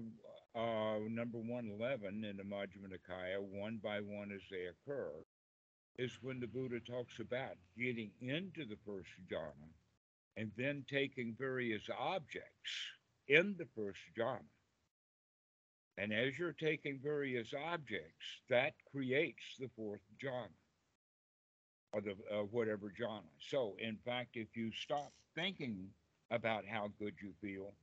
uh, 0.55 0.99
number 1.09 1.39
111 1.39 2.23
in 2.23 2.37
the 2.37 2.43
Majjhima 2.43 2.89
Nikaya, 2.89 3.39
one 3.39 3.79
by 3.81 3.99
one 3.99 4.31
as 4.31 4.41
they 4.49 4.67
occur, 4.67 5.11
is 5.97 6.11
when 6.21 6.39
the 6.39 6.47
Buddha 6.47 6.79
talks 6.79 7.19
about 7.19 7.55
getting 7.77 8.11
into 8.21 8.65
the 8.65 8.77
first 8.85 9.09
jhana 9.31 9.71
and 10.37 10.51
then 10.57 10.85
taking 10.89 11.35
various 11.37 11.89
objects 11.99 12.71
in 13.27 13.55
the 13.57 13.67
first 13.75 14.01
jhana. 14.17 14.39
And 15.97 16.13
as 16.13 16.37
you're 16.39 16.53
taking 16.53 16.99
various 17.03 17.53
objects, 17.53 18.25
that 18.49 18.73
creates 18.91 19.43
the 19.59 19.69
fourth 19.75 20.01
jhana 20.23 20.60
or 21.93 22.01
the 22.01 22.15
uh, 22.31 22.43
whatever 22.43 22.91
jhana. 22.91 23.29
So, 23.39 23.75
in 23.79 23.97
fact, 24.05 24.35
if 24.35 24.55
you 24.55 24.71
stop 24.71 25.11
thinking 25.35 25.89
about 26.31 26.65
how 26.65 26.89
good 26.99 27.15
you 27.21 27.33
feel 27.41 27.73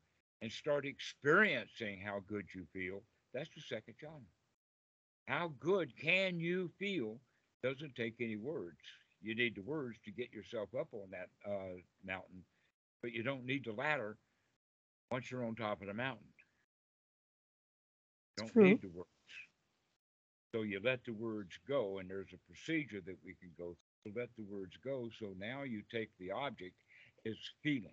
and 0.42 0.50
start 0.50 0.86
experiencing 0.86 2.00
how 2.00 2.20
good 2.26 2.46
you 2.54 2.66
feel, 2.72 3.02
that's 3.34 3.50
the 3.54 3.60
second 3.60 3.94
jhana. 4.02 4.26
How 5.26 5.52
good 5.60 5.96
can 5.96 6.40
you 6.40 6.70
feel 6.78 7.20
doesn't 7.62 7.94
take 7.96 8.16
any 8.20 8.36
words. 8.36 8.78
You 9.20 9.34
need 9.34 9.56
the 9.56 9.62
words 9.62 9.98
to 10.04 10.10
get 10.12 10.32
yourself 10.32 10.68
up 10.78 10.88
on 10.92 11.10
that 11.10 11.28
uh, 11.46 11.80
mountain, 12.04 12.44
but 13.02 13.12
you 13.12 13.22
don't 13.22 13.44
need 13.44 13.64
the 13.64 13.72
ladder 13.72 14.16
once 15.10 15.30
you're 15.30 15.44
on 15.44 15.56
top 15.56 15.80
of 15.80 15.88
the 15.88 15.94
mountain. 15.94 16.26
You 18.36 18.44
don't 18.44 18.52
True. 18.52 18.62
need 18.62 18.80
the 18.82 18.88
words. 18.88 19.08
So 20.54 20.62
you 20.62 20.80
let 20.82 21.04
the 21.04 21.12
words 21.12 21.58
go, 21.68 21.98
and 21.98 22.08
there's 22.08 22.32
a 22.32 22.38
procedure 22.46 23.00
that 23.02 23.16
we 23.24 23.34
can 23.34 23.50
go 23.58 23.76
Let 24.04 24.28
the 24.36 24.44
words 24.44 24.76
go. 24.82 25.10
So 25.18 25.34
now 25.38 25.62
you 25.62 25.82
take 25.90 26.10
the 26.18 26.30
object 26.30 26.76
as 27.26 27.36
feelings. 27.62 27.92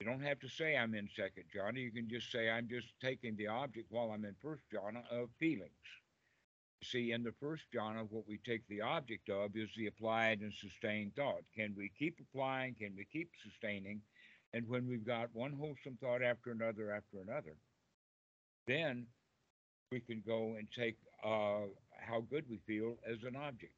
You 0.00 0.06
don't 0.06 0.22
have 0.22 0.40
to 0.40 0.48
say 0.48 0.76
I'm 0.76 0.94
in 0.94 1.08
second 1.16 1.44
jhana. 1.54 1.78
You 1.80 1.92
can 1.92 2.08
just 2.08 2.30
say 2.32 2.50
I'm 2.50 2.68
just 2.68 2.88
taking 3.00 3.36
the 3.36 3.46
object 3.46 3.86
while 3.90 4.10
I'm 4.10 4.24
in 4.24 4.34
first 4.42 4.62
jhana 4.72 5.02
of 5.10 5.28
feelings. 5.38 5.70
See, 6.82 7.12
in 7.12 7.22
the 7.22 7.32
first 7.40 7.62
jhana, 7.74 8.06
what 8.10 8.28
we 8.28 8.38
take 8.38 8.66
the 8.68 8.82
object 8.82 9.30
of 9.30 9.56
is 9.56 9.70
the 9.76 9.86
applied 9.86 10.40
and 10.40 10.52
sustained 10.52 11.14
thought. 11.16 11.42
Can 11.56 11.74
we 11.76 11.90
keep 11.98 12.18
applying? 12.20 12.74
Can 12.74 12.94
we 12.96 13.06
keep 13.10 13.30
sustaining? 13.42 14.02
And 14.52 14.68
when 14.68 14.86
we've 14.86 15.06
got 15.06 15.30
one 15.32 15.52
wholesome 15.52 15.96
thought 16.00 16.22
after 16.22 16.50
another 16.50 16.90
after 16.90 17.22
another, 17.22 17.56
then 18.66 19.06
we 19.90 20.00
can 20.00 20.22
go 20.26 20.56
and 20.58 20.68
take 20.76 20.96
uh, 21.24 21.66
how 21.98 22.20
good 22.30 22.44
we 22.50 22.58
feel 22.66 22.96
as 23.10 23.22
an 23.22 23.36
object. 23.36 23.72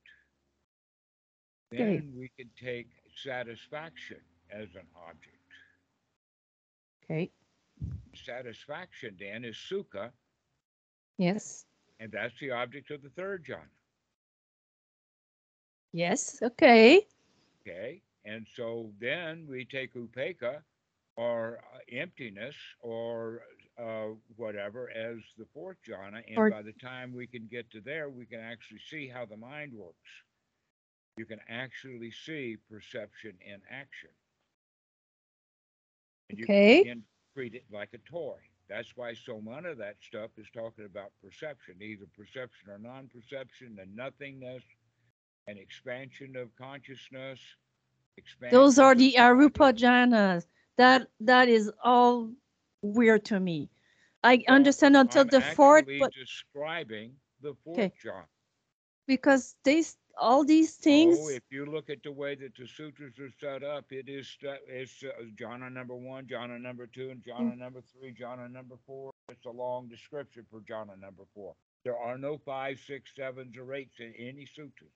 Then 1.71 2.13
we 2.17 2.29
can 2.37 2.51
take 2.61 2.89
satisfaction 3.15 4.21
as 4.51 4.69
an 4.75 4.87
object. 5.09 5.37
Okay. 7.05 7.31
Satisfaction 8.15 9.17
then 9.19 9.45
is 9.45 9.57
sukha, 9.57 10.13
Yes. 11.19 11.67
and 12.01 12.11
that's 12.13 12.39
the 12.41 12.51
object 12.51 12.91
of 12.91 13.03
the 13.03 13.11
third 13.11 13.45
jhana. 13.45 13.69
Yes. 15.93 16.43
Okay. 16.43 17.07
Okay. 17.67 18.03
And 18.25 18.47
so 18.55 18.93
then 19.01 19.47
we 19.49 19.65
take 19.65 19.95
upekkha 19.95 20.63
or 21.17 21.59
uh, 21.75 21.79
emptiness 21.93 22.57
or 22.81 23.43
uh, 23.79 24.09
whatever 24.37 24.91
as 24.91 25.19
the 25.39 25.47
fourth 25.53 25.79
jhana. 25.89 26.23
And 26.29 26.37
Or- 26.39 26.51
by 26.51 26.63
the 26.63 26.73
time 26.73 27.13
we 27.13 27.27
can 27.27 27.47
get 27.51 27.71
to 27.73 27.81
there, 27.81 28.09
we 28.11 28.27
can 28.27 28.41
actually 28.41 28.81
see 28.91 29.09
how 29.09 29.25
the 29.27 29.37
mind 29.37 29.73
works. 29.73 30.11
You 31.17 31.25
can 31.25 31.41
actually 31.49 32.11
see 32.11 32.57
perception 32.71 33.39
in 33.41 33.61
action. 33.71 34.11
And 36.29 36.39
you 36.39 36.49
can 36.49 37.05
treat 37.35 37.55
it 37.55 37.65
like 37.73 37.95
a 37.95 37.99
toy. 37.99 38.39
That's 38.69 38.97
why 38.97 39.15
so 39.15 39.41
much 39.41 39.65
of 39.65 39.79
that 39.79 39.97
stuff 40.03 40.31
is 40.37 40.49
talking 40.53 40.85
about 40.85 41.13
perception, 41.23 41.77
either 41.81 42.07
perception 42.17 42.71
or 42.71 42.79
non 42.79 43.09
perception, 43.09 43.79
and 43.81 43.95
nothingness, 43.97 44.63
and 45.47 45.59
expansion 45.59 46.37
of 46.37 46.55
consciousness. 46.57 47.41
Expansion 48.17 48.51
Those 48.51 48.79
are 48.79 48.95
the 48.95 49.15
arupa 49.19 49.73
jhanas. 49.73 50.47
That 50.77 51.11
that 51.21 51.49
is 51.49 51.71
all 51.83 52.33
weird 52.83 53.25
to 53.27 53.41
me. 53.41 53.71
I 54.23 54.45
Well, 54.47 54.57
understand 54.57 54.97
until 54.97 55.25
I'm 55.25 55.29
the 55.29 55.41
fourth, 55.43 55.87
but 55.99 56.13
describing 56.15 57.21
the 57.41 57.55
fourth 57.65 57.89
Okay. 57.89 57.95
jhana. 58.05 58.27
because 59.07 59.57
these 59.65 59.97
all 60.19 60.45
these 60.45 60.75
things. 60.77 61.19
Oh, 61.21 61.29
if 61.29 61.43
you 61.51 61.67
look 61.67 61.91
at 61.91 62.03
the 62.03 62.13
way 62.13 62.35
that 62.37 62.55
the 62.57 62.67
sutras 62.67 63.19
are 63.19 63.31
set 63.41 63.63
up, 63.63 63.85
it 63.93 64.09
is 64.09 64.37
it's 64.69 65.03
uh, 65.03 65.11
jhana 65.37 65.71
number 65.73 65.95
one, 65.95 66.27
jhana 66.27 66.61
number 66.61 66.87
two, 66.87 67.11
and 67.11 67.23
jhana 67.25 67.53
Mm. 67.55 67.59
number 67.59 67.81
three, 67.83 68.15
jhana 68.15 68.51
number 68.51 68.77
four. 68.87 69.11
It's 69.29 69.45
a 69.47 69.51
long 69.51 69.89
description 69.89 70.45
for 70.51 70.61
jhana 70.61 70.99
number 71.01 71.25
four. 71.35 71.55
There 71.85 71.97
are 71.97 72.19
no 72.19 72.39
five, 72.39 72.79
six, 72.81 73.13
sevens, 73.15 73.57
or 73.57 73.73
eights 73.75 74.01
in 74.01 74.13
any 74.19 74.47
sutras. 74.47 74.91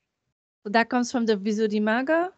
that 0.65 0.89
comes 0.91 1.11
from 1.13 1.25
the 1.27 1.37
Visuddhimagga. 1.37 2.33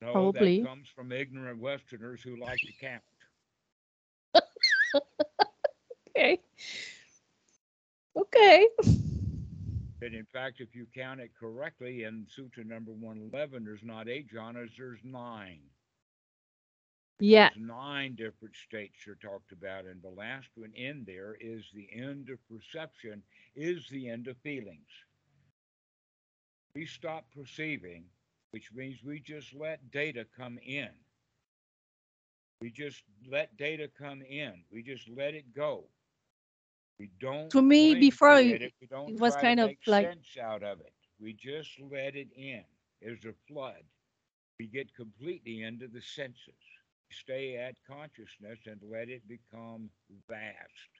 No, 0.00 0.12
Probably. 0.12 0.60
that 0.60 0.68
comes 0.68 0.88
from 0.94 1.10
ignorant 1.12 1.58
Westerners 1.60 2.22
who 2.22 2.36
like 2.36 2.58
to 2.60 2.72
count. 2.80 3.02
Okay. 6.10 6.40
Okay. 8.16 8.68
And 10.00 10.14
in 10.14 10.26
fact, 10.26 10.60
if 10.60 10.74
you 10.74 10.86
count 10.94 11.20
it 11.20 11.30
correctly, 11.38 12.04
in 12.04 12.26
Sutra 12.34 12.64
number 12.64 12.92
111, 12.92 13.64
there's 13.64 13.82
not 13.82 14.08
eight 14.08 14.32
jhanas, 14.32 14.76
there's 14.76 15.00
nine. 15.02 15.60
Yeah. 17.18 17.50
There's 17.52 17.66
nine 17.66 18.14
different 18.14 18.54
states 18.54 19.08
are 19.08 19.16
talked 19.16 19.50
about, 19.50 19.86
and 19.86 20.00
the 20.00 20.08
last 20.08 20.48
one 20.54 20.72
in 20.74 21.04
there 21.04 21.36
is 21.40 21.64
the 21.74 21.88
end 21.92 22.30
of 22.30 22.38
perception, 22.48 23.22
is 23.56 23.88
the 23.90 24.08
end 24.08 24.28
of 24.28 24.36
feelings. 24.38 24.88
We 26.76 26.86
stop 26.86 27.24
perceiving, 27.34 28.04
which 28.52 28.70
means 28.72 29.02
we 29.02 29.18
just 29.18 29.52
let 29.52 29.90
data 29.90 30.24
come 30.36 30.58
in. 30.64 30.90
We 32.60 32.70
just 32.70 33.02
let 33.28 33.56
data 33.56 33.88
come 33.98 34.22
in. 34.22 34.62
We 34.70 34.82
just 34.82 35.08
let 35.08 35.34
it 35.34 35.52
go. 35.54 35.86
We 36.98 37.08
don't. 37.20 37.50
To 37.50 37.62
me, 37.62 37.94
before 37.94 38.38
it- 38.38 38.74
we 38.80 38.86
don't 38.86 39.10
it 39.10 39.20
was 39.20 39.34
try 39.34 39.42
kind 39.42 39.58
to 39.58 39.64
of 39.64 39.68
make 39.70 39.86
like- 39.86 40.06
sense 40.06 40.36
out 40.36 40.62
of 40.62 40.80
it. 40.80 40.92
We 41.20 41.32
just 41.34 41.78
let 41.80 42.16
it 42.16 42.30
in. 42.32 42.64
There's 43.00 43.24
a 43.24 43.32
flood. 43.46 43.84
We 44.58 44.66
get 44.66 44.94
completely 44.94 45.62
into 45.62 45.88
the 45.88 46.00
senses 46.02 46.54
stay 47.10 47.56
at 47.56 47.74
consciousness 47.86 48.58
and 48.66 48.82
let 48.82 49.08
it 49.08 49.26
become 49.28 49.90
vast. 50.28 50.90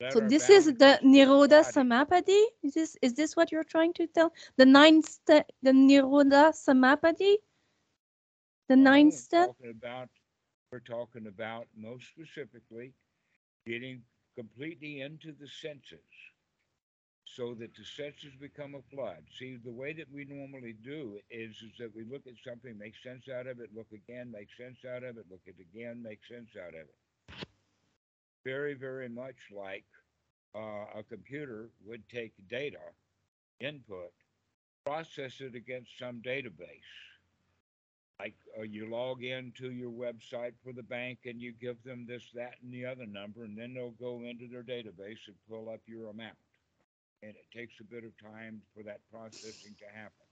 Let 0.00 0.12
So 0.12 0.20
our 0.20 0.28
this 0.28 0.48
is 0.50 0.66
the 0.66 1.00
boundaries 1.00 1.00
Nirodha 1.02 1.62
body- 1.62 1.72
Samapatti. 1.72 2.42
Is 2.62 2.74
this 2.74 2.96
is 3.02 3.14
this 3.14 3.36
what 3.36 3.50
you're 3.52 3.64
trying 3.64 3.92
to 3.94 4.06
tell? 4.06 4.32
The 4.56 4.66
ninth 4.66 5.06
step, 5.08 5.50
the 5.62 5.72
Nirodha 5.72 6.52
Samapatti. 6.52 7.36
The 8.68 8.76
No, 8.76 8.82
ninth 8.82 9.12
we're 9.12 9.18
step. 9.18 9.46
Talking 9.48 9.70
about, 9.70 10.08
we're 10.70 10.80
talking 10.80 11.26
about 11.26 11.66
most 11.74 12.08
specifically 12.08 12.94
getting 13.66 14.02
completely 14.36 15.00
into 15.00 15.32
the 15.32 15.48
senses 15.48 15.98
so 17.24 17.54
that 17.54 17.74
the 17.76 17.84
senses 17.84 18.32
become 18.40 18.74
applied. 18.74 19.22
See, 19.38 19.58
the 19.64 19.72
way 19.72 19.92
that 19.92 20.12
we 20.12 20.24
normally 20.24 20.74
do 20.84 21.18
is, 21.30 21.50
is 21.62 21.72
that 21.78 21.94
we 21.94 22.04
look 22.04 22.26
at 22.26 22.34
something, 22.46 22.76
make 22.76 22.94
sense 23.04 23.24
out 23.28 23.46
of 23.46 23.60
it, 23.60 23.70
look 23.74 23.86
again, 23.92 24.32
make 24.32 24.48
sense 24.58 24.78
out 24.84 25.04
of 25.04 25.16
it, 25.16 25.26
look 25.30 25.42
at 25.46 25.54
it 25.58 25.66
again, 25.72 26.02
make 26.02 26.20
sense 26.28 26.50
out 26.60 26.74
of 26.74 26.86
it. 26.88 27.46
Very, 28.44 28.74
very 28.74 29.08
much 29.08 29.36
like 29.54 29.84
uh, 30.56 30.98
a 30.98 31.02
computer 31.08 31.70
would 31.86 32.08
take 32.08 32.32
data, 32.48 32.78
input, 33.60 34.12
process 34.84 35.40
it 35.40 35.54
against 35.54 35.90
some 35.98 36.22
database 36.22 37.09
like 38.20 38.34
uh, 38.58 38.62
you 38.62 38.90
log 38.90 39.24
into 39.24 39.70
your 39.70 39.90
website 39.90 40.52
for 40.62 40.72
the 40.74 40.82
bank 40.82 41.20
and 41.24 41.40
you 41.40 41.52
give 41.52 41.82
them 41.84 42.04
this, 42.06 42.22
that, 42.34 42.54
and 42.62 42.72
the 42.72 42.84
other 42.84 43.06
number, 43.06 43.44
and 43.44 43.56
then 43.56 43.72
they'll 43.72 43.92
go 43.92 44.22
into 44.28 44.46
their 44.46 44.62
database 44.62 45.26
and 45.26 45.36
pull 45.48 45.70
up 45.70 45.80
your 45.86 46.10
amount. 46.10 46.36
And 47.22 47.32
it 47.32 47.58
takes 47.58 47.80
a 47.80 47.84
bit 47.84 48.04
of 48.04 48.12
time 48.18 48.60
for 48.74 48.82
that 48.82 49.00
processing 49.10 49.74
to 49.78 49.86
happen. 49.86 50.26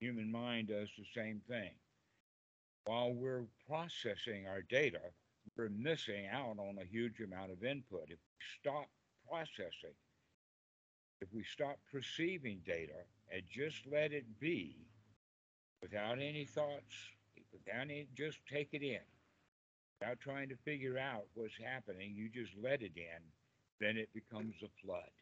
Human 0.00 0.30
mind 0.30 0.68
does 0.68 0.88
the 0.98 1.06
same 1.14 1.40
thing. 1.48 1.70
While 2.86 3.12
we're 3.12 3.44
processing 3.68 4.46
our 4.48 4.62
data, 4.62 5.00
we're 5.56 5.68
missing 5.68 6.26
out 6.32 6.58
on 6.58 6.78
a 6.80 6.84
huge 6.84 7.20
amount 7.20 7.52
of 7.52 7.62
input. 7.62 8.06
If 8.08 8.18
we 8.18 8.60
stop 8.60 8.88
processing, 9.28 9.94
if 11.20 11.28
we 11.32 11.44
stop 11.44 11.78
perceiving 11.92 12.60
data 12.66 13.06
and 13.32 13.42
just 13.50 13.86
let 13.90 14.12
it 14.12 14.26
be, 14.40 14.76
without 15.84 16.16
any 16.16 16.46
thoughts, 16.46 16.96
without 17.52 17.82
any, 17.82 18.08
just 18.16 18.38
take 18.50 18.72
it 18.72 18.82
in. 18.82 19.04
Without 20.00 20.18
trying 20.18 20.48
to 20.48 20.56
figure 20.64 20.96
out 20.96 21.26
what's 21.34 21.60
happening, 21.62 22.14
you 22.16 22.30
just 22.32 22.52
let 22.56 22.80
it 22.80 22.96
in, 22.96 23.20
then 23.80 23.98
it 23.98 24.08
becomes 24.14 24.54
a 24.64 24.72
flood. 24.82 25.12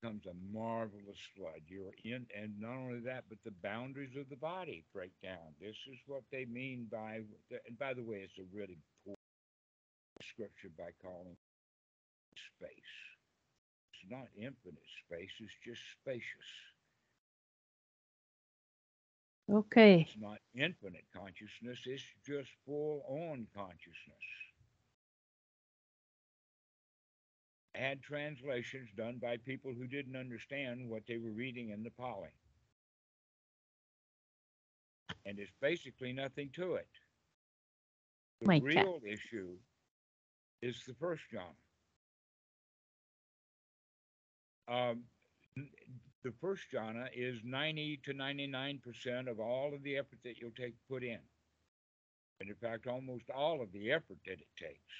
Becomes 0.00 0.26
a 0.26 0.56
marvelous 0.56 1.18
flood. 1.36 1.60
You're 1.66 1.90
in, 2.04 2.26
and 2.38 2.54
not 2.60 2.76
only 2.76 3.00
that, 3.00 3.24
but 3.28 3.38
the 3.44 3.54
boundaries 3.62 4.16
of 4.16 4.28
the 4.30 4.36
body 4.36 4.84
break 4.94 5.12
down. 5.22 5.58
This 5.60 5.76
is 5.90 5.98
what 6.06 6.22
they 6.30 6.44
mean 6.44 6.86
by, 6.90 7.22
and 7.66 7.78
by 7.78 7.94
the 7.94 8.02
way, 8.02 8.22
it's 8.22 8.38
a 8.38 8.56
really 8.56 8.78
poor 9.04 9.16
description 10.20 10.70
by 10.78 10.90
calling 11.02 11.36
space. 12.56 12.94
It's 13.90 14.10
not 14.10 14.28
infinite 14.36 14.86
space, 15.04 15.34
it's 15.40 15.58
just 15.64 15.82
spacious. 16.00 16.73
Okay. 19.52 20.06
It's 20.08 20.20
not 20.20 20.38
infinite 20.54 21.04
consciousness, 21.14 21.78
it's 21.86 22.02
just 22.26 22.48
full 22.66 23.04
on 23.08 23.46
consciousness. 23.54 24.24
I 27.74 27.80
had 27.80 28.02
translations 28.02 28.88
done 28.96 29.18
by 29.20 29.36
people 29.36 29.72
who 29.76 29.86
didn't 29.86 30.16
understand 30.16 30.88
what 30.88 31.02
they 31.08 31.18
were 31.18 31.32
reading 31.32 31.70
in 31.70 31.82
the 31.82 31.90
Pali. 31.90 32.28
And 35.26 35.38
it's 35.38 35.50
basically 35.60 36.12
nothing 36.12 36.50
to 36.54 36.74
it. 36.74 36.88
The 38.40 38.46
My 38.46 38.60
real 38.62 39.00
issue 39.04 39.56
is 40.62 40.76
the 40.86 40.94
first 40.94 41.22
jhana. 41.32 41.54
Um, 44.66 45.02
the 46.24 46.32
first 46.40 46.64
jhana 46.72 47.06
is 47.14 47.38
90 47.44 48.00
to 48.06 48.14
99% 48.14 49.28
of 49.28 49.38
all 49.38 49.74
of 49.74 49.82
the 49.82 49.98
effort 49.98 50.18
that 50.24 50.38
you'll 50.40 50.56
take 50.56 50.74
put 50.90 51.02
in. 51.02 51.20
And 52.40 52.48
in 52.48 52.56
fact, 52.56 52.86
almost 52.86 53.24
all 53.28 53.60
of 53.60 53.70
the 53.72 53.92
effort 53.92 54.18
that 54.24 54.40
it 54.40 54.48
takes 54.58 54.94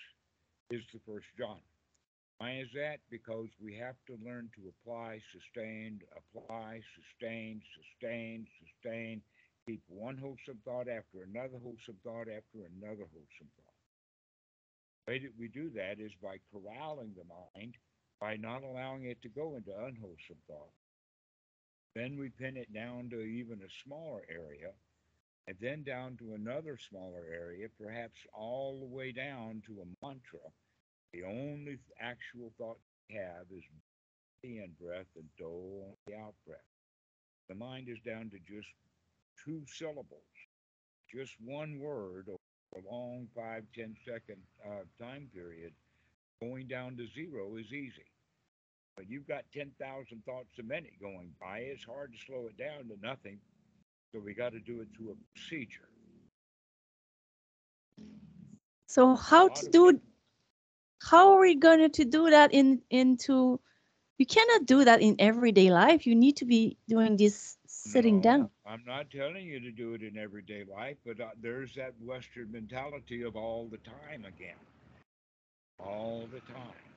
is 0.70 0.82
the 0.92 1.00
first 1.06 1.26
jhana. 1.40 1.64
Why 2.38 2.58
is 2.60 2.68
that? 2.74 2.98
Because 3.10 3.48
we 3.58 3.74
have 3.76 3.96
to 4.06 4.18
learn 4.22 4.50
to 4.56 4.68
apply, 4.68 5.20
sustain, 5.32 6.00
apply, 6.12 6.82
sustain, 6.94 7.62
sustain, 7.72 8.46
sustain, 8.60 9.22
keep 9.66 9.82
one 9.88 10.18
wholesome 10.18 10.58
thought 10.64 10.88
after 10.88 11.24
another 11.24 11.56
wholesome 11.62 11.96
thought 12.04 12.28
after 12.28 12.68
another 12.68 13.08
wholesome 13.08 13.50
thought. 13.56 13.80
The 15.06 15.12
way 15.12 15.18
that 15.20 15.38
we 15.38 15.48
do 15.48 15.70
that 15.70 16.00
is 16.00 16.12
by 16.22 16.36
corralling 16.52 17.14
the 17.16 17.24
mind 17.24 17.76
by 18.20 18.36
not 18.36 18.62
allowing 18.62 19.04
it 19.04 19.22
to 19.22 19.28
go 19.28 19.56
into 19.56 19.70
unwholesome 19.70 20.42
thought. 20.46 20.72
Then 21.94 22.18
we 22.18 22.28
pin 22.30 22.56
it 22.56 22.72
down 22.72 23.08
to 23.10 23.20
even 23.20 23.60
a 23.60 23.70
smaller 23.84 24.22
area, 24.28 24.72
and 25.46 25.56
then 25.60 25.84
down 25.84 26.16
to 26.18 26.34
another 26.34 26.76
smaller 26.76 27.24
area, 27.32 27.68
perhaps 27.80 28.18
all 28.32 28.80
the 28.80 28.86
way 28.96 29.12
down 29.12 29.62
to 29.66 29.82
a 29.82 30.06
mantra. 30.06 30.40
The 31.12 31.22
only 31.24 31.78
actual 32.00 32.52
thought 32.58 32.78
we 33.08 33.16
have 33.16 33.46
is 33.50 33.62
the 34.42 34.58
in 34.58 34.72
breath 34.80 35.06
and 35.16 35.28
dole 35.38 35.86
on 35.88 35.94
the 36.06 36.18
out 36.18 36.34
breath. 36.46 36.58
The 37.48 37.54
mind 37.54 37.88
is 37.88 37.98
down 38.04 38.30
to 38.30 38.38
just 38.38 38.68
two 39.44 39.62
syllables, 39.66 40.22
just 41.12 41.34
one 41.40 41.78
word 41.78 42.28
over 42.28 42.38
a 42.76 42.92
long 42.92 43.28
five, 43.36 43.64
ten 43.74 43.94
second 44.04 44.38
uh, 44.66 44.82
time 45.00 45.28
period. 45.32 45.72
Going 46.40 46.66
down 46.66 46.96
to 46.96 47.06
zero 47.14 47.56
is 47.56 47.72
easy. 47.72 48.04
But 48.96 49.10
you've 49.10 49.26
got 49.26 49.44
10,000 49.52 50.22
thoughts 50.24 50.58
a 50.58 50.62
minute 50.62 50.92
going 51.00 51.32
by. 51.40 51.58
It's 51.58 51.84
hard 51.84 52.12
to 52.12 52.18
slow 52.26 52.46
it 52.48 52.56
down 52.56 52.88
to 52.88 52.96
nothing. 53.02 53.38
So 54.12 54.20
we 54.20 54.34
got 54.34 54.52
to 54.52 54.60
do 54.60 54.80
it 54.80 54.88
through 54.96 55.12
a 55.12 55.16
procedure. 55.34 55.88
So 58.86 59.16
how 59.16 59.48
to 59.48 59.70
do 59.70 60.00
how 61.02 61.34
are 61.34 61.40
we 61.40 61.56
going 61.56 61.90
to 61.90 62.04
do 62.04 62.30
that 62.30 62.54
in 62.54 62.82
into 62.90 63.60
you 64.18 64.26
cannot 64.26 64.66
do 64.66 64.84
that 64.84 65.02
in 65.02 65.16
everyday 65.18 65.70
life. 65.70 66.06
You 66.06 66.14
need 66.14 66.36
to 66.36 66.44
be 66.44 66.78
doing 66.88 67.16
this 67.16 67.58
sitting 67.66 68.16
No, 68.16 68.22
down. 68.22 68.50
I'm 68.64 68.84
not 68.86 69.10
telling 69.10 69.44
you 69.46 69.58
to 69.60 69.72
do 69.72 69.94
it 69.94 70.02
in 70.02 70.16
everyday 70.16 70.64
life, 70.64 70.96
but 71.04 71.20
uh, 71.20 71.30
there's 71.42 71.74
that 71.74 71.94
Western 72.00 72.52
mentality 72.52 73.22
of 73.22 73.34
all 73.36 73.68
the 73.70 73.78
time 73.78 74.24
again. 74.24 74.56
All 75.80 76.28
the 76.32 76.40
time. 76.52 76.93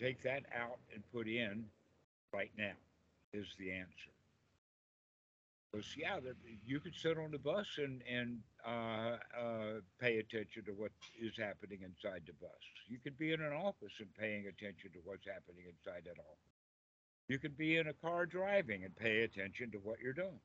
Take 0.00 0.22
that 0.22 0.44
out 0.54 0.78
and 0.94 1.02
put 1.12 1.26
in 1.26 1.64
right 2.32 2.50
now 2.56 2.76
is 3.32 3.46
the 3.58 3.72
answer. 3.72 4.12
Because 5.70 5.86
yeah, 5.96 6.18
you 6.64 6.80
could 6.80 6.94
sit 6.94 7.18
on 7.18 7.30
the 7.30 7.38
bus 7.38 7.66
and 7.78 8.02
and 8.10 8.38
uh, 8.66 9.16
uh, 9.38 9.80
pay 10.00 10.18
attention 10.18 10.64
to 10.64 10.72
what 10.72 10.92
is 11.20 11.36
happening 11.36 11.80
inside 11.82 12.22
the 12.26 12.32
bus. 12.40 12.50
You 12.88 12.98
could 13.02 13.18
be 13.18 13.32
in 13.32 13.42
an 13.42 13.52
office 13.52 13.92
and 13.98 14.08
paying 14.18 14.46
attention 14.46 14.92
to 14.92 15.00
what's 15.04 15.26
happening 15.26 15.64
inside 15.68 16.04
that 16.04 16.20
office. 16.20 16.54
You 17.28 17.38
could 17.38 17.56
be 17.58 17.76
in 17.76 17.88
a 17.88 17.92
car 17.92 18.24
driving 18.24 18.84
and 18.84 18.96
pay 18.96 19.22
attention 19.22 19.70
to 19.72 19.78
what 19.78 20.00
you're 20.00 20.14
doing. 20.14 20.40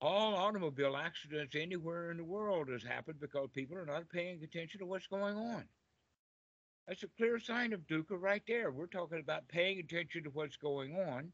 All 0.00 0.34
automobile 0.34 0.96
accidents 0.96 1.54
anywhere 1.54 2.10
in 2.10 2.16
the 2.16 2.24
world 2.24 2.68
has 2.68 2.82
happened 2.82 3.20
because 3.20 3.48
people 3.52 3.76
are 3.76 3.86
not 3.86 4.10
paying 4.10 4.42
attention 4.42 4.80
to 4.80 4.86
what's 4.86 5.06
going 5.06 5.36
on. 5.36 5.64
That's 6.88 7.02
a 7.02 7.08
clear 7.18 7.38
sign 7.38 7.74
of 7.74 7.86
dukkha 7.86 8.18
right 8.18 8.42
there. 8.48 8.70
We're 8.70 8.86
talking 8.86 9.20
about 9.20 9.46
paying 9.48 9.78
attention 9.78 10.24
to 10.24 10.30
what's 10.30 10.56
going 10.56 10.96
on. 10.96 11.30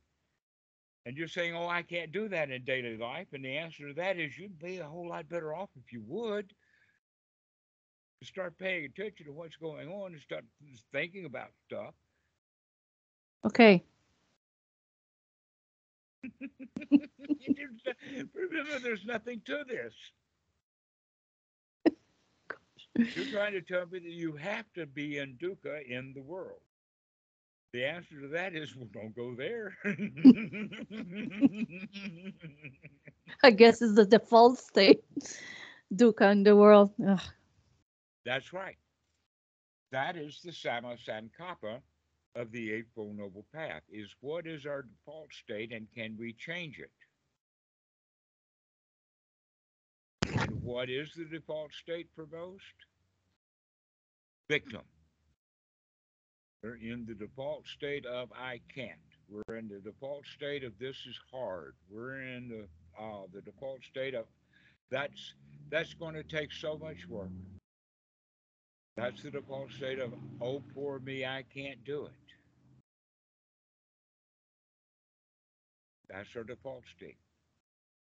And 1.06 1.16
you're 1.16 1.28
saying, 1.28 1.54
oh, 1.54 1.68
I 1.68 1.82
can't 1.82 2.10
do 2.10 2.28
that 2.28 2.50
in 2.50 2.64
daily 2.64 2.96
life. 2.96 3.28
And 3.32 3.44
the 3.44 3.56
answer 3.56 3.86
to 3.86 3.94
that 3.94 4.18
is 4.18 4.36
you'd 4.36 4.58
be 4.58 4.78
a 4.78 4.84
whole 4.84 5.08
lot 5.08 5.28
better 5.28 5.54
off 5.54 5.68
if 5.76 5.92
you 5.92 6.02
would. 6.08 6.52
Start 8.24 8.58
paying 8.58 8.86
attention 8.86 9.26
to 9.26 9.32
what's 9.32 9.56
going 9.56 9.88
on 9.88 10.12
and 10.12 10.20
start 10.20 10.44
thinking 10.92 11.26
about 11.26 11.50
stuff. 11.66 11.94
Okay. 13.44 13.84
Remember, 16.90 18.78
there's 18.82 19.04
nothing 19.04 19.42
to 19.44 19.62
this. 19.68 19.94
You're 22.96 23.26
trying 23.26 23.52
to 23.52 23.62
tell 23.62 23.86
me 23.86 23.98
that 24.00 24.10
you 24.10 24.36
have 24.36 24.72
to 24.74 24.86
be 24.86 25.18
in 25.18 25.36
dukkha 25.36 25.82
in 25.88 26.12
the 26.14 26.22
world. 26.22 26.60
The 27.72 27.84
answer 27.84 28.20
to 28.20 28.28
that 28.28 28.54
is, 28.54 28.76
well, 28.76 28.88
don't 28.92 29.14
go 29.14 29.34
there. 29.34 29.76
I 33.42 33.50
guess 33.50 33.82
it's 33.82 33.94
the 33.94 34.06
default 34.06 34.58
state. 34.58 35.04
Dukkha 35.94 36.32
in 36.32 36.42
the 36.44 36.56
world. 36.56 36.92
Ugh. 37.06 37.20
That's 38.24 38.52
right. 38.52 38.78
That 39.92 40.16
is 40.16 40.40
the 40.42 40.50
Samma 40.52 40.98
Sankappa 40.98 41.82
of 42.34 42.50
the 42.52 42.72
Eightfold 42.72 43.16
Noble 43.16 43.46
Path, 43.52 43.82
is 43.88 44.14
what 44.20 44.46
is 44.46 44.66
our 44.66 44.82
default 44.82 45.32
state 45.32 45.72
and 45.72 45.90
can 45.92 46.16
we 46.18 46.32
change 46.32 46.78
it? 46.78 46.90
What 50.64 50.88
is 50.88 51.12
the 51.14 51.26
default 51.26 51.72
state 51.74 52.08
for 52.16 52.26
most? 52.32 52.64
Victim. 54.48 54.80
We're 56.62 56.76
in 56.76 57.04
the 57.06 57.14
default 57.14 57.66
state 57.66 58.06
of 58.06 58.30
I 58.32 58.60
can't. 58.74 58.98
We're 59.28 59.56
in 59.56 59.68
the 59.68 59.80
default 59.80 60.24
state 60.26 60.64
of 60.64 60.72
this 60.78 60.96
is 61.06 61.18
hard. 61.30 61.74
We're 61.90 62.22
in 62.22 62.48
the 62.48 62.66
uh, 62.98 63.26
the 63.32 63.42
default 63.42 63.84
state 63.84 64.14
of 64.14 64.24
that's 64.90 65.34
that's 65.70 65.92
going 65.94 66.14
to 66.14 66.22
take 66.22 66.52
so 66.52 66.78
much 66.78 67.06
work. 67.08 67.28
That's 68.96 69.22
the 69.22 69.30
default 69.30 69.70
state 69.72 69.98
of 69.98 70.14
oh 70.40 70.62
poor 70.74 70.98
me, 71.00 71.26
I 71.26 71.44
can't 71.54 71.84
do 71.84 72.06
it. 72.06 72.12
That's 76.08 76.34
our 76.36 76.44
default 76.44 76.84
state. 76.96 77.16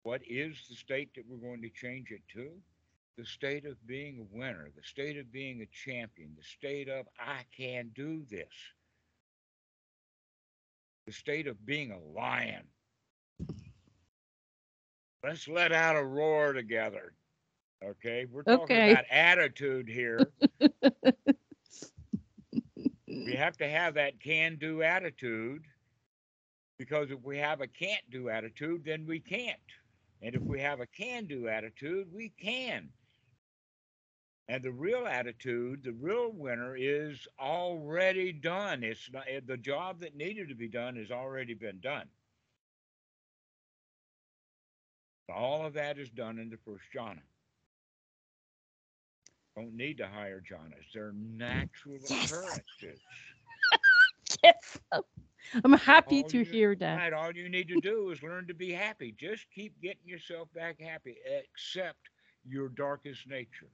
What 0.03 0.23
is 0.27 0.67
the 0.69 0.75
state 0.75 1.15
that 1.15 1.27
we're 1.27 1.37
going 1.39 1.63
to 1.63 1.71
change 1.71 2.11
it 2.11 2.23
to? 2.35 2.51
The 3.17 3.25
state 3.25 3.65
of 3.67 3.85
being 3.87 4.19
a 4.21 4.37
winner, 4.37 4.71
the 4.75 4.83
state 4.83 5.17
of 5.19 5.33
being 5.33 5.61
a 5.61 5.67
champion, 5.67 6.35
the 6.37 6.43
state 6.43 6.89
of 6.89 7.07
I 7.19 7.45
can 7.57 7.91
do 7.95 8.25
this, 8.29 8.53
the 11.07 11.13
state 11.13 11.47
of 11.47 11.65
being 11.67 11.91
a 11.91 11.99
lion. 11.99 12.69
Let's 15.23 15.49
let 15.49 15.73
out 15.73 15.97
a 15.97 16.05
roar 16.05 16.53
together. 16.53 17.15
Okay, 17.83 18.27
we're 18.27 18.45
talking 18.45 18.79
Okay. 18.79 18.81
about 18.81 19.05
attitude 19.11 19.89
here. 19.89 20.33
we 23.25 23.35
have 23.35 23.57
to 23.59 23.69
have 23.69 23.95
that 23.95 24.21
can 24.21 24.57
do 24.57 24.83
attitude 24.83 25.67
because 26.79 27.11
if 27.11 27.21
we 27.23 27.39
have 27.39 27.61
a 27.61 27.67
can't 27.67 28.09
do 28.11 28.29
attitude, 28.29 28.85
then 28.85 29.07
we 29.07 29.21
can't. 29.21 29.59
And 30.23 30.35
if 30.35 30.43
we 30.43 30.61
have 30.61 30.81
a 30.81 30.87
can 30.87 31.27
do 31.27 31.49
attitude, 31.49 32.13
we 32.13 32.31
can. 32.31 32.91
And 34.49 34.63
the 34.63 34.73
real 34.73 35.07
attitude, 35.07 35.85
the 35.85 35.93
real 35.93 36.33
winner 36.33 36.75
is 36.77 37.27
already 37.39 38.33
done. 38.33 38.83
It's 38.83 39.11
not, 39.13 39.27
eh, 39.29 39.41
the 39.45 39.57
job 39.57 40.01
that 40.01 40.17
needed 40.17 40.49
to 40.49 40.55
be 40.55 40.69
done 40.69 40.97
has 40.97 41.11
already 41.11 41.55
been 41.55 41.81
done. 41.81 42.09
All 45.29 45.65
of 45.67 45.75
that 45.75 45.99
is 45.99 46.11
done 46.11 46.39
in 46.39 46.51
the 46.51 46.57
first 46.59 46.85
jhana. 46.95 47.23
Don't 49.57 49.75
need 49.75 49.99
to 49.99 50.07
hire 50.09 50.41
jhanas. 50.41 50.93
They're 50.93 51.13
natural 51.13 52.01
Yes. 52.09 52.33
occurrences. 52.33 53.01
Yes. 54.43 54.79
I'm 55.65 55.73
happy 55.75 56.23
All 56.23 56.29
to 56.31 56.45
you- 56.45 56.45
hear 56.45 56.75
that. 56.77 56.97
Right. 56.97 57.13
All 57.13 57.33
you 57.35 57.49
need 57.49 57.69
to 57.69 57.77
do 57.77 58.11
is 58.11 58.23
learn 58.23 58.47
to 58.49 58.55
be 58.55 58.73
happy. 58.73 59.13
Just 59.13 59.51
keep 59.51 59.81
getting 59.81 60.07
yourself 60.07 60.53
back 60.53 60.81
happy. 60.81 61.17
Accept 61.45 62.09
your 62.45 62.69
darkest 62.69 63.27
nature. 63.27 63.71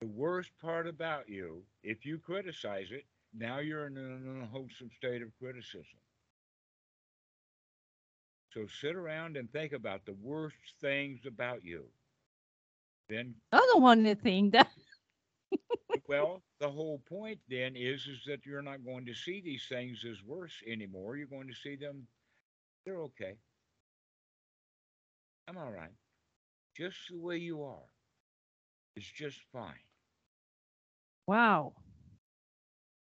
The 0.00 0.06
worst 0.06 0.50
part 0.58 0.86
about 0.86 1.28
you, 1.28 1.64
if 1.82 2.04
you 2.04 2.18
criticize 2.18 2.90
it, 2.90 3.04
now 3.32 3.58
you're 3.58 3.86
in 3.86 3.96
an 3.96 4.26
unwholesome 4.42 4.90
state 4.96 5.22
of 5.22 5.36
criticism. 5.38 5.98
So 8.52 8.66
sit 8.66 8.94
around 8.94 9.36
and 9.36 9.50
think 9.50 9.72
about 9.72 10.04
the 10.06 10.12
worst 10.14 10.56
things 10.80 11.26
about 11.26 11.64
you. 11.64 11.90
Then 13.08 13.34
I 13.52 13.58
don't 13.58 13.82
want 13.82 14.04
to 14.06 14.14
think 14.14 14.52
that. 14.52 14.68
well, 16.06 16.42
the 16.60 16.70
whole 16.70 17.00
point 17.08 17.38
then 17.48 17.76
is 17.76 18.06
is 18.06 18.22
that 18.26 18.44
you're 18.46 18.62
not 18.62 18.84
going 18.84 19.06
to 19.06 19.14
see 19.14 19.40
these 19.40 19.66
things 19.68 20.04
as 20.08 20.22
worse 20.24 20.54
anymore. 20.66 21.16
You're 21.16 21.26
going 21.26 21.48
to 21.48 21.54
see 21.54 21.76
them 21.76 22.06
they're 22.84 23.00
okay. 23.00 23.36
I'm 25.48 25.56
all 25.56 25.70
right. 25.70 25.92
Just 26.76 26.96
the 27.10 27.18
way 27.18 27.38
you 27.38 27.62
are. 27.62 27.88
It's 28.96 29.10
just 29.10 29.38
fine. 29.52 29.72
Wow. 31.26 31.72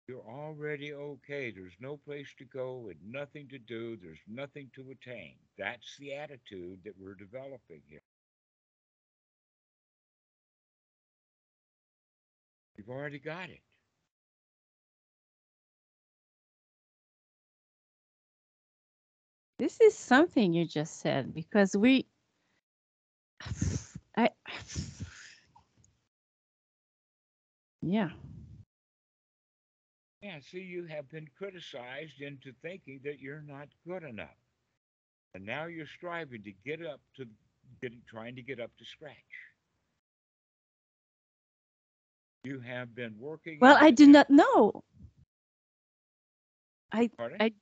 You're 0.07 0.21
already 0.21 0.93
okay. 0.93 1.51
There's 1.51 1.75
no 1.81 1.97
place 1.97 2.33
to 2.37 2.45
go 2.45 2.89
and 2.89 3.11
nothing 3.11 3.49
to 3.49 3.59
do. 3.59 3.97
There's 4.01 4.23
nothing 4.27 4.69
to 4.75 4.91
attain. 4.91 5.35
That's 5.57 5.97
the 5.99 6.13
attitude 6.13 6.79
that 6.85 6.93
we're 6.97 7.15
developing 7.15 7.81
here. 7.89 8.01
You've 12.77 12.89
already 12.89 13.19
got 13.19 13.49
it. 13.49 13.61
This 19.59 19.81
is 19.81 19.97
something 19.97 20.53
you 20.53 20.65
just 20.65 20.99
said 20.99 21.33
because 21.33 21.75
we 21.75 22.05
I 24.17 24.29
Yeah. 27.81 28.09
Yeah, 30.21 30.39
see, 30.41 30.59
you 30.59 30.85
have 30.85 31.09
been 31.09 31.27
criticized 31.37 32.21
into 32.21 32.51
thinking 32.61 32.99
that 33.05 33.19
you're 33.19 33.43
not 33.43 33.67
good 33.87 34.03
enough. 34.03 34.35
And 35.35 35.45
now 35.45 35.65
you're 35.65 35.85
striving 35.85 36.43
to 36.43 36.51
get 36.65 36.85
up 36.85 36.99
to 37.15 37.25
getting 37.81 38.01
trying 38.09 38.35
to 38.35 38.41
get 38.41 38.59
up 38.59 38.71
to 38.77 38.85
scratch. 38.85 39.13
You 42.47 42.59
have 42.61 42.95
been 42.95 43.15
working. 43.19 43.59
Well, 43.59 43.77
I 43.79 43.91
do 43.91 44.07
not 44.07 44.29
know. 44.29 44.83
I 46.93 47.09
Pardon? 47.17 47.41
I- 47.41 47.53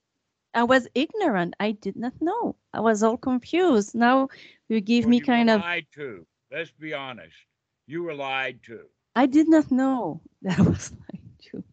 I 0.54 0.64
was 0.64 0.88
ignorant. 0.94 1.56
I 1.60 1.72
did 1.72 1.96
not 1.96 2.22
know. 2.22 2.56
I 2.72 2.80
was 2.82 3.02
all 3.04 3.18
confused. 3.18 3.96
Now 3.96 4.30
you 4.70 4.80
give 4.82 5.06
Well, 5.06 5.10
me 5.10 5.18
you 5.18 5.24
were 5.24 5.26
kind 5.26 5.50
of. 5.50 5.62
lied 5.62 5.88
to. 5.96 6.28
Let's 6.52 6.72
be 6.72 6.94
honest. 6.94 7.36
You 7.88 8.04
were 8.04 8.14
lied 8.14 8.62
to. 8.64 8.90
I 9.16 9.26
did 9.26 9.50
not 9.50 9.72
know 9.72 10.22
that 10.44 10.60
was 10.60 10.92
lied 10.92 11.40
to. 11.52 11.64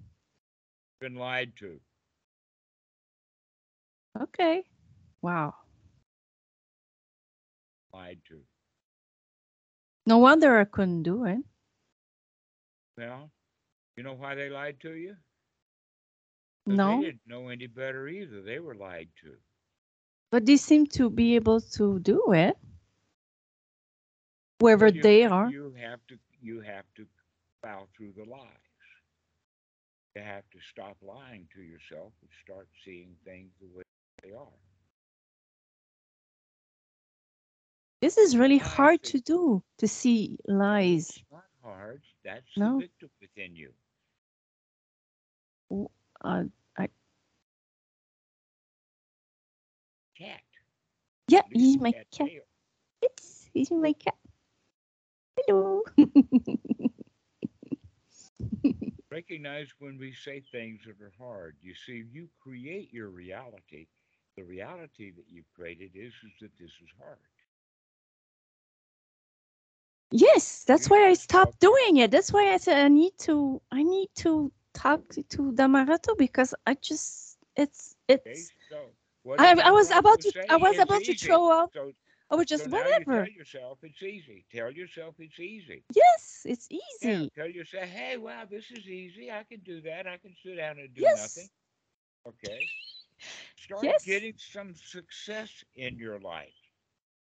Been 1.00 1.14
lied 1.16 1.54
to. 1.58 1.80
Okay. 4.20 4.64
Wow. 5.20 5.54
Lied 7.92 8.20
to. 8.28 8.42
No 10.06 10.18
wonder 10.18 10.58
I 10.58 10.64
couldn't 10.64 11.02
do 11.02 11.24
it. 11.24 11.44
Well, 12.96 13.32
you 13.96 14.02
know 14.02 14.14
why 14.14 14.34
they 14.34 14.48
lied 14.48 14.80
to 14.80 14.92
you? 14.92 15.16
No, 16.66 16.76
They 16.84 16.96
didn't 16.96 17.26
know 17.26 17.48
any 17.48 17.66
better 17.66 18.08
either. 18.08 18.42
They 18.42 18.58
were 18.60 18.74
lied 18.74 19.10
to. 19.22 19.38
but 20.30 20.46
they 20.46 20.56
seem 20.56 20.86
to 20.86 21.10
be 21.10 21.34
able 21.36 21.60
to 21.60 21.98
do 22.00 22.32
it. 22.32 22.56
Wherever 24.58 24.88
Well, 24.88 24.92
you 24.92 25.02
they 25.02 25.24
are. 25.24 25.54
You 25.54 25.72
have 25.74 26.00
to 26.08 26.18
you 26.40 26.60
have 26.60 26.86
to 26.96 27.06
plow 27.62 27.88
through 27.96 28.12
the 28.12 28.24
lies. 28.24 28.72
You 30.14 30.22
have 30.22 30.48
to 30.50 30.60
stop 30.60 30.96
lying 31.02 31.48
to 31.54 31.62
yourself 31.62 32.12
and 32.20 32.30
start 32.42 32.68
seeing 32.84 33.16
things 33.24 33.52
the 33.60 33.66
way 33.66 33.82
they 34.22 34.32
are. 34.32 34.58
This 38.00 38.16
is 38.18 38.36
really 38.36 38.58
hard 38.58 39.02
to 39.04 39.20
do 39.20 39.62
to 39.78 39.86
see 39.88 40.38
lies. 40.46 41.22
It's 41.22 41.30
not 41.30 41.51
hard. 41.62 42.02
That's 42.24 42.46
No. 42.56 42.78
the 42.78 42.84
victim 42.86 43.10
within 43.20 43.56
you. 43.56 43.72
Uh, 46.24 46.44
Cat. 50.16 50.42
yeah, 51.28 51.42
he's 51.52 51.78
my 51.78 51.92
cat 51.92 52.06
cat. 52.10 52.32
It's 53.02 53.48
he's 53.52 53.70
my 53.70 53.92
cat. 53.92 54.16
Hello. 55.46 55.82
Recognize 59.10 59.68
when 59.78 59.98
we 59.98 60.12
say 60.12 60.40
things 60.40 60.82
that 60.86 61.00
are 61.00 61.12
hard. 61.18 61.56
You 61.60 61.74
see, 61.74 62.04
you 62.10 62.28
create 62.40 62.92
your 62.92 63.08
reality. 63.10 63.88
The 64.36 64.44
reality 64.44 65.10
that 65.12 65.28
you've 65.28 65.52
created 65.54 65.92
is, 65.94 66.12
is 66.24 66.32
that 66.40 66.56
this 66.58 66.70
is 66.82 66.90
hard. 66.98 67.18
Yes, 70.12 70.64
that's 70.64 70.90
why 70.90 71.06
I 71.08 71.14
stopped 71.14 71.60
doing 71.60 71.96
it. 71.98 72.10
That's 72.12 72.32
why 72.32 72.52
I 72.52 72.58
said 72.58 72.78
I 72.84 72.88
need 72.88 73.12
to. 73.20 73.62
I 73.72 73.82
need 73.82 74.08
to 74.16 74.52
talk 74.74 75.08
to 75.10 75.52
Dhammarato 75.52 76.16
because 76.16 76.54
I 76.66 76.74
just 76.74 77.38
it's 77.56 77.96
Okay, 78.08 78.46
it's. 78.46 78.52
so 78.68 78.94
I, 79.38 79.54
I 79.64 79.70
was 79.70 79.90
about 79.90 80.20
to 80.22 80.32
say, 80.32 80.48
I 80.48 80.56
was 80.56 80.78
about 80.78 81.04
to 81.04 81.14
easy. 81.14 81.14
throw 81.14 81.50
up. 81.50 81.72
So, 81.72 81.92
I 82.30 82.36
was 82.36 82.46
just 82.46 82.66
so 82.66 82.68
now 82.68 82.88
you 82.88 83.04
whatever. 83.04 83.26
tell 83.26 83.28
yourself 83.28 83.78
it's 83.82 84.02
easy. 84.02 84.44
Tell 84.52 84.72
yourself 84.72 85.14
it's 85.18 85.40
easy. 85.40 85.84
Yes, 85.94 86.44
it's 86.46 86.68
Yeah, 87.00 87.20
easy. 87.20 87.32
tell 87.34 87.48
yourself, 87.48 87.84
hey, 87.88 88.16
wow, 88.16 88.44
this 88.48 88.70
is 88.70 88.86
easy. 88.88 89.30
I 89.30 89.44
can 89.44 89.60
do 89.60 89.80
that. 89.82 90.06
I 90.06 90.18
can 90.18 90.34
sit 90.42 90.56
down 90.56 90.78
and 90.78 90.94
do 90.94 91.08
Yes. 91.08 91.10
nothing. 91.10 91.50
Okay. 92.26 92.70
Start 93.56 93.90
Yes. 93.90 94.04
getting 94.04 94.34
some 94.38 94.74
success 94.74 95.64
in 95.74 95.98
your 95.98 96.18
life. 96.20 96.61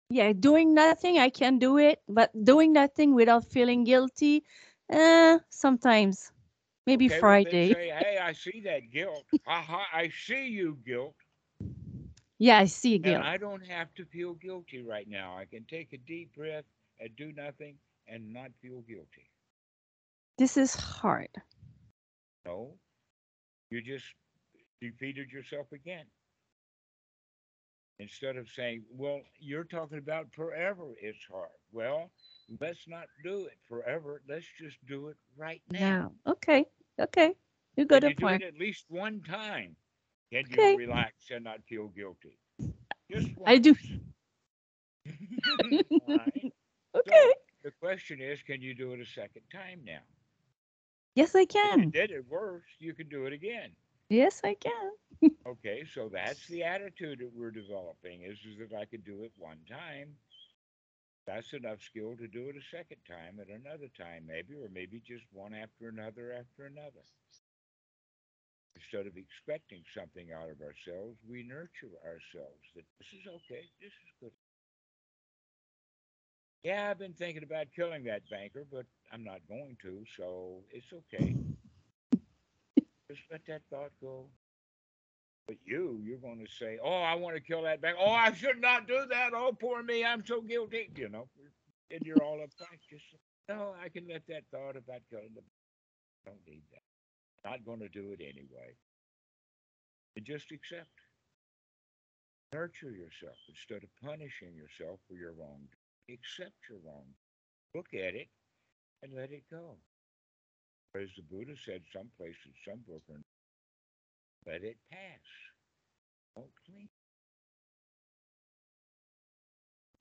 Yeah, 0.08 0.32
doing 0.32 0.74
nothing, 0.74 1.18
I 1.18 1.28
can 1.30 1.58
do 1.58 1.78
it, 1.78 2.00
but 2.08 2.30
doing 2.44 2.72
nothing 2.72 3.14
without 3.14 3.44
feeling 3.44 3.84
guilty, 3.84 4.44
uh, 4.92 5.38
sometimes. 5.50 6.32
Maybe 6.86 7.08
Okay, 7.08 7.22
well, 7.22 7.40
Friday. 7.40 7.68
say, 7.68 7.88
hey, 7.88 8.18
I 8.18 8.32
see 8.32 8.60
that 8.60 8.90
guilt. 8.90 9.26
Aha, 9.46 9.88
I 9.92 10.08
see 10.08 10.48
you, 10.48 10.78
guilt. 10.84 11.16
Yeah, 12.38 12.58
I 12.58 12.64
see 12.66 12.98
And 13.02 13.16
guilt. 13.16 13.22
I 13.22 13.36
don't 13.38 13.62
have 13.64 13.94
to 13.94 14.04
feel 14.04 14.34
guilty 14.34 14.82
right 14.82 15.08
now. 15.08 15.36
I 15.36 15.44
can 15.44 15.64
take 15.64 15.92
a 15.92 15.98
deep 15.98 16.34
breath 16.34 16.64
and 16.98 17.14
do 17.16 17.32
nothing 17.32 17.78
and 18.06 18.32
not 18.32 18.52
feel 18.60 18.82
guilty. 18.82 19.30
This 20.38 20.56
is 20.56 20.74
hard. 20.76 21.42
No, 22.44 22.78
you 23.70 23.80
just 23.82 24.14
defeated 24.80 25.30
yourself 25.32 25.72
again. 25.72 26.06
Instead 27.98 28.36
of 28.36 28.48
saying, 28.48 28.84
well, 28.90 29.22
you're 29.38 29.64
talking 29.64 29.98
about 29.98 30.32
forever 30.32 30.94
it's 31.00 31.24
hard. 31.26 31.50
Well, 31.72 32.10
let's 32.60 32.88
not 32.88 33.08
do 33.22 33.46
it 33.46 33.58
forever. 33.68 34.22
Let's 34.28 34.46
just 34.58 34.84
do 34.86 35.08
it 35.08 35.16
right 35.36 35.62
now. 35.68 35.96
Now, 35.96 36.12
okay, 36.26 36.66
okay, 36.98 37.36
you 37.76 37.84
got 37.86 38.02
Can 38.02 38.04
a 38.04 38.10
point. 38.10 38.42
at 38.42 38.56
least 38.56 38.90
one 38.90 39.22
time? 39.22 39.76
Can 40.30 40.48
Okay. 40.50 40.50
you 40.50 40.68
relax 40.70 41.30
and 41.30 41.44
not 41.44 41.64
feel 41.64 41.88
guilty? 41.88 42.38
Just 43.10 43.36
once. 43.36 43.46
I 43.46 43.58
do. 43.58 43.74
Right. 46.06 46.52
Okay. 46.94 47.32
The 47.62 47.70
question 47.70 48.20
is, 48.20 48.42
can 48.42 48.60
you 48.62 48.74
do 48.74 48.92
it 48.92 49.00
a 49.00 49.06
second 49.06 49.42
time 49.50 49.84
now? 49.84 50.02
Yes, 51.14 51.34
I 51.34 51.44
If 51.62 51.74
you 51.76 51.84
can. 51.84 51.92
did 51.92 52.10
it 52.10 52.26
worse, 52.26 52.64
you 52.78 52.94
can 52.94 53.08
do 53.08 53.26
it 53.26 53.32
again. 53.32 53.76
Yes, 54.08 54.40
I 54.44 54.54
can. 54.54 54.92
Okay, 55.46 55.84
so 55.84 56.08
that's 56.08 56.46
the 56.48 56.62
attitude 56.62 57.18
that 57.20 57.32
we're 57.34 57.50
developing 57.50 58.22
is, 58.22 58.38
is 58.44 58.58
that 58.58 58.72
I 58.76 58.84
could 58.84 59.04
do 59.04 59.22
it 59.24 59.32
one 59.36 59.64
time. 59.68 60.16
That's 61.26 61.52
enough 61.52 61.80
skill 61.82 62.16
to 62.16 62.26
do 62.26 62.48
it 62.48 62.56
a 62.56 62.62
second 62.62 63.04
time 63.04 63.38
at 63.38 63.48
another 63.48 63.88
time, 63.88 64.26
maybe, 64.26 64.54
or 64.54 64.68
maybe 64.68 65.00
just 65.00 65.24
one 65.32 65.54
after 65.54 65.88
another 65.88 66.32
after 66.32 66.64
another. 66.66 67.04
Instead 68.76 69.06
of 69.06 69.16
expecting 69.16 69.84
something 69.94 70.32
out 70.32 70.48
of 70.50 70.60
ourselves, 70.62 71.18
we 71.28 71.42
nurture 71.42 71.92
ourselves 72.04 72.64
that 72.74 72.86
this 72.98 73.08
is 73.12 73.26
okay, 73.26 73.68
this 73.80 73.92
is 73.92 74.10
good. 74.20 74.32
Yeah, 76.62 76.90
I've 76.90 76.98
been 76.98 77.14
thinking 77.14 77.42
about 77.42 77.72
killing 77.74 78.04
that 78.04 78.28
banker, 78.28 78.64
but 78.70 78.86
I'm 79.12 79.24
not 79.24 79.46
going 79.48 79.76
to, 79.82 80.04
so 80.16 80.64
it's 80.70 80.92
okay. 80.92 81.36
Just 83.10 83.22
let 83.30 83.40
that 83.46 83.62
thought 83.70 83.92
go. 84.02 84.26
But 85.46 85.56
you, 85.64 85.98
you're 86.04 86.18
going 86.18 86.44
to 86.44 86.52
say, 86.52 86.78
"Oh, 86.82 87.00
I 87.00 87.14
want 87.14 87.34
to 87.36 87.40
kill 87.40 87.62
that 87.62 87.80
bank. 87.80 87.96
Oh, 87.98 88.10
I 88.10 88.32
should 88.32 88.60
not 88.60 88.86
do 88.86 89.06
that. 89.08 89.30
Oh, 89.34 89.56
poor 89.58 89.82
me, 89.82 90.04
I'm 90.04 90.24
so 90.24 90.42
guilty." 90.42 90.90
You 90.94 91.08
know, 91.08 91.28
and 91.90 92.02
you're 92.04 92.22
all 92.22 92.36
uptight. 92.36 92.80
Just 92.90 93.04
no, 93.48 93.74
I 93.82 93.88
can 93.88 94.06
let 94.08 94.26
that 94.28 94.42
thought 94.50 94.76
about 94.76 95.00
killing 95.10 95.32
the. 95.34 95.42
Don't 96.26 96.46
need 96.46 96.62
that. 96.72 97.48
Not 97.48 97.64
going 97.64 97.80
to 97.80 97.88
do 97.88 98.12
it 98.12 98.20
anyway. 98.20 98.76
And 100.16 100.26
just 100.26 100.52
accept. 100.52 100.90
Nurture 102.52 102.90
yourself 102.90 103.36
instead 103.48 103.82
of 103.84 103.90
punishing 104.02 104.54
yourself 104.54 105.00
for 105.08 105.16
your 105.16 105.32
wrong. 105.32 105.68
Accept 106.10 106.56
your 106.68 106.78
wrong. 106.84 107.04
Look 107.74 107.88
at 107.94 108.14
it 108.14 108.28
and 109.02 109.14
let 109.14 109.30
it 109.32 109.44
go. 109.50 109.76
As 110.94 111.08
the 111.16 111.22
Buddha 111.22 111.54
said 111.64 111.82
someplace 111.94 112.34
in 112.46 112.52
some 112.66 112.80
book 112.88 113.02
or 113.08 113.20
let 114.46 114.62
it 114.62 114.76
pass. 114.90 115.20
Don't 116.34 116.50
cling. 116.66 116.88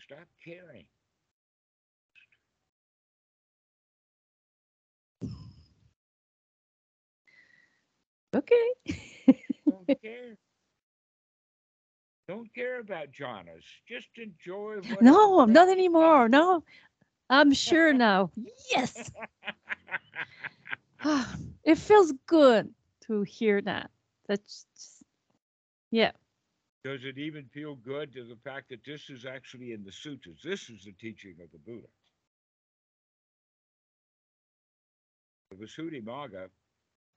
Stop 0.01 0.27
caring. 0.43 0.85
Okay. 8.35 8.69
Don't 9.69 9.87
care. 10.01 10.37
Don't 12.27 12.53
care 12.53 12.79
about 12.79 13.11
jhanas. 13.11 13.63
Just 13.87 14.07
enjoy 14.17 14.75
what 14.89 15.01
No, 15.01 15.45
not 15.45 15.69
anymore. 15.69 16.27
No, 16.29 16.63
I'm 17.29 17.53
sure 17.67 17.93
now. 17.93 18.31
Yes. 18.71 19.11
it 21.63 21.77
feels 21.77 22.13
good 22.25 22.73
to 23.07 23.21
hear 23.23 23.61
that. 23.61 23.89
That's 24.27 24.65
just, 24.75 25.03
yeah. 25.91 26.11
Does 26.83 27.03
it 27.03 27.17
even 27.17 27.45
feel 27.53 27.75
good 27.75 28.13
to 28.13 28.23
the 28.23 28.37
fact 28.43 28.69
that 28.69 28.83
this 28.85 29.09
is 29.09 29.25
actually 29.25 29.73
in 29.73 29.83
the 29.83 29.91
sutras? 29.91 30.39
This 30.43 30.69
is 30.69 30.85
the 30.85 30.93
teaching 30.93 31.35
of 31.43 31.51
the 31.51 31.59
Buddha. 31.59 31.87
The 35.51 35.57
Visuddhimagga, 35.57 36.47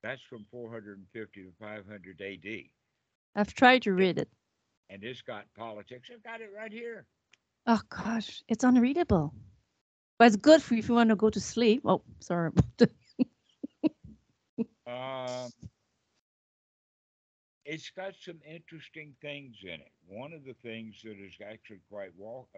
that's 0.03 0.21
from 0.23 0.45
450 0.51 1.43
to 1.43 1.51
500 1.59 2.21
AD. 2.21 2.61
I've 3.35 3.53
tried 3.53 3.83
to 3.83 3.93
read 3.93 4.17
it. 4.17 4.29
And 4.89 5.03
it's 5.03 5.21
got 5.21 5.45
politics. 5.57 6.09
I've 6.13 6.23
got 6.23 6.41
it 6.41 6.49
right 6.55 6.71
here. 6.71 7.05
Oh 7.67 7.79
gosh, 7.89 8.41
it's 8.47 8.63
unreadable. 8.63 9.33
But 10.21 10.27
it's 10.27 10.35
good 10.35 10.61
for 10.61 10.75
if 10.75 10.87
you 10.87 10.93
want 10.93 11.09
to 11.09 11.15
go 11.15 11.31
to 11.31 11.39
sleep. 11.39 11.81
Oh, 11.83 12.03
sorry. 12.19 12.51
Um, 14.85 15.49
it's 17.65 17.89
got 17.89 18.13
some 18.23 18.37
interesting 18.47 19.15
things 19.19 19.55
in 19.63 19.81
it. 19.81 19.91
One 20.07 20.33
of 20.33 20.45
the 20.45 20.53
things 20.61 21.01
that 21.03 21.17
is 21.17 21.33
actually 21.43 21.79
quite 21.89 22.11
walk, 22.15 22.49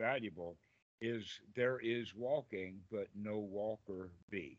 valuable 0.00 0.56
is 1.00 1.24
there 1.54 1.78
is 1.78 2.12
walking, 2.16 2.80
but 2.90 3.06
no 3.14 3.38
walker 3.38 4.10
be. 4.28 4.58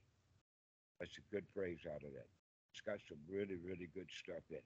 That's 1.02 1.18
a 1.18 1.36
good 1.36 1.44
phrase 1.54 1.80
out 1.86 2.04
of 2.04 2.14
that. 2.14 2.30
It's 2.72 2.82
got 2.86 3.00
some 3.10 3.18
really, 3.30 3.58
really 3.58 3.90
good 3.94 4.08
stuff 4.18 4.44
in 4.50 4.56
it. 4.56 4.64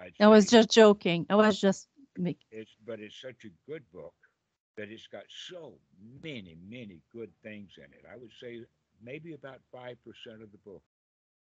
I'd 0.00 0.14
I 0.18 0.28
was 0.28 0.46
just 0.46 0.70
joking. 0.70 1.26
I 1.28 1.34
was 1.34 1.60
just 1.60 1.88
make, 2.16 2.38
it's, 2.50 2.70
but 2.86 3.00
it's 3.00 3.20
such 3.20 3.44
a 3.44 3.70
good 3.70 3.82
book 3.92 4.14
that 4.76 4.90
it's 4.90 5.06
got 5.06 5.24
so 5.48 5.74
many, 6.22 6.56
many 6.68 7.00
good 7.12 7.30
things 7.42 7.70
in 7.78 7.84
it. 7.84 8.04
I 8.12 8.16
would 8.16 8.32
say 8.40 8.60
maybe 9.02 9.32
about 9.34 9.60
five 9.72 9.96
percent 10.04 10.42
of 10.42 10.50
the 10.52 10.58
book. 10.58 10.82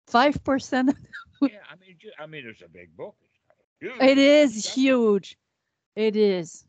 five 0.06 0.42
percent. 0.44 0.94
Yeah, 1.40 1.58
I 1.70 1.76
mean, 1.76 1.96
I 2.18 2.26
mean, 2.26 2.46
it's 2.46 2.62
a 2.62 2.68
big 2.68 2.96
book. 2.96 3.16
It's 3.20 3.70
huge 3.80 4.00
It 4.00 4.18
is 4.18 4.64
stuff, 4.64 4.74
huge. 4.74 5.36
It 5.96 6.16
is. 6.16 6.64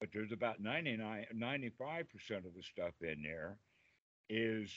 But 0.00 0.10
there's 0.12 0.32
about 0.32 0.60
99, 0.60 1.26
95 1.34 2.10
percent 2.10 2.46
of 2.46 2.54
the 2.54 2.62
stuff 2.62 2.94
in 3.02 3.22
there 3.22 3.58
is 4.28 4.70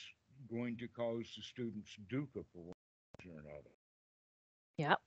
going 0.50 0.76
to 0.78 0.88
cause 0.88 1.26
the 1.36 1.42
students 1.42 1.96
dukkha 2.10 2.44
for 2.52 2.62
one 2.62 2.74
reason 3.18 3.36
or 3.36 3.40
another. 3.40 3.70
Yep. 4.78 5.00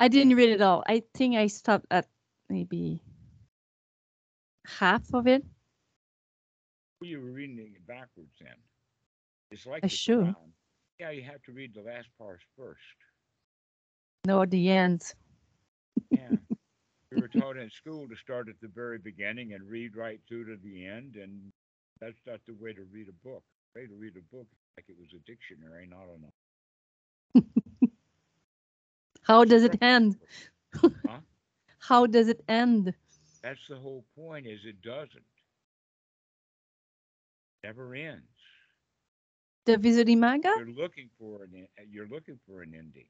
I 0.00 0.08
didn't 0.08 0.34
read 0.34 0.48
it 0.48 0.62
all. 0.62 0.82
I 0.86 1.02
think 1.12 1.36
I 1.36 1.46
stopped 1.46 1.84
at 1.90 2.08
maybe 2.48 3.02
half 4.66 5.02
of 5.12 5.26
it. 5.26 5.44
Well, 7.00 7.10
you 7.10 7.20
were 7.20 7.30
reading 7.30 7.58
it 7.58 7.86
backwards 7.86 8.32
then. 8.40 8.56
It's 9.50 9.66
like 9.66 9.84
I 9.84 9.88
should. 9.88 10.24
Quran. 10.24 10.52
Yeah, 10.98 11.10
you 11.10 11.22
have 11.22 11.42
to 11.42 11.52
read 11.52 11.74
the 11.74 11.82
last 11.82 12.08
part 12.18 12.40
first. 12.56 12.80
No, 14.26 14.44
the 14.46 14.70
end. 14.70 15.02
Yeah. 16.10 16.28
we 17.12 17.20
were 17.20 17.28
taught 17.28 17.58
in 17.58 17.70
school 17.70 18.08
to 18.08 18.16
start 18.16 18.48
at 18.48 18.60
the 18.62 18.68
very 18.74 18.98
beginning 18.98 19.52
and 19.52 19.68
read 19.68 19.96
right 19.96 20.20
through 20.28 20.46
to 20.46 20.56
the 20.62 20.86
end, 20.86 21.16
and 21.16 21.52
that's 22.00 22.20
not 22.26 22.40
the 22.46 22.54
way 22.54 22.72
to 22.72 22.82
read 22.92 23.08
a 23.08 23.28
book. 23.28 23.42
The 23.74 23.80
way 23.82 23.86
to 23.86 23.94
read 23.94 24.14
a 24.16 24.34
book 24.34 24.46
like 24.76 24.86
it 24.88 24.96
was 24.98 25.12
a 25.14 25.20
dictionary, 25.30 25.86
not 25.86 26.08
a 26.08 27.40
How 29.22 29.44
does 29.44 29.64
it 29.64 29.76
end? 29.82 30.16
Huh? 30.74 31.18
How 31.78 32.06
does 32.06 32.28
it 32.28 32.42
end? 32.48 32.94
That's 33.42 33.60
the 33.68 33.76
whole 33.76 34.04
point. 34.16 34.46
Is 34.46 34.60
it 34.64 34.82
doesn't. 34.82 35.24
Never 37.64 37.94
ends. 37.94 38.24
The 39.66 39.76
Visuddhimagga? 39.76 40.56
You're 40.56 40.74
looking 40.74 41.10
for 41.18 41.42
an 41.44 41.66
uh, 41.78 41.82
you're 41.90 42.08
looking 42.08 42.38
for 42.46 42.62
an 42.62 42.74
ending. 42.74 43.06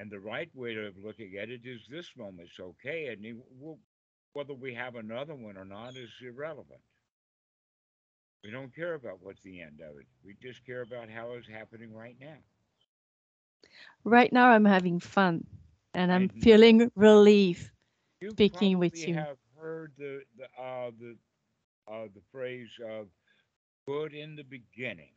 And 0.00 0.10
the 0.10 0.20
right 0.20 0.48
way 0.54 0.76
of 0.76 0.94
looking 1.02 1.36
at 1.42 1.50
it 1.50 1.62
is 1.64 1.80
this 1.90 2.10
moment's 2.16 2.60
okay, 2.60 3.08
and 3.08 3.42
we'll, 3.58 3.78
whether 4.32 4.54
we 4.54 4.72
have 4.74 4.94
another 4.94 5.34
one 5.34 5.56
or 5.56 5.64
not 5.64 5.96
is 5.96 6.10
irrelevant. 6.22 6.80
We 8.44 8.52
don't 8.52 8.74
care 8.74 8.94
about 8.94 9.18
what's 9.20 9.42
the 9.42 9.60
end 9.60 9.80
of 9.80 9.98
it. 9.98 10.06
We 10.24 10.36
just 10.40 10.64
care 10.64 10.82
about 10.82 11.10
how 11.10 11.32
it's 11.32 11.48
happening 11.48 11.92
right 11.92 12.16
now. 12.20 12.38
Right 14.04 14.32
now, 14.32 14.48
I'm 14.50 14.64
having 14.64 15.00
fun 15.00 15.46
and 15.94 16.12
I'm 16.12 16.28
feeling 16.28 16.90
relief. 16.94 17.72
You 18.20 18.34
Speaking 18.34 18.78
with 18.78 19.06
you. 19.06 19.26
have 19.26 19.38
heard 19.56 19.92
the 19.96 20.22
the 20.36 20.44
uh, 20.60 20.90
the 20.98 21.16
uh, 21.90 22.08
the 22.14 22.22
phrase 22.32 22.70
of 22.84 23.08
good 23.86 24.12
in 24.14 24.36
the 24.36 24.44
beginning, 24.44 25.12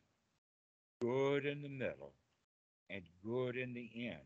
good 1.00 1.44
in 1.46 1.62
the 1.62 1.68
middle, 1.68 2.14
and 2.88 3.02
good 3.24 3.56
in 3.56 3.72
the 3.74 3.90
end. 4.08 4.18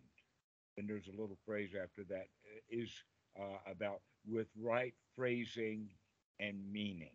And 0.77 0.89
there's 0.89 1.09
a 1.09 1.19
little 1.19 1.39
phrase 1.45 1.71
after 1.81 2.05
that 2.05 2.29
is 2.69 3.05
uh, 3.39 3.43
uh, 3.43 3.59
about 3.67 4.03
with 4.27 4.49
right 4.57 4.95
phrasing 5.15 5.91
and 6.39 6.73
meaning. 6.73 7.15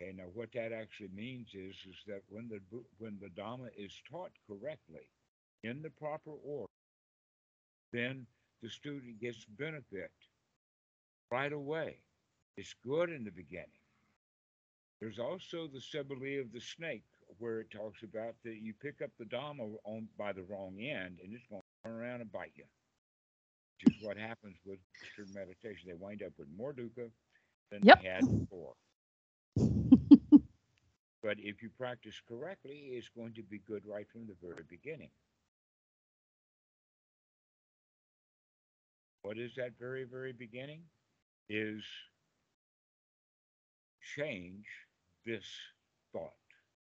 Okay, 0.00 0.12
now 0.12 0.24
what 0.32 0.52
that 0.52 0.72
actually 0.72 1.08
means 1.14 1.54
is 1.54 1.76
is 1.88 1.96
that 2.06 2.22
when 2.28 2.48
the 2.48 2.60
when 2.98 3.18
the 3.20 3.28
Dhamma 3.28 3.68
is 3.76 4.00
taught 4.08 4.32
correctly, 4.46 5.08
in 5.62 5.82
the 5.82 5.90
proper 5.90 6.32
order, 6.44 6.72
then 7.92 8.26
the 8.62 8.68
student 8.68 9.20
gets 9.20 9.44
benefit 9.44 10.10
right 11.30 11.52
away. 11.52 11.98
It's 12.56 12.74
good 12.84 13.10
in 13.10 13.24
the 13.24 13.30
beginning. 13.30 13.80
There's 15.00 15.18
also 15.18 15.66
the 15.68 15.80
simile 15.80 16.40
of 16.40 16.52
the 16.52 16.60
snake, 16.60 17.04
where 17.38 17.60
it 17.60 17.70
talks 17.70 18.02
about 18.02 18.34
that 18.44 18.56
you 18.62 18.74
pick 18.74 19.00
up 19.02 19.10
the 19.18 19.24
Dhamma 19.24 19.76
on 19.84 20.08
by 20.18 20.32
the 20.32 20.42
wrong 20.44 20.78
end, 20.80 21.18
and 21.22 21.32
it's 21.34 21.46
going 21.48 21.62
to 21.62 21.88
turn 21.88 21.98
around 22.00 22.20
and 22.22 22.32
bite 22.32 22.52
you. 22.54 22.64
Which 23.80 23.94
is 23.94 24.00
what 24.00 24.16
happens 24.16 24.58
with 24.64 24.78
Western 25.00 25.32
meditation. 25.32 25.88
They 25.88 25.94
wind 25.94 26.22
up 26.22 26.32
with 26.38 26.48
more 26.56 26.72
dukkha 26.72 27.10
than 27.70 27.82
Yep. 27.82 27.98
they 28.02 28.08
had 28.08 28.30
before. 28.30 28.74
But 31.22 31.38
if 31.40 31.62
you 31.62 31.70
practice 31.70 32.20
correctly, 32.26 32.90
it's 32.94 33.08
going 33.08 33.34
to 33.34 33.42
be 33.42 33.58
good 33.58 33.84
right 33.86 34.08
from 34.10 34.26
the 34.26 34.34
very 34.40 34.62
beginning. 34.68 35.10
What 39.28 39.36
is 39.36 39.52
that 39.58 39.72
very, 39.78 40.04
very 40.04 40.32
beginning? 40.32 40.80
Is 41.50 41.82
change 44.16 44.64
this 45.26 45.44
thought 46.14 46.32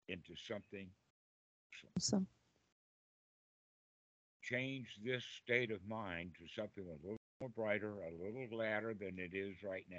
into 0.09 0.35
something, 0.49 0.89
So, 1.99 2.25
change 4.43 4.87
this 5.05 5.23
state 5.43 5.71
of 5.71 5.87
mind 5.87 6.31
to 6.39 6.47
something 6.59 6.85
a 6.87 7.07
little 7.07 7.19
more 7.39 7.51
brighter, 7.51 7.97
a 8.01 8.25
little 8.25 8.47
gladder 8.49 8.95
than 8.99 9.19
it 9.19 9.35
is 9.35 9.57
right 9.63 9.85
now. 9.91 9.99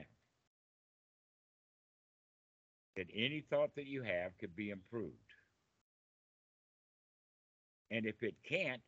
That 2.96 3.06
any 3.14 3.46
thought 3.48 3.76
that 3.76 3.86
you 3.86 4.02
have 4.02 4.36
could 4.40 4.56
be 4.56 4.72
improved. 4.72 5.14
And 7.92 8.08
if 8.08 8.24
it 8.24 8.34
can't, 8.44 8.82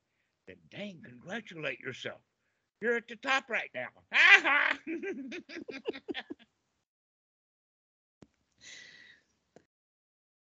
then 0.48 0.58
dang, 0.72 1.04
congratulate 1.08 1.80
yourself. 1.80 2.22
You're 2.82 2.98
at 2.98 3.08
the 3.08 3.16
top 3.16 3.50
right 3.50 3.70
now. 3.74 3.88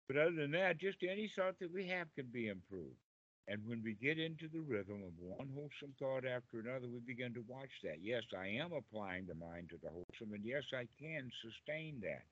but 0.08 0.18
other 0.18 0.32
than 0.32 0.52
that, 0.52 0.80
just 0.80 1.04
any 1.04 1.32
thought 1.36 1.60
that 1.60 1.72
we 1.72 1.88
have 1.88 2.08
can 2.16 2.26
be 2.28 2.48
improved. 2.48 2.98
And 3.48 3.62
when 3.68 3.82
we 3.84 3.94
get 3.96 4.20
into 4.20 4.48
the 4.48 4.62
rhythm 4.62 5.04
of 5.04 5.12
one 5.20 5.50
wholesome 5.54 5.94
thought 6.00 6.26
after 6.26 6.60
another, 6.60 6.88
we 6.88 7.00
begin 7.06 7.34
to 7.34 7.44
watch 7.48 7.72
that. 7.84 7.98
Yes, 8.02 8.24
I 8.38 8.48
am 8.48 8.72
applying 8.72 9.26
the 9.28 9.36
mind 9.36 9.70
to 9.70 9.78
the 9.84 9.90
wholesome, 9.90 10.34
and 10.34 10.46
yes, 10.46 10.64
I 10.74 10.88
can 11.00 11.30
sustain 11.42 12.00
that. 12.02 12.24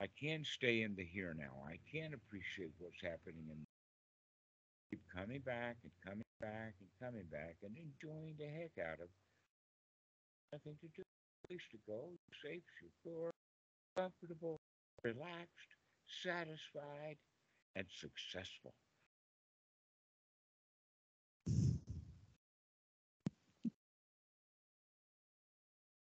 I 0.00 0.08
can 0.20 0.44
stay 0.44 0.82
in 0.82 0.94
the 0.96 1.04
here 1.04 1.34
now. 1.38 1.52
I 1.68 1.78
can 1.92 2.14
appreciate 2.14 2.72
what's 2.78 3.00
happening 3.02 3.44
and 3.50 3.66
keep 4.90 5.02
coming 5.14 5.40
back 5.40 5.76
and 5.82 5.92
coming 6.04 6.24
back 6.44 6.74
and 6.80 6.88
coming 7.00 7.24
back 7.32 7.56
and 7.64 7.72
enjoying 7.76 8.36
the 8.38 8.44
heck 8.44 8.76
out 8.84 9.00
of 9.00 9.08
nothing 10.52 10.76
to 10.80 10.88
do, 10.94 11.02
place 11.48 11.64
to 11.72 11.78
go, 11.88 12.10
safe, 12.44 12.62
secure, 12.76 13.30
comfortable, 13.96 14.58
relaxed, 15.02 15.72
satisfied, 16.22 17.16
and 17.76 17.86
successful. 17.98 18.72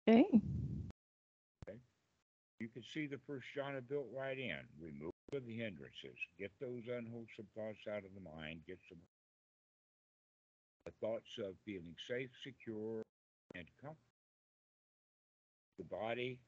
okay. 0.09 0.25
You 2.61 2.69
can 2.69 2.83
see 2.95 3.07
the 3.07 3.21
first 3.27 3.45
jhana 3.57 3.87
built 3.87 4.07
right 4.17 4.39
in. 4.39 4.57
Remove 4.81 5.13
the 5.31 5.57
hindrances. 5.57 6.17
Get 6.39 6.51
those 6.61 6.83
unwholesome 6.89 7.49
thoughts 7.55 7.85
out 7.91 8.05
of 8.05 8.15
the 8.15 8.25
mind. 8.25 8.61
Get 8.67 8.79
some 8.89 8.99
the 10.85 10.93
thoughts 11.01 11.31
of 11.39 11.55
feeling 11.65 11.97
safe, 12.09 12.31
secure, 12.45 13.03
and 13.55 13.67
comfortable. 13.81 13.99
The 15.79 15.85
body 15.85 16.39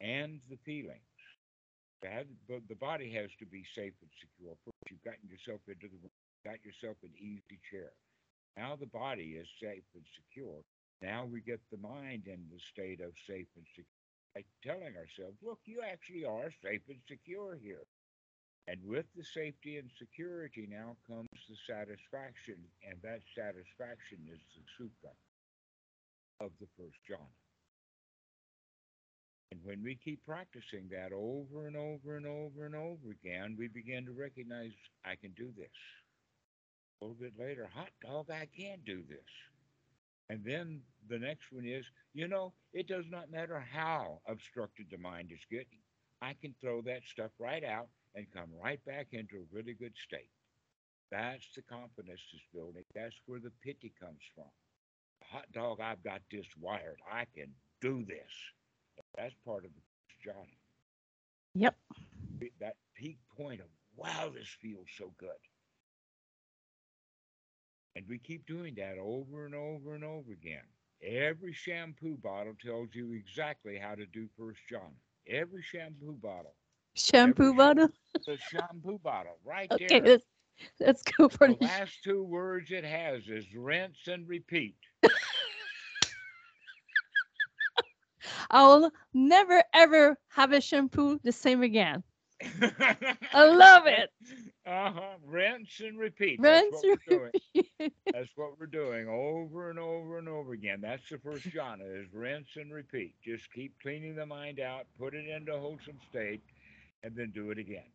and 0.00 0.40
the 0.48 0.58
feelings. 0.64 1.00
But 2.02 2.26
the 2.68 2.74
body 2.74 3.12
has 3.14 3.30
to 3.38 3.46
be 3.46 3.64
safe 3.76 3.94
and 4.02 4.10
secure. 4.18 4.56
First, 4.64 4.90
you've 4.90 5.04
gotten 5.04 5.28
yourself 5.30 5.60
into 5.68 5.86
the 5.86 5.98
room, 6.02 6.10
got 6.44 6.58
yourself 6.64 6.96
an 7.02 7.14
easy 7.14 7.60
chair. 7.70 7.94
Now 8.56 8.74
the 8.74 8.90
body 8.90 9.38
is 9.38 9.46
safe 9.62 9.86
and 9.94 10.04
secure. 10.18 10.64
Now 11.00 11.24
we 11.30 11.40
get 11.40 11.60
the 11.70 11.78
mind 11.78 12.26
in 12.26 12.42
the 12.50 12.58
state 12.74 13.00
of 13.00 13.14
safe 13.26 13.46
and 13.54 13.66
secure 13.70 13.86
by 14.34 14.42
telling 14.64 14.96
ourselves, 14.96 15.38
look, 15.42 15.60
you 15.64 15.82
actually 15.84 16.24
are 16.24 16.50
safe 16.64 16.82
and 16.88 16.98
secure 17.06 17.54
here. 17.62 17.86
And 18.68 18.78
with 18.84 19.06
the 19.16 19.24
safety 19.24 19.78
and 19.78 19.90
security 19.98 20.68
now 20.70 20.96
comes 21.08 21.28
the 21.48 21.56
satisfaction, 21.66 22.56
and 22.88 22.96
that 23.02 23.20
satisfaction 23.36 24.18
is 24.30 24.40
the 24.54 24.62
sukha 24.78 25.12
of 26.40 26.52
the 26.60 26.68
first 26.78 26.98
jhana. 27.10 27.26
And 29.50 29.60
when 29.64 29.82
we 29.82 29.96
keep 29.96 30.24
practicing 30.24 30.88
that 30.90 31.12
over 31.12 31.66
and 31.66 31.76
over 31.76 32.16
and 32.16 32.26
over 32.26 32.64
and 32.64 32.74
over 32.74 33.10
again, 33.10 33.56
we 33.58 33.68
begin 33.68 34.06
to 34.06 34.12
recognize 34.12 34.72
I 35.04 35.16
can 35.16 35.32
do 35.32 35.50
this. 35.56 35.68
A 37.00 37.04
little 37.04 37.18
bit 37.20 37.34
later, 37.38 37.68
hot 37.74 37.90
dog, 38.00 38.30
I 38.30 38.48
can 38.56 38.78
do 38.86 39.02
this. 39.08 39.18
And 40.30 40.42
then 40.44 40.80
the 41.08 41.18
next 41.18 41.52
one 41.52 41.66
is, 41.66 41.84
you 42.14 42.28
know, 42.28 42.54
it 42.72 42.86
does 42.86 43.04
not 43.10 43.30
matter 43.30 43.62
how 43.72 44.20
obstructed 44.26 44.86
the 44.90 44.98
mind 44.98 45.30
is 45.32 45.44
getting. 45.50 45.80
I 46.22 46.34
can 46.40 46.54
throw 46.60 46.80
that 46.82 47.02
stuff 47.04 47.32
right 47.38 47.64
out 47.64 47.88
and 48.14 48.26
come 48.32 48.48
right 48.62 48.84
back 48.84 49.08
into 49.12 49.36
a 49.36 49.54
really 49.56 49.74
good 49.74 49.94
state. 49.96 50.28
That's 51.10 51.46
the 51.54 51.62
confidence 51.62 52.20
is 52.34 52.40
building. 52.54 52.84
That's 52.94 53.16
where 53.26 53.40
the 53.40 53.52
piti 53.62 53.92
comes 54.00 54.22
from. 54.34 54.50
Hot 55.30 55.46
dog, 55.52 55.80
I've 55.80 56.02
got 56.02 56.22
this 56.30 56.46
wired. 56.58 56.98
I 57.10 57.26
can 57.34 57.52
do 57.80 58.04
this. 58.04 58.32
That's 59.16 59.34
part 59.44 59.64
of 59.64 59.70
the 59.74 60.30
jhana. 60.30 60.56
Yep. 61.54 61.76
That 62.60 62.76
peak 62.96 63.18
point 63.36 63.60
of, 63.60 63.66
wow, 63.96 64.30
this 64.34 64.48
feels 64.60 64.86
so 64.96 65.12
good. 65.18 65.30
And 67.94 68.06
we 68.08 68.18
keep 68.18 68.46
doing 68.46 68.74
that 68.76 68.96
over 68.98 69.44
and 69.44 69.54
over 69.54 69.94
and 69.94 70.04
over 70.04 70.32
again. 70.32 70.64
Every 71.02 71.52
shampoo 71.52 72.16
bottle 72.22 72.54
tells 72.64 72.88
you 72.94 73.12
exactly 73.12 73.78
how 73.78 73.94
to 73.94 74.06
do 74.06 74.28
First 74.38 74.60
jhana. 74.72 74.94
Every 75.28 75.62
shampoo 75.62 76.16
bottle. 76.22 76.54
Shampoo 76.94 77.54
bottle. 77.54 77.88
The 78.26 78.36
shampoo 78.36 78.98
bottle, 78.98 79.38
right 79.44 79.72
Okay, 79.72 80.00
there. 80.00 80.02
let's 80.02 80.24
let's 80.80 81.02
go 81.02 81.28
for 81.28 81.46
The 81.46 81.54
the 81.54 81.56
last 81.60 82.02
two 82.02 82.22
words 82.22 82.70
it 82.70 82.84
has 82.84 83.28
is 83.28 83.54
rinse 83.54 84.06
and 84.08 84.28
repeat. 84.28 84.76
I'll 88.50 88.92
never 89.12 89.62
ever 89.72 90.18
have 90.30 90.52
a 90.52 90.60
shampoo 90.60 91.18
the 91.22 91.32
same 91.32 91.62
again. 91.62 92.04
I 93.32 93.44
love 93.44 93.86
it. 93.86 94.10
Uh-huh. 94.66 95.16
Rinse 95.24 95.80
and 95.80 95.98
repeat. 95.98 96.42
Rinse 96.42 96.66
That's 96.66 96.70
what 96.70 96.86
we're 96.88 96.98
doing. 97.06 97.32
repeat. 97.54 97.92
That's 98.12 98.30
what 98.36 98.58
we're 98.58 98.66
doing 98.66 99.08
over 99.08 99.70
and 99.70 99.78
over 99.78 100.18
and 100.18 100.28
over 100.28 100.52
again. 100.52 100.80
That's 100.80 101.08
the 101.08 101.18
first 101.18 101.50
jhana 101.52 102.02
is 102.02 102.12
rinse 102.12 102.56
and 102.56 102.72
repeat. 102.72 103.14
Just 103.24 103.50
keep 103.52 103.78
cleaning 103.80 104.14
the 104.16 104.26
mind 104.26 104.60
out, 104.60 104.86
put 104.98 105.14
it 105.14 105.26
into 105.28 105.54
a 105.54 105.60
wholesome 105.60 105.98
state, 106.08 106.42
and 107.02 107.14
then 107.16 107.30
do 107.32 107.50
it 107.50 107.58
again. 107.58 107.90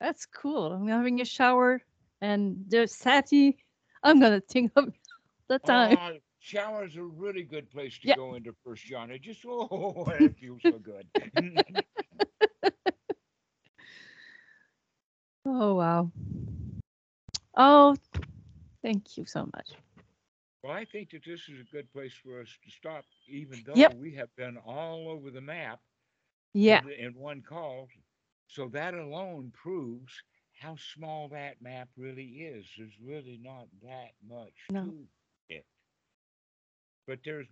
That's 0.00 0.26
cool. 0.26 0.72
I'm 0.72 0.86
having 0.88 1.20
a 1.20 1.24
shower 1.24 1.82
and 2.20 2.64
there's 2.68 2.94
sati. 2.94 3.58
I'm 4.02 4.20
gonna 4.20 4.40
think 4.40 4.72
of 4.76 4.92
the 5.48 5.58
time. 5.58 5.98
Oh, 5.98 6.18
showers 6.38 6.96
are 6.96 7.02
a 7.04 7.06
really 7.06 7.42
good 7.44 7.70
place 7.70 7.98
to 8.00 8.08
Yeah. 8.08 8.14
go 8.14 8.34
into 8.34 8.52
first 8.64 8.86
jhana. 8.86 9.16
It 9.16 9.22
Just 9.22 9.44
oh, 9.46 10.04
it 10.08 10.36
feels 10.36 10.64
so 10.64 10.78
good. 10.78 11.08
Oh 15.46 15.74
wow. 15.74 16.10
Oh, 17.56 17.96
thank 18.82 19.16
you 19.16 19.24
so 19.26 19.44
much. 19.54 19.76
Well, 20.66 20.76
I 20.76 20.84
think 20.84 21.10
that 21.12 21.24
this 21.24 21.48
is 21.48 21.60
a 21.60 21.72
good 21.76 21.92
place 21.92 22.14
for 22.14 22.40
us 22.40 22.58
to 22.64 22.70
stop, 22.70 23.06
even 23.28 23.62
though 23.66 23.86
Yep. 23.86 23.96
we 23.96 24.14
have 24.14 24.34
been 24.36 24.58
all 24.58 25.08
over 25.08 25.30
the 25.30 25.40
map 25.42 25.80
Yeah, 26.54 26.82
in, 26.82 26.88
in 26.90 27.14
one 27.14 27.42
call. 27.42 27.90
So 28.46 28.68
that 28.68 28.94
alone 28.94 29.52
proves 29.52 30.22
how 30.60 30.76
small 30.76 31.28
that 31.28 31.62
map 31.62 31.90
really 31.96 32.26
is. 32.26 32.72
There's 32.76 32.98
really 33.00 33.38
not 33.42 33.68
that 33.82 34.12
much 34.26 34.72
No. 34.72 34.84
to 34.84 35.08
it. 35.48 35.66
But 37.06 37.22
there's 37.24 37.48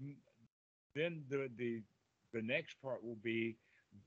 then 0.94 1.24
the 1.28 1.50
the 1.56 1.82
the 2.32 2.42
next 2.42 2.80
part 2.80 3.04
will 3.04 3.16
be 3.16 3.56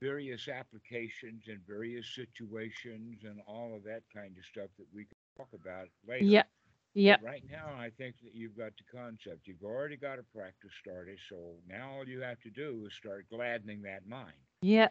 various 0.00 0.48
applications 0.48 1.48
and 1.48 1.60
various 1.66 2.14
situations 2.14 3.24
and 3.24 3.40
all 3.46 3.74
of 3.76 3.84
that 3.84 4.02
kind 4.12 4.36
of 4.36 4.44
stuff 4.44 4.70
that 4.78 4.86
we 4.92 5.04
can 5.06 5.16
talk 5.36 5.52
about 5.54 5.88
later. 6.06 6.36
yeah, 6.36 6.57
yeah. 6.94 7.16
Right 7.20 7.42
now, 7.50 7.74
I 7.74 7.90
think 7.90 8.16
that 8.22 8.34
you've 8.34 8.56
got 8.56 8.72
the 8.76 8.84
concept. 8.84 9.46
You've 9.46 9.62
already 9.62 9.96
got 9.96 10.18
a 10.18 10.22
practice 10.22 10.72
started. 10.80 11.18
So 11.28 11.56
now 11.66 11.92
all 11.92 12.08
you 12.08 12.20
have 12.20 12.40
to 12.40 12.50
do 12.50 12.86
is 12.86 12.94
start 12.94 13.28
gladdening 13.28 13.82
that 13.82 14.06
mind 14.06 14.38
Yeah, 14.62 14.88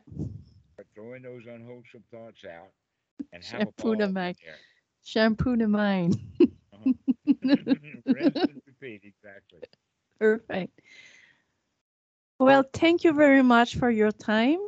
start 0.74 0.88
throwing 0.94 1.22
those 1.24 1.46
unwholesome 1.46 2.04
thoughts 2.12 2.44
out 2.46 2.72
and 3.32 3.44
have 3.44 3.66
a 3.66 3.72
Shampoo 3.72 3.96
the 3.96 4.08
ball 4.08 4.10
mind. 4.10 4.38
shampoo 5.04 5.58
the 5.58 5.68
mind. 5.68 6.18
Uh-huh. 6.74 6.92
And 8.08 8.52
repeat, 8.66 9.02
exactly. 9.04 9.62
Perfect. 10.20 10.82
Well, 12.40 12.64
thank 12.74 13.04
you 13.04 13.14
very 13.14 13.42
much 13.44 13.76
for 13.76 13.90
your 13.90 14.12
time. 14.12 14.60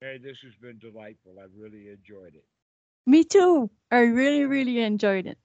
Hey, 0.00 0.18
this 0.18 0.40
has 0.42 0.54
been 0.56 0.78
delightful. 0.78 1.38
I've 1.38 1.54
really 1.56 1.88
enjoyed 1.88 2.34
it. 2.34 2.46
Me 3.06 3.24
too. 3.24 3.70
I 3.90 4.00
really, 4.00 4.44
really 4.44 4.78
enjoyed 4.80 5.26
it. 5.26 5.38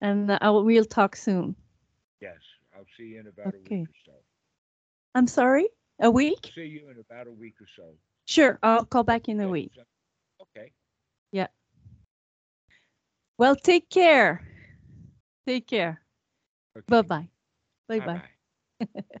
And 0.00 0.30
uh, 0.30 0.38
I 0.40 0.50
will, 0.50 0.64
we'll 0.64 0.84
talk 0.84 1.16
soon. 1.16 1.56
Yes, 2.20 2.36
I'll 2.76 2.84
see 2.96 3.04
you 3.04 3.20
in 3.20 3.26
about 3.26 3.54
a 3.54 3.58
week 3.58 3.88
or 3.88 3.92
so. 4.04 4.12
I'm 5.14 5.26
sorry? 5.26 5.68
A 6.00 6.10
week? 6.10 6.52
See 6.54 6.62
you 6.66 6.90
in 6.90 6.98
about 6.98 7.26
a 7.26 7.32
week 7.32 7.54
or 7.60 7.66
so. 7.76 7.94
Sure, 8.26 8.58
I'll 8.62 8.84
call 8.84 9.04
back 9.04 9.28
in 9.28 9.40
a 9.40 9.44
Okay, 9.44 9.52
week. 9.52 9.72
so- 9.74 9.82
Okay. 10.42 10.72
Well, 13.38 13.54
take 13.54 13.90
care. 13.90 14.40
Take 15.46 15.66
care. 15.66 16.00
okay. 16.74 16.84
Bye 16.88 17.02
bye. 17.02 17.28
Bye 17.88 17.98
bye. 18.00 18.22
Bye-bye. 18.80 19.10